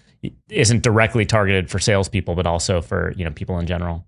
isn't 0.49 0.83
directly 0.83 1.27
targeted 1.27 1.71
for 1.71 1.79
salespeople, 1.79 2.35
but 2.35 2.47
also 2.47 2.81
for 2.81 3.13
you 3.17 3.25
know 3.27 3.31
people 3.31 3.59
in 3.59 3.67
general. 3.67 4.07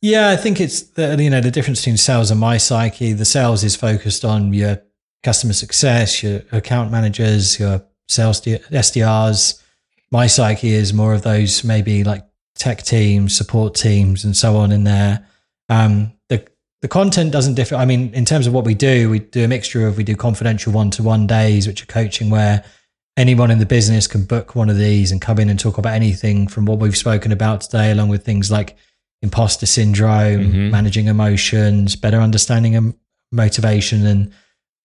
Yeah, 0.00 0.30
I 0.30 0.36
think 0.36 0.58
it's 0.58 0.80
the 0.80 1.22
you 1.22 1.28
know 1.28 1.42
the 1.42 1.50
difference 1.50 1.80
between 1.80 1.98
sales 1.98 2.30
and 2.30 2.40
my 2.40 2.56
psyche. 2.56 3.12
The 3.12 3.26
sales 3.26 3.62
is 3.62 3.76
focused 3.76 4.24
on 4.24 4.54
your 4.54 4.80
customer 5.22 5.52
success, 5.52 6.22
your 6.22 6.40
account 6.50 6.90
managers, 6.90 7.60
your 7.60 7.84
sales 8.08 8.40
SDRs 8.40 9.62
my 10.12 10.26
psyche 10.26 10.72
is 10.72 10.92
more 10.92 11.14
of 11.14 11.22
those 11.22 11.64
maybe 11.64 12.04
like 12.04 12.24
tech 12.54 12.82
teams, 12.82 13.34
support 13.34 13.74
teams, 13.74 14.24
and 14.24 14.36
so 14.36 14.56
on 14.58 14.70
in 14.70 14.84
there. 14.84 15.26
Um, 15.70 16.12
the 16.28 16.46
the 16.82 16.88
content 16.88 17.32
doesn't 17.32 17.54
differ. 17.54 17.76
I 17.76 17.84
mean, 17.84 18.12
in 18.12 18.24
terms 18.24 18.46
of 18.46 18.52
what 18.52 18.64
we 18.64 18.74
do, 18.74 19.08
we 19.08 19.20
do 19.20 19.44
a 19.44 19.48
mixture 19.48 19.86
of 19.86 19.96
we 19.96 20.04
do 20.04 20.16
confidential 20.16 20.72
one 20.72 20.90
to 20.90 21.02
one 21.02 21.26
days, 21.26 21.66
which 21.66 21.82
are 21.82 21.86
coaching 21.86 22.28
where 22.28 22.64
anyone 23.16 23.50
in 23.50 23.58
the 23.58 23.66
business 23.66 24.06
can 24.06 24.24
book 24.24 24.56
one 24.56 24.68
of 24.68 24.76
these 24.76 25.12
and 25.12 25.20
come 25.20 25.38
in 25.38 25.48
and 25.48 25.60
talk 25.60 25.78
about 25.78 25.94
anything 25.94 26.48
from 26.48 26.66
what 26.66 26.80
we've 26.80 26.96
spoken 26.96 27.30
about 27.30 27.60
today, 27.60 27.92
along 27.92 28.08
with 28.08 28.24
things 28.24 28.50
like 28.50 28.76
imposter 29.22 29.66
syndrome, 29.66 30.40
mm-hmm. 30.40 30.70
managing 30.70 31.06
emotions, 31.06 31.94
better 31.94 32.18
understanding 32.18 32.74
of 32.74 32.94
motivation, 33.30 34.04
and 34.04 34.32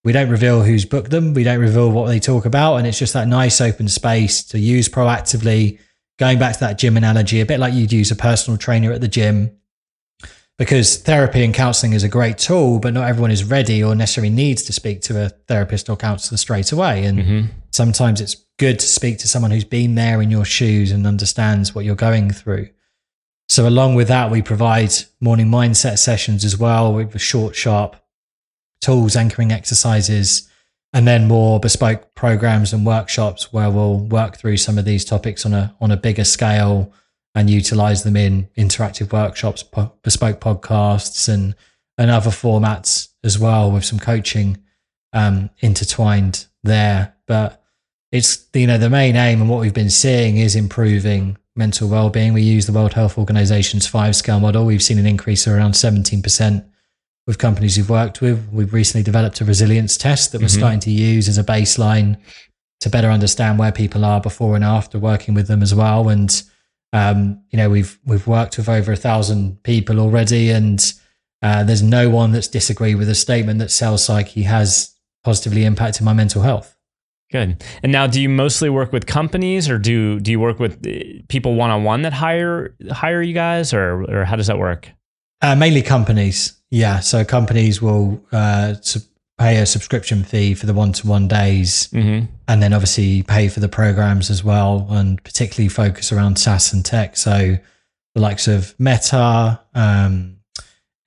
we 0.03 0.11
don't 0.11 0.29
reveal 0.29 0.61
who's 0.61 0.85
booked 0.85 1.09
them. 1.09 1.33
We 1.33 1.43
don't 1.43 1.59
reveal 1.59 1.89
what 1.89 2.07
they 2.07 2.19
talk 2.19 2.45
about. 2.45 2.75
And 2.75 2.85
it's 2.87 2.99
just 2.99 3.13
that 3.13 3.27
nice 3.27 3.59
open 3.59 3.87
space 3.87 4.43
to 4.45 4.59
use 4.59 4.87
proactively. 4.87 5.79
Going 6.19 6.39
back 6.39 6.53
to 6.53 6.59
that 6.61 6.77
gym 6.77 6.95
analogy, 6.95 7.41
a 7.41 7.45
bit 7.45 7.59
like 7.59 7.73
you'd 7.73 7.91
use 7.91 8.09
a 8.09 8.15
personal 8.15 8.57
trainer 8.57 8.91
at 8.91 9.01
the 9.01 9.07
gym, 9.07 9.51
because 10.57 10.97
therapy 10.97 11.43
and 11.43 11.53
counseling 11.53 11.93
is 11.93 12.03
a 12.03 12.09
great 12.09 12.37
tool, 12.37 12.79
but 12.79 12.93
not 12.93 13.07
everyone 13.07 13.31
is 13.31 13.43
ready 13.43 13.83
or 13.83 13.93
necessarily 13.93 14.33
needs 14.33 14.63
to 14.63 14.73
speak 14.73 15.01
to 15.01 15.25
a 15.25 15.29
therapist 15.29 15.89
or 15.89 15.95
counselor 15.95 16.37
straight 16.37 16.71
away. 16.71 17.05
And 17.05 17.19
mm-hmm. 17.19 17.45
sometimes 17.71 18.21
it's 18.21 18.35
good 18.57 18.79
to 18.79 18.85
speak 18.85 19.19
to 19.19 19.27
someone 19.27 19.51
who's 19.51 19.63
been 19.63 19.95
there 19.95 20.21
in 20.21 20.31
your 20.31 20.45
shoes 20.45 20.91
and 20.91 21.05
understands 21.05 21.75
what 21.75 21.85
you're 21.85 21.95
going 21.95 22.31
through. 22.31 22.69
So, 23.49 23.67
along 23.67 23.95
with 23.95 24.07
that, 24.09 24.31
we 24.31 24.41
provide 24.41 24.91
morning 25.21 25.47
mindset 25.47 25.99
sessions 25.99 26.43
as 26.43 26.57
well 26.57 26.93
with 26.93 27.19
short, 27.21 27.55
sharp 27.55 27.95
tools, 28.81 29.15
anchoring 29.15 29.51
exercises, 29.51 30.49
and 30.91 31.07
then 31.07 31.27
more 31.27 31.59
bespoke 31.59 32.13
programs 32.15 32.73
and 32.73 32.85
workshops 32.85 33.53
where 33.53 33.69
we'll 33.69 33.99
work 33.99 34.37
through 34.37 34.57
some 34.57 34.77
of 34.77 34.85
these 34.85 35.05
topics 35.05 35.45
on 35.45 35.53
a 35.53 35.75
on 35.79 35.91
a 35.91 35.97
bigger 35.97 36.23
scale 36.23 36.91
and 37.37 37.51
utilize 37.51 38.01
them 38.01 38.15
in 38.15 38.49
interactive 38.57 39.13
workshops, 39.13 39.61
po- 39.61 39.93
bespoke 40.01 40.41
podcasts, 40.41 41.31
and 41.31 41.55
and 41.99 42.09
other 42.09 42.31
formats 42.31 43.09
as 43.23 43.37
well 43.37 43.71
with 43.71 43.85
some 43.85 43.99
coaching 43.99 44.57
um, 45.13 45.51
intertwined 45.59 46.47
there. 46.63 47.13
But 47.27 47.63
it's 48.11 48.47
you 48.55 48.65
know 48.65 48.79
the 48.79 48.89
main 48.89 49.15
aim 49.15 49.39
and 49.39 49.49
what 49.51 49.59
we've 49.59 49.73
been 49.73 49.91
seeing 49.91 50.37
is 50.37 50.55
improving 50.55 51.37
mental 51.55 51.87
well-being. 51.87 52.33
We 52.33 52.41
use 52.41 52.65
the 52.65 52.73
World 52.73 52.93
Health 52.93 53.19
Organization's 53.19 53.85
five 53.85 54.15
scale 54.15 54.39
model. 54.39 54.65
We've 54.65 54.81
seen 54.81 54.97
an 54.97 55.05
increase 55.05 55.45
of 55.45 55.53
around 55.53 55.73
17% 55.73 56.65
with 57.27 57.37
companies 57.37 57.77
we've 57.77 57.89
worked 57.89 58.19
with. 58.19 58.47
We've 58.51 58.73
recently 58.73 59.03
developed 59.03 59.41
a 59.41 59.45
resilience 59.45 59.95
test 59.95 60.31
that 60.31 60.41
we're 60.41 60.47
mm-hmm. 60.47 60.59
starting 60.59 60.79
to 60.81 60.91
use 60.91 61.27
as 61.27 61.37
a 61.37 61.43
baseline 61.43 62.17
to 62.79 62.89
better 62.89 63.09
understand 63.09 63.59
where 63.59 63.71
people 63.71 64.05
are 64.05 64.21
before 64.21 64.55
and 64.55 64.63
after 64.63 64.97
working 64.97 65.33
with 65.33 65.47
them 65.47 65.61
as 65.61 65.73
well. 65.73 66.09
And 66.09 66.31
um, 66.93 67.41
you 67.49 67.57
know, 67.57 67.69
we've 67.69 67.99
we've 68.05 68.27
worked 68.27 68.57
with 68.57 68.69
over 68.69 68.91
a 68.91 68.95
thousand 68.95 69.61
people 69.63 69.99
already, 69.99 70.49
and 70.51 70.93
uh, 71.41 71.63
there's 71.63 71.83
no 71.83 72.09
one 72.09 72.31
that's 72.31 72.47
disagreed 72.47 72.97
with 72.97 73.07
the 73.07 73.15
statement 73.15 73.59
that 73.59 73.71
sales 73.71 74.03
psyche 74.03 74.43
has 74.43 74.95
positively 75.23 75.65
impacted 75.65 76.03
my 76.03 76.13
mental 76.13 76.41
health. 76.41 76.75
Good. 77.29 77.61
And 77.83 77.91
now, 77.91 78.07
do 78.07 78.21
you 78.21 78.29
mostly 78.29 78.69
work 78.69 78.93
with 78.93 79.05
companies, 79.05 79.69
or 79.69 79.77
do 79.77 80.19
do 80.19 80.31
you 80.31 80.39
work 80.39 80.59
with 80.59 80.85
uh, 80.87 81.23
people 81.27 81.55
one 81.55 81.69
on 81.69 81.83
one 81.83 82.03
that 82.03 82.13
hire 82.13 82.75
hire 82.89 83.21
you 83.21 83.33
guys, 83.33 83.73
or 83.73 84.03
or 84.03 84.23
how 84.25 84.37
does 84.37 84.47
that 84.47 84.57
work? 84.57 84.89
Uh, 85.41 85.55
mainly 85.55 85.81
companies. 85.81 86.53
Yeah, 86.71 86.99
so 86.99 87.23
companies 87.23 87.81
will 87.81 88.21
uh, 88.31 88.75
pay 89.37 89.57
a 89.57 89.65
subscription 89.65 90.23
fee 90.23 90.53
for 90.55 90.65
the 90.65 90.73
one-to-one 90.73 91.27
days, 91.27 91.89
mm-hmm. 91.89 92.25
and 92.47 92.63
then 92.63 92.73
obviously 92.73 93.23
pay 93.23 93.47
for 93.47 93.59
the 93.59 93.69
programs 93.69 94.29
as 94.29 94.43
well, 94.43 94.87
and 94.89 95.23
particularly 95.23 95.69
focus 95.69 96.11
around 96.11 96.37
SaaS 96.37 96.73
and 96.73 96.83
tech. 96.83 97.15
So 97.17 97.57
the 98.15 98.21
likes 98.21 98.47
of 98.47 98.73
Meta, 98.79 99.59
um, 99.75 100.37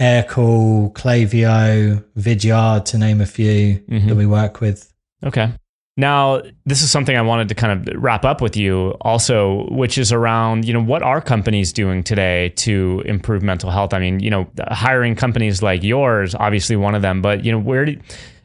Aircall, 0.01 0.93
Klaviyo, 0.93 2.05
Vidyard, 2.17 2.85
to 2.87 2.99
name 2.99 3.21
a 3.21 3.27
few 3.27 3.81
mm-hmm. 3.81 4.09
that 4.09 4.15
we 4.15 4.27
work 4.27 4.61
with. 4.61 4.93
Okay. 5.25 5.53
Now, 5.97 6.41
this 6.65 6.83
is 6.83 6.91
something 6.91 7.17
I 7.17 7.21
wanted 7.21 7.49
to 7.49 7.55
kind 7.55 7.89
of 7.89 8.03
wrap 8.03 8.25
up 8.25 8.41
with 8.41 8.57
you 8.57 8.91
also, 9.03 9.67
which 9.71 9.99
is 9.99 10.13
around, 10.13 10.65
you 10.67 10.73
know, 10.73 10.83
what 10.83 11.03
are 11.03 11.21
companies 11.21 11.73
doing 11.73 12.03
today 12.03 12.51
to 12.57 13.03
improve 13.05 13.43
mental 13.43 13.71
health? 13.71 13.93
I 13.93 13.99
mean, 13.99 14.21
you 14.21 14.31
know, 14.31 14.49
hiring 14.69 15.15
companies 15.15 15.63
like 15.63 15.83
yours, 15.83 16.35
obviously 16.35 16.77
one 16.77 16.95
of 16.95 17.03
them, 17.03 17.21
but, 17.21 17.45
you 17.45 17.53
know, 17.53 17.59
where 17.59 17.85
do, 17.85 17.99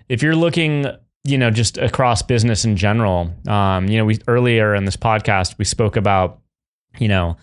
if 0.09 0.21
you're 0.21 0.35
looking, 0.35 0.87
you 1.23 1.37
know, 1.37 1.49
just 1.49 1.77
across 1.77 2.21
business 2.21 2.65
in 2.65 2.75
general, 2.75 3.33
um, 3.47 3.87
you 3.87 3.97
know, 3.97 4.05
we 4.05 4.19
earlier 4.27 4.75
in 4.75 4.85
this 4.85 4.97
podcast, 4.97 5.57
we 5.57 5.65
spoke 5.65 5.95
about, 5.95 6.41
you 6.97 7.07
know, 7.07 7.37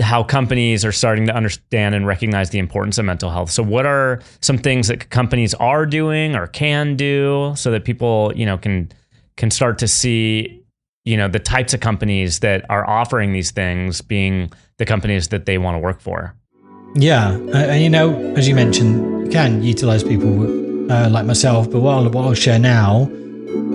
how 0.00 0.22
companies 0.22 0.84
are 0.84 0.92
starting 0.92 1.26
to 1.26 1.34
understand 1.34 1.94
and 1.94 2.06
recognize 2.06 2.50
the 2.50 2.58
importance 2.58 2.98
of 2.98 3.04
mental 3.04 3.30
health. 3.30 3.50
So 3.50 3.62
what 3.62 3.86
are 3.86 4.20
some 4.40 4.58
things 4.58 4.88
that 4.88 5.10
companies 5.10 5.54
are 5.54 5.86
doing 5.86 6.34
or 6.34 6.46
can 6.46 6.96
do 6.96 7.52
so 7.56 7.70
that 7.70 7.84
people, 7.84 8.32
you 8.34 8.44
know, 8.44 8.58
can 8.58 8.90
can 9.36 9.50
start 9.50 9.78
to 9.78 9.88
see 9.88 10.62
you 11.04 11.16
know 11.16 11.28
the 11.28 11.38
types 11.38 11.72
of 11.72 11.80
companies 11.80 12.40
that 12.40 12.64
are 12.68 12.88
offering 12.88 13.32
these 13.32 13.50
things 13.50 14.00
being 14.00 14.52
the 14.78 14.84
companies 14.84 15.28
that 15.28 15.46
they 15.46 15.56
want 15.56 15.74
to 15.74 15.78
work 15.78 16.00
for. 16.00 16.34
Yeah 16.94 17.32
and 17.32 17.82
you 17.82 17.90
know 17.90 18.34
as 18.36 18.48
you 18.48 18.54
mentioned 18.54 19.26
you 19.26 19.32
can 19.32 19.62
utilize 19.62 20.02
people 20.02 20.90
uh, 20.90 21.08
like 21.10 21.26
myself 21.26 21.70
but 21.70 21.80
what 21.80 21.94
I'll, 21.94 22.10
what 22.10 22.24
I'll 22.24 22.34
share 22.34 22.58
now 22.58 23.08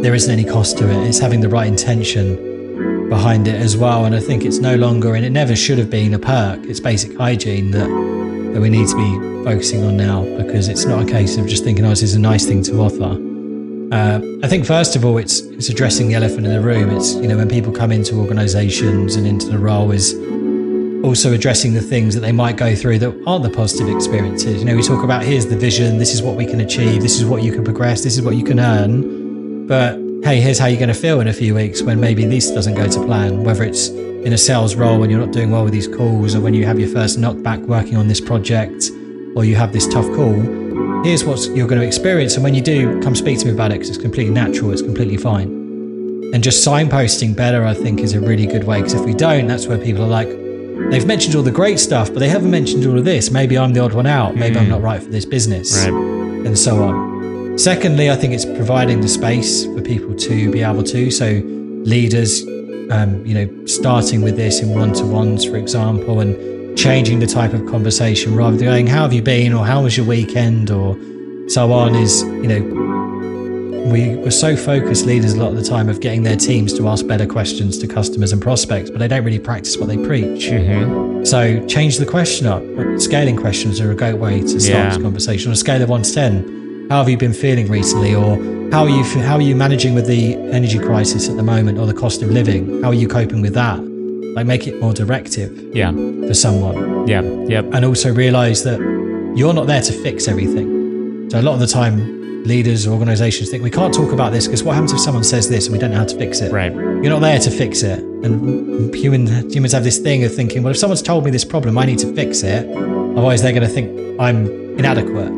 there 0.02 0.13
isn't 0.13 0.32
any 0.32 0.43
cost 0.43 0.78
to 0.80 0.89
it. 0.89 1.08
It's 1.08 1.19
having 1.19 1.41
the 1.41 1.50
right 1.50 1.67
intention 1.67 3.10
behind 3.10 3.47
it 3.47 3.56
as 3.56 3.76
well 3.76 4.06
and 4.06 4.15
i 4.15 4.19
think 4.19 4.45
it's 4.45 4.60
no 4.60 4.76
longer 4.76 5.15
and 5.15 5.26
it 5.26 5.32
never 5.32 5.56
should 5.56 5.78
have 5.78 5.89
been 5.89 6.13
a 6.13 6.19
perk. 6.19 6.60
It's 6.65 6.80
basic 6.80 7.17
hygiene 7.17 7.71
that 7.71 7.89
that 8.54 8.60
we 8.60 8.69
need 8.69 8.88
to 8.88 8.95
be 8.95 9.43
focusing 9.45 9.84
on 9.84 9.95
now 9.97 10.24
because 10.38 10.67
it's 10.67 10.86
not 10.86 11.04
a 11.04 11.06
case 11.06 11.38
of 11.38 11.47
just 11.47 11.63
thinking 11.63 11.86
oh 11.86 11.89
this 11.89 12.02
is 12.02 12.15
a 12.15 12.19
nice 12.19 12.45
thing 12.45 12.63
to 12.63 12.82
offer 12.82 13.31
uh, 13.92 14.22
I 14.42 14.48
think 14.48 14.66
first 14.66 14.96
of 14.96 15.04
all, 15.04 15.18
it's 15.18 15.42
it's 15.42 15.68
addressing 15.68 16.08
the 16.08 16.16
elephant 16.16 16.46
in 16.48 16.54
the 16.54 16.62
room. 16.62 16.90
It's 16.92 17.14
you 17.16 17.28
know 17.28 17.36
when 17.36 17.50
people 17.50 17.74
come 17.74 17.92
into 17.92 18.16
organisations 18.16 19.16
and 19.16 19.28
into 19.28 19.48
the 19.48 19.60
role 19.60 19.92
is 19.92 20.14
also 21.04 21.34
addressing 21.34 21.74
the 21.74 21.82
things 21.82 22.14
that 22.14 22.22
they 22.22 22.32
might 22.32 22.56
go 22.56 22.74
through 22.74 23.00
that 23.00 23.24
aren't 23.28 23.44
the 23.44 23.50
positive 23.50 23.94
experiences. 23.94 24.62
You 24.62 24.66
know, 24.66 24.76
we 24.76 24.84
talk 24.84 25.04
about 25.04 25.24
here's 25.24 25.48
the 25.48 25.58
vision, 25.58 25.98
this 25.98 26.14
is 26.14 26.22
what 26.22 26.36
we 26.36 26.46
can 26.46 26.62
achieve, 26.62 27.02
this 27.02 27.20
is 27.20 27.26
what 27.26 27.44
you 27.44 27.52
can 27.52 27.64
progress, 27.64 28.04
this 28.04 28.16
is 28.18 28.22
what 28.22 28.36
you 28.36 28.46
can 28.46 28.60
earn. 28.60 29.68
But 29.68 29.96
hey, 30.24 30.40
here's 30.40 30.60
how 30.60 30.68
you're 30.68 30.80
going 30.80 30.88
to 30.88 30.94
feel 30.94 31.20
in 31.20 31.28
a 31.28 31.34
few 31.34 31.56
weeks 31.56 31.82
when 31.82 32.00
maybe 32.00 32.24
this 32.26 32.50
doesn't 32.52 32.76
go 32.76 32.88
to 32.88 33.06
plan. 33.06 33.44
Whether 33.44 33.64
it's 33.64 33.90
in 33.90 34.32
a 34.32 34.38
sales 34.38 34.76
role 34.76 35.00
when 35.00 35.10
you're 35.10 35.20
not 35.20 35.34
doing 35.34 35.52
well 35.52 35.66
with 35.66 35.74
these 35.74 35.88
calls, 35.88 36.34
or 36.34 36.40
when 36.40 36.54
you 36.54 36.66
have 36.66 36.80
your 36.80 36.90
first 36.90 37.20
knockback 37.20 37.60
working 37.66 37.98
on 37.98 38.08
this 38.08 38.22
project, 38.22 38.90
or 39.36 39.44
you 39.44 39.56
have 39.56 39.74
this 39.74 39.88
tough 39.88 40.06
call 40.16 40.61
here's 41.04 41.24
what 41.24 41.40
you're 41.56 41.68
going 41.68 41.82
to 41.82 41.88
experience. 41.88 42.36
And 42.36 42.44
when 42.44 42.54
you 42.54 42.62
do, 42.62 43.02
come 43.02 43.16
speak 43.16 43.40
to 43.40 43.46
me 43.46 43.52
about 43.52 43.72
it 43.72 43.76
because 43.76 43.90
it's 43.90 43.98
completely 43.98 44.34
natural, 44.34 44.72
it's 44.72 44.82
completely 44.82 45.18
fine. 45.18 45.48
And 46.34 46.44
just 46.44 46.66
signposting 46.66 47.36
better, 47.36 47.66
I 47.66 47.74
think, 47.74 48.00
is 48.00 48.14
a 48.14 48.22
really 48.22 48.46
good 48.46 48.64
way 48.64 48.78
because 48.78 48.94
if 48.94 49.06
we 49.06 49.14
don't, 49.14 49.48
that's 49.48 49.68
where 49.68 49.78
people 49.78 50.04
are 50.04 50.08
like, 50.08 50.30
they've 50.92 51.06
mentioned 51.06 51.36
all 51.36 51.44
the 51.44 51.52
great 51.52 51.80
stuff, 51.80 52.10
but 52.14 52.20
they 52.20 52.30
haven't 52.30 52.52
mentioned 52.52 52.86
all 52.86 52.98
of 52.98 53.06
this. 53.06 53.32
Maybe 53.32 53.58
I'm 53.58 53.74
the 53.74 53.82
odd 53.82 53.94
one 53.94 54.08
out. 54.08 54.36
Maybe 54.36 54.56
mm. 54.56 54.62
I'm 54.62 54.70
not 54.70 54.82
right 54.82 55.02
for 55.02 55.10
this 55.10 55.26
business. 55.26 55.86
Right. 55.86 55.94
And 55.94 56.58
so 56.58 56.84
on. 56.84 57.58
Secondly, 57.58 58.10
I 58.10 58.16
think 58.16 58.34
it's 58.34 58.46
providing 58.46 59.02
the 59.02 59.08
space 59.08 59.66
for 59.66 59.82
people 59.82 60.16
to 60.16 60.52
be 60.52 60.62
able 60.62 60.84
to. 60.84 61.12
So, 61.12 61.42
leaders, 61.84 62.43
um, 62.91 63.26
you 63.26 63.34
know, 63.34 63.66
starting 63.66 64.22
with 64.22 64.38
this 64.38 64.62
in 64.62 64.70
one 64.70 64.93
to 64.93 65.06
ones, 65.06 65.45
for 65.45 65.58
example, 65.58 66.22
and 66.22 66.36
changing 66.76 67.19
the 67.19 67.28
type 67.28 67.53
of 67.53 67.65
conversation 67.67 68.36
rather 68.36 68.57
than 68.57 68.65
going, 68.65 68.88
How 68.88 69.03
have 69.03 69.13
you 69.13 69.22
been? 69.22 69.53
or 69.53 69.65
How 69.65 69.84
was 69.84 69.97
your 69.97 70.05
weekend? 70.05 70.72
or 70.72 70.97
so 71.49 71.72
on 71.74 71.95
is, 71.95 72.24
you 72.24 72.47
know, 72.47 72.91
we 73.91 74.15
were 74.15 74.32
so 74.32 74.55
focused 74.55 75.05
leaders 75.05 75.34
a 75.34 75.39
lot 75.39 75.49
of 75.49 75.57
the 75.57 75.63
time 75.63 75.89
of 75.89 75.99
getting 75.99 76.24
their 76.24 76.38
teams 76.38 76.74
to 76.78 76.88
ask 76.88 77.05
better 77.05 77.26
questions 77.26 77.78
to 77.80 77.88
customers 77.88 78.32
and 78.32 78.41
prospects, 78.41 78.89
but 78.89 78.99
they 78.99 79.07
don't 79.07 79.26
really 79.26 79.39
practice 79.39 79.78
what 79.78 79.88
they 79.88 79.97
preach. 79.97 80.45
Mm-hmm. 80.45 81.26
So 81.26 81.65
change 81.67 81.97
the 81.97 82.05
question 82.05 82.47
up. 82.47 82.63
Scaling 82.99 83.36
questions 83.36 83.82
are 83.82 83.91
a 83.91 83.95
great 83.95 84.15
way 84.15 84.41
to 84.41 84.59
start 84.59 84.63
yeah. 84.63 84.89
this 84.89 85.01
conversation. 85.01 85.49
On 85.49 85.53
a 85.53 85.57
scale 85.57 85.82
of 85.82 85.89
one 85.89 86.03
to 86.03 86.13
ten, 86.13 86.88
how 86.89 86.99
have 86.99 87.09
you 87.09 87.17
been 87.17 87.34
feeling 87.34 87.67
recently, 87.67 88.15
or 88.15 88.36
how 88.72 88.84
are 88.84 88.89
you 88.89 89.03
how 89.22 89.36
are 89.36 89.41
you 89.41 89.55
managing 89.55 89.93
with 89.93 90.07
the 90.07 90.36
energy 90.36 90.80
crisis 90.80 91.30
at 91.30 91.36
the 91.36 91.43
moment, 91.43 91.78
or 91.78 91.86
the 91.86 91.93
cost 91.93 92.22
of 92.22 92.30
living? 92.30 92.82
How 92.82 92.89
are 92.89 92.93
you 92.93 93.07
coping 93.07 93.41
with 93.41 93.53
that? 93.55 93.91
Like 94.36 94.46
make 94.46 94.68
it 94.68 94.80
more 94.82 94.94
directive 94.94 95.52
Yeah. 95.74 95.92
for 96.28 96.34
someone 96.34 97.08
Yeah. 97.08 97.22
Yep. 97.22 97.66
and 97.74 97.86
also 97.86 98.14
realize 98.14 98.64
that 98.64 98.80
you're 99.36 99.54
not 99.54 99.68
there 99.68 99.82
to 99.82 99.94
fix 99.94 100.28
everything. 100.28 101.30
So 101.32 101.40
a 101.40 101.42
lot 101.42 101.54
of 101.54 101.60
the 101.60 101.68
time, 101.68 102.20
leaders 102.44 102.88
organizations 102.88 103.50
think 103.52 103.62
we 103.64 103.70
can't 103.70 103.94
talk 103.94 104.12
about 104.12 104.32
this 104.34 104.48
because 104.48 104.64
what 104.64 104.74
happens 104.74 104.92
if 104.94 105.00
someone 105.00 105.24
says 105.24 105.48
this 105.48 105.68
and 105.68 105.74
we 105.74 105.80
don't 105.80 105.92
know 105.92 105.98
how 105.98 106.06
to 106.06 106.18
fix 106.18 106.42
it? 106.42 106.52
Right. 106.52 106.74
You're 106.74 107.10
not 107.10 107.20
there 107.22 107.38
to 107.40 107.52
fix 107.52 107.84
it. 107.84 108.00
And 108.00 108.94
human, 108.96 109.28
humans 109.52 109.74
have 109.74 109.84
this 109.84 110.00
thing 110.00 110.24
of 110.24 110.34
thinking, 110.34 110.64
well, 110.64 110.72
if 110.72 110.78
someone's 110.78 111.02
told 111.04 111.24
me 111.24 111.30
this 111.32 111.46
problem, 111.46 111.78
I 111.78 111.86
need 111.86 112.00
to 112.00 112.12
fix 112.14 112.42
it. 112.44 112.66
Otherwise, 112.68 113.42
they're 113.44 113.54
going 113.54 113.68
to 113.68 113.74
think 113.74 114.20
I'm 114.20 114.48
inadequate. 114.80 115.32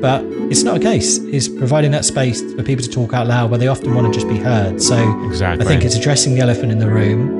But 0.00 0.24
it's 0.50 0.62
not 0.62 0.76
a 0.78 0.80
case. 0.80 1.18
It's 1.18 1.46
providing 1.48 1.92
that 1.92 2.04
space 2.04 2.40
for 2.54 2.62
people 2.62 2.82
to 2.84 2.90
talk 2.90 3.12
out 3.14 3.26
loud 3.28 3.50
where 3.50 3.58
they 3.58 3.68
often 3.68 3.94
want 3.94 4.12
to 4.12 4.12
just 4.12 4.28
be 4.28 4.38
heard. 4.38 4.82
So 4.82 4.96
Exactly. 5.26 5.64
I 5.64 5.68
think 5.68 5.84
it's 5.84 5.94
addressing 5.94 6.34
the 6.34 6.40
elephant 6.40 6.72
in 6.72 6.78
the 6.78 6.88
room. 6.90 7.39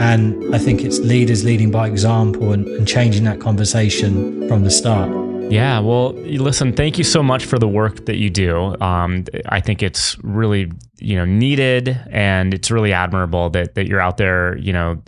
And 0.00 0.54
I 0.54 0.58
think 0.58 0.82
it's 0.82 0.98
leaders 0.98 1.44
leading 1.44 1.70
by 1.70 1.86
example 1.86 2.52
and, 2.52 2.66
and 2.66 2.88
changing 2.88 3.24
that 3.24 3.38
conversation 3.38 4.48
from 4.48 4.64
the 4.64 4.70
start. 4.70 5.10
Yeah, 5.52 5.80
well, 5.80 6.12
listen, 6.12 6.72
thank 6.72 6.96
you 6.96 7.04
so 7.04 7.22
much 7.22 7.44
for 7.44 7.58
the 7.58 7.68
work 7.68 8.06
that 8.06 8.16
you 8.16 8.30
do. 8.30 8.80
Um, 8.80 9.24
I 9.46 9.60
think 9.60 9.82
it's 9.82 10.16
really, 10.22 10.70
you 10.98 11.16
know, 11.16 11.24
needed 11.24 12.00
and 12.10 12.54
it's 12.54 12.70
really 12.70 12.92
admirable 12.92 13.50
that 13.50 13.74
that 13.74 13.88
you're 13.88 14.00
out 14.00 14.16
there, 14.16 14.56
you 14.58 14.72
know, 14.72 15.02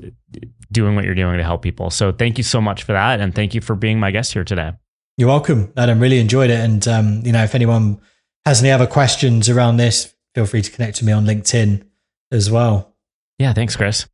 doing 0.73 0.97
what 0.97 1.05
you're 1.05 1.15
doing 1.15 1.39
to 1.39 1.45
help 1.45 1.63
people. 1.63 1.91
So 1.91 2.13
thank 2.13 2.39
you 2.39 2.45
so 2.45 2.61
much 2.61 2.83
for 2.83 2.93
that 2.93 3.21
and 3.21 3.35
thank 3.35 3.55
you 3.55 3.61
for 3.61 3.77
being 3.77 4.01
my 4.01 4.11
guest 4.11 4.33
here 4.33 4.45
today. 4.45 4.73
You're 5.17 5.29
welcome, 5.29 5.73
Adam. 5.77 6.01
Really 6.01 6.19
enjoyed 6.19 6.51
it. 6.51 6.59
And, 6.59 6.87
um, 6.89 7.23
you 7.25 7.33
know, 7.33 7.45
if 7.45 7.55
anyone 7.55 8.01
has 8.45 8.61
any 8.61 8.71
other 8.71 8.87
questions 8.87 9.49
around 9.49 9.77
this, 9.77 10.15
feel 10.35 10.47
free 10.47 10.63
to 10.63 10.71
connect 10.71 10.97
to 10.99 11.05
me 11.05 11.13
on 11.13 11.25
LinkedIn 11.25 11.85
as 12.31 12.51
well. 12.51 12.95
Yeah, 13.39 13.53
thanks, 13.53 13.77
Chris. 13.77 14.07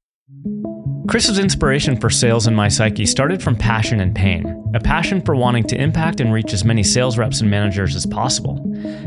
Chris's 1.08 1.38
inspiration 1.38 1.98
for 1.98 2.10
sales 2.10 2.46
in 2.46 2.54
my 2.54 2.68
psyche 2.68 3.06
started 3.06 3.42
from 3.42 3.56
passion 3.56 4.00
and 4.00 4.14
pain, 4.14 4.70
a 4.74 4.78
passion 4.78 5.22
for 5.22 5.34
wanting 5.34 5.64
to 5.64 5.80
impact 5.80 6.20
and 6.20 6.34
reach 6.34 6.52
as 6.52 6.66
many 6.66 6.82
sales 6.82 7.16
reps 7.16 7.40
and 7.40 7.50
managers 7.50 7.96
as 7.96 8.04
possible, 8.04 8.56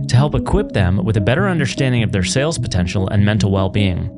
to 0.07 0.15
help 0.15 0.33
equip 0.33 0.71
them 0.71 1.05
with 1.05 1.17
a 1.17 1.21
better 1.21 1.47
understanding 1.47 2.01
of 2.01 2.11
their 2.11 2.23
sales 2.23 2.57
potential 2.57 3.07
and 3.09 3.23
mental 3.23 3.51
well 3.51 3.69
being. 3.69 4.09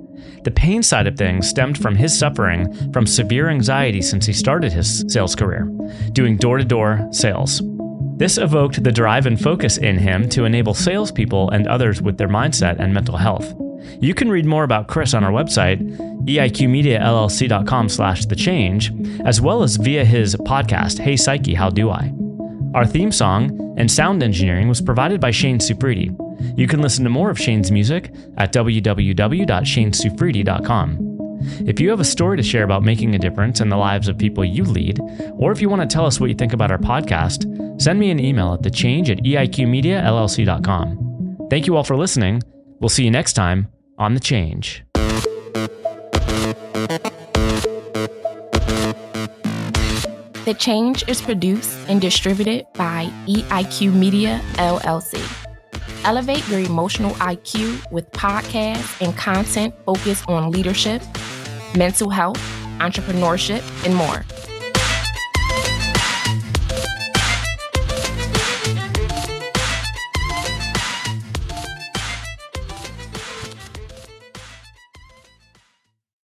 The 0.46 0.52
pain 0.52 0.82
side 0.82 1.08
of 1.08 1.18
things 1.18 1.50
stemmed 1.50 1.78
from 1.78 1.96
his 1.96 2.18
suffering 2.18 2.92
from 2.94 3.06
severe 3.06 3.50
anxiety 3.50 4.02
since 4.02 4.26
he 4.26 4.34
started 4.34 4.72
his 4.72 5.04
sales 5.10 5.36
career, 5.36 5.66
doing 6.14 6.38
door 6.38 6.60
to 6.60 6.64
door 6.64 7.06
sales. 7.12 7.62
This 8.16 8.38
evoked 8.38 8.82
the 8.82 8.94
drive 8.94 9.26
and 9.26 9.40
focus 9.40 9.78
in 9.78 9.98
him 9.98 10.30
to 10.30 10.46
enable 10.46 10.74
salespeople 10.74 11.50
and 11.50 11.68
others 11.68 12.02
with 12.02 12.18
their 12.18 12.30
mindset 12.30 12.80
and 12.80 12.94
mental 12.94 13.18
health. 13.18 13.54
You 14.02 14.14
can 14.14 14.30
read 14.30 14.46
more 14.46 14.64
about 14.64 14.88
Chris 14.88 15.14
on 15.14 15.24
our 15.24 15.32
website, 15.32 15.82
eiqmediallc.com 16.26 17.90
slash 17.90 18.26
the 18.26 18.36
change, 18.36 18.92
as 19.26 19.42
well 19.42 19.64
as 19.64 19.78
via 19.78 20.06
his 20.06 20.36
podcast, 20.36 21.00
Hey 21.00 21.18
Psyche, 21.18 21.54
How 21.54 21.70
Do 21.70 21.90
I? 21.90 22.14
Our 22.74 22.86
theme 22.86 23.12
song 23.12 23.76
and 23.78 23.92
sound 23.92 24.24
engineering 24.24 24.68
was 24.68 24.82
provided 24.82 25.22
by 25.22 25.32
Shane 25.32 25.60
Supridi. 25.60 26.12
You 26.56 26.68
can 26.68 26.82
listen 26.82 27.04
to 27.04 27.10
more 27.10 27.30
of 27.30 27.40
Shane's 27.40 27.72
music 27.72 28.14
at 28.38 28.54
www.shanesufridi.com. 28.54 31.10
If 31.68 31.80
you 31.80 31.90
have 31.90 32.00
a 32.00 32.06
story 32.06 32.38
to 32.38 32.44
share 32.44 32.64
about 32.64 32.84
making 32.84 33.16
a 33.16 33.20
difference 33.20 33.60
in 33.60 33.70
the 33.70 33.78
lives 33.78 34.08
of 34.08 34.18
people 34.18 34.46
you 34.46 34.64
lead, 34.64 35.00
or 35.34 35.52
if 35.52 35.62
you 35.62 35.70
want 35.70 35.82
to 35.82 35.88
tell 35.94 36.06
us 36.06 36.20
what 36.20 36.30
you 36.30 36.36
think 36.36 36.54
about 36.54 36.72
our 36.72 36.78
podcast, 36.78 37.82
send 37.82 38.00
me 38.00 38.12
an 38.12 38.20
email 38.20 38.54
at 38.54 38.62
thechange 38.62 39.10
at 39.10 39.18
eiqmediallc.com. 39.20 41.48
Thank 41.50 41.68
you 41.68 41.76
all 41.76 41.84
for 41.84 41.98
listening. 41.98 42.42
We'll 42.80 42.90
see 42.90 43.04
you 43.04 43.12
next 43.12 43.34
time 43.34 43.68
on 43.98 44.14
The 44.14 44.20
Change. 44.20 44.84
The 50.46 50.56
Change 50.58 51.08
is 51.08 51.22
produced 51.22 51.78
and 51.88 52.02
distributed 52.02 52.66
by 52.74 53.10
EIQ 53.28 53.94
Media 53.94 54.42
LLC. 54.56 55.22
Elevate 56.06 56.46
your 56.50 56.60
emotional 56.60 57.12
IQ 57.12 57.90
with 57.92 58.12
podcasts 58.12 59.02
and 59.02 59.16
content 59.18 59.74
focused 59.86 60.28
on 60.28 60.52
leadership, 60.52 61.02
mental 61.78 62.10
health, 62.10 62.42
entrepreneurship, 62.80 63.62
and 63.86 63.96
more. 63.96 64.26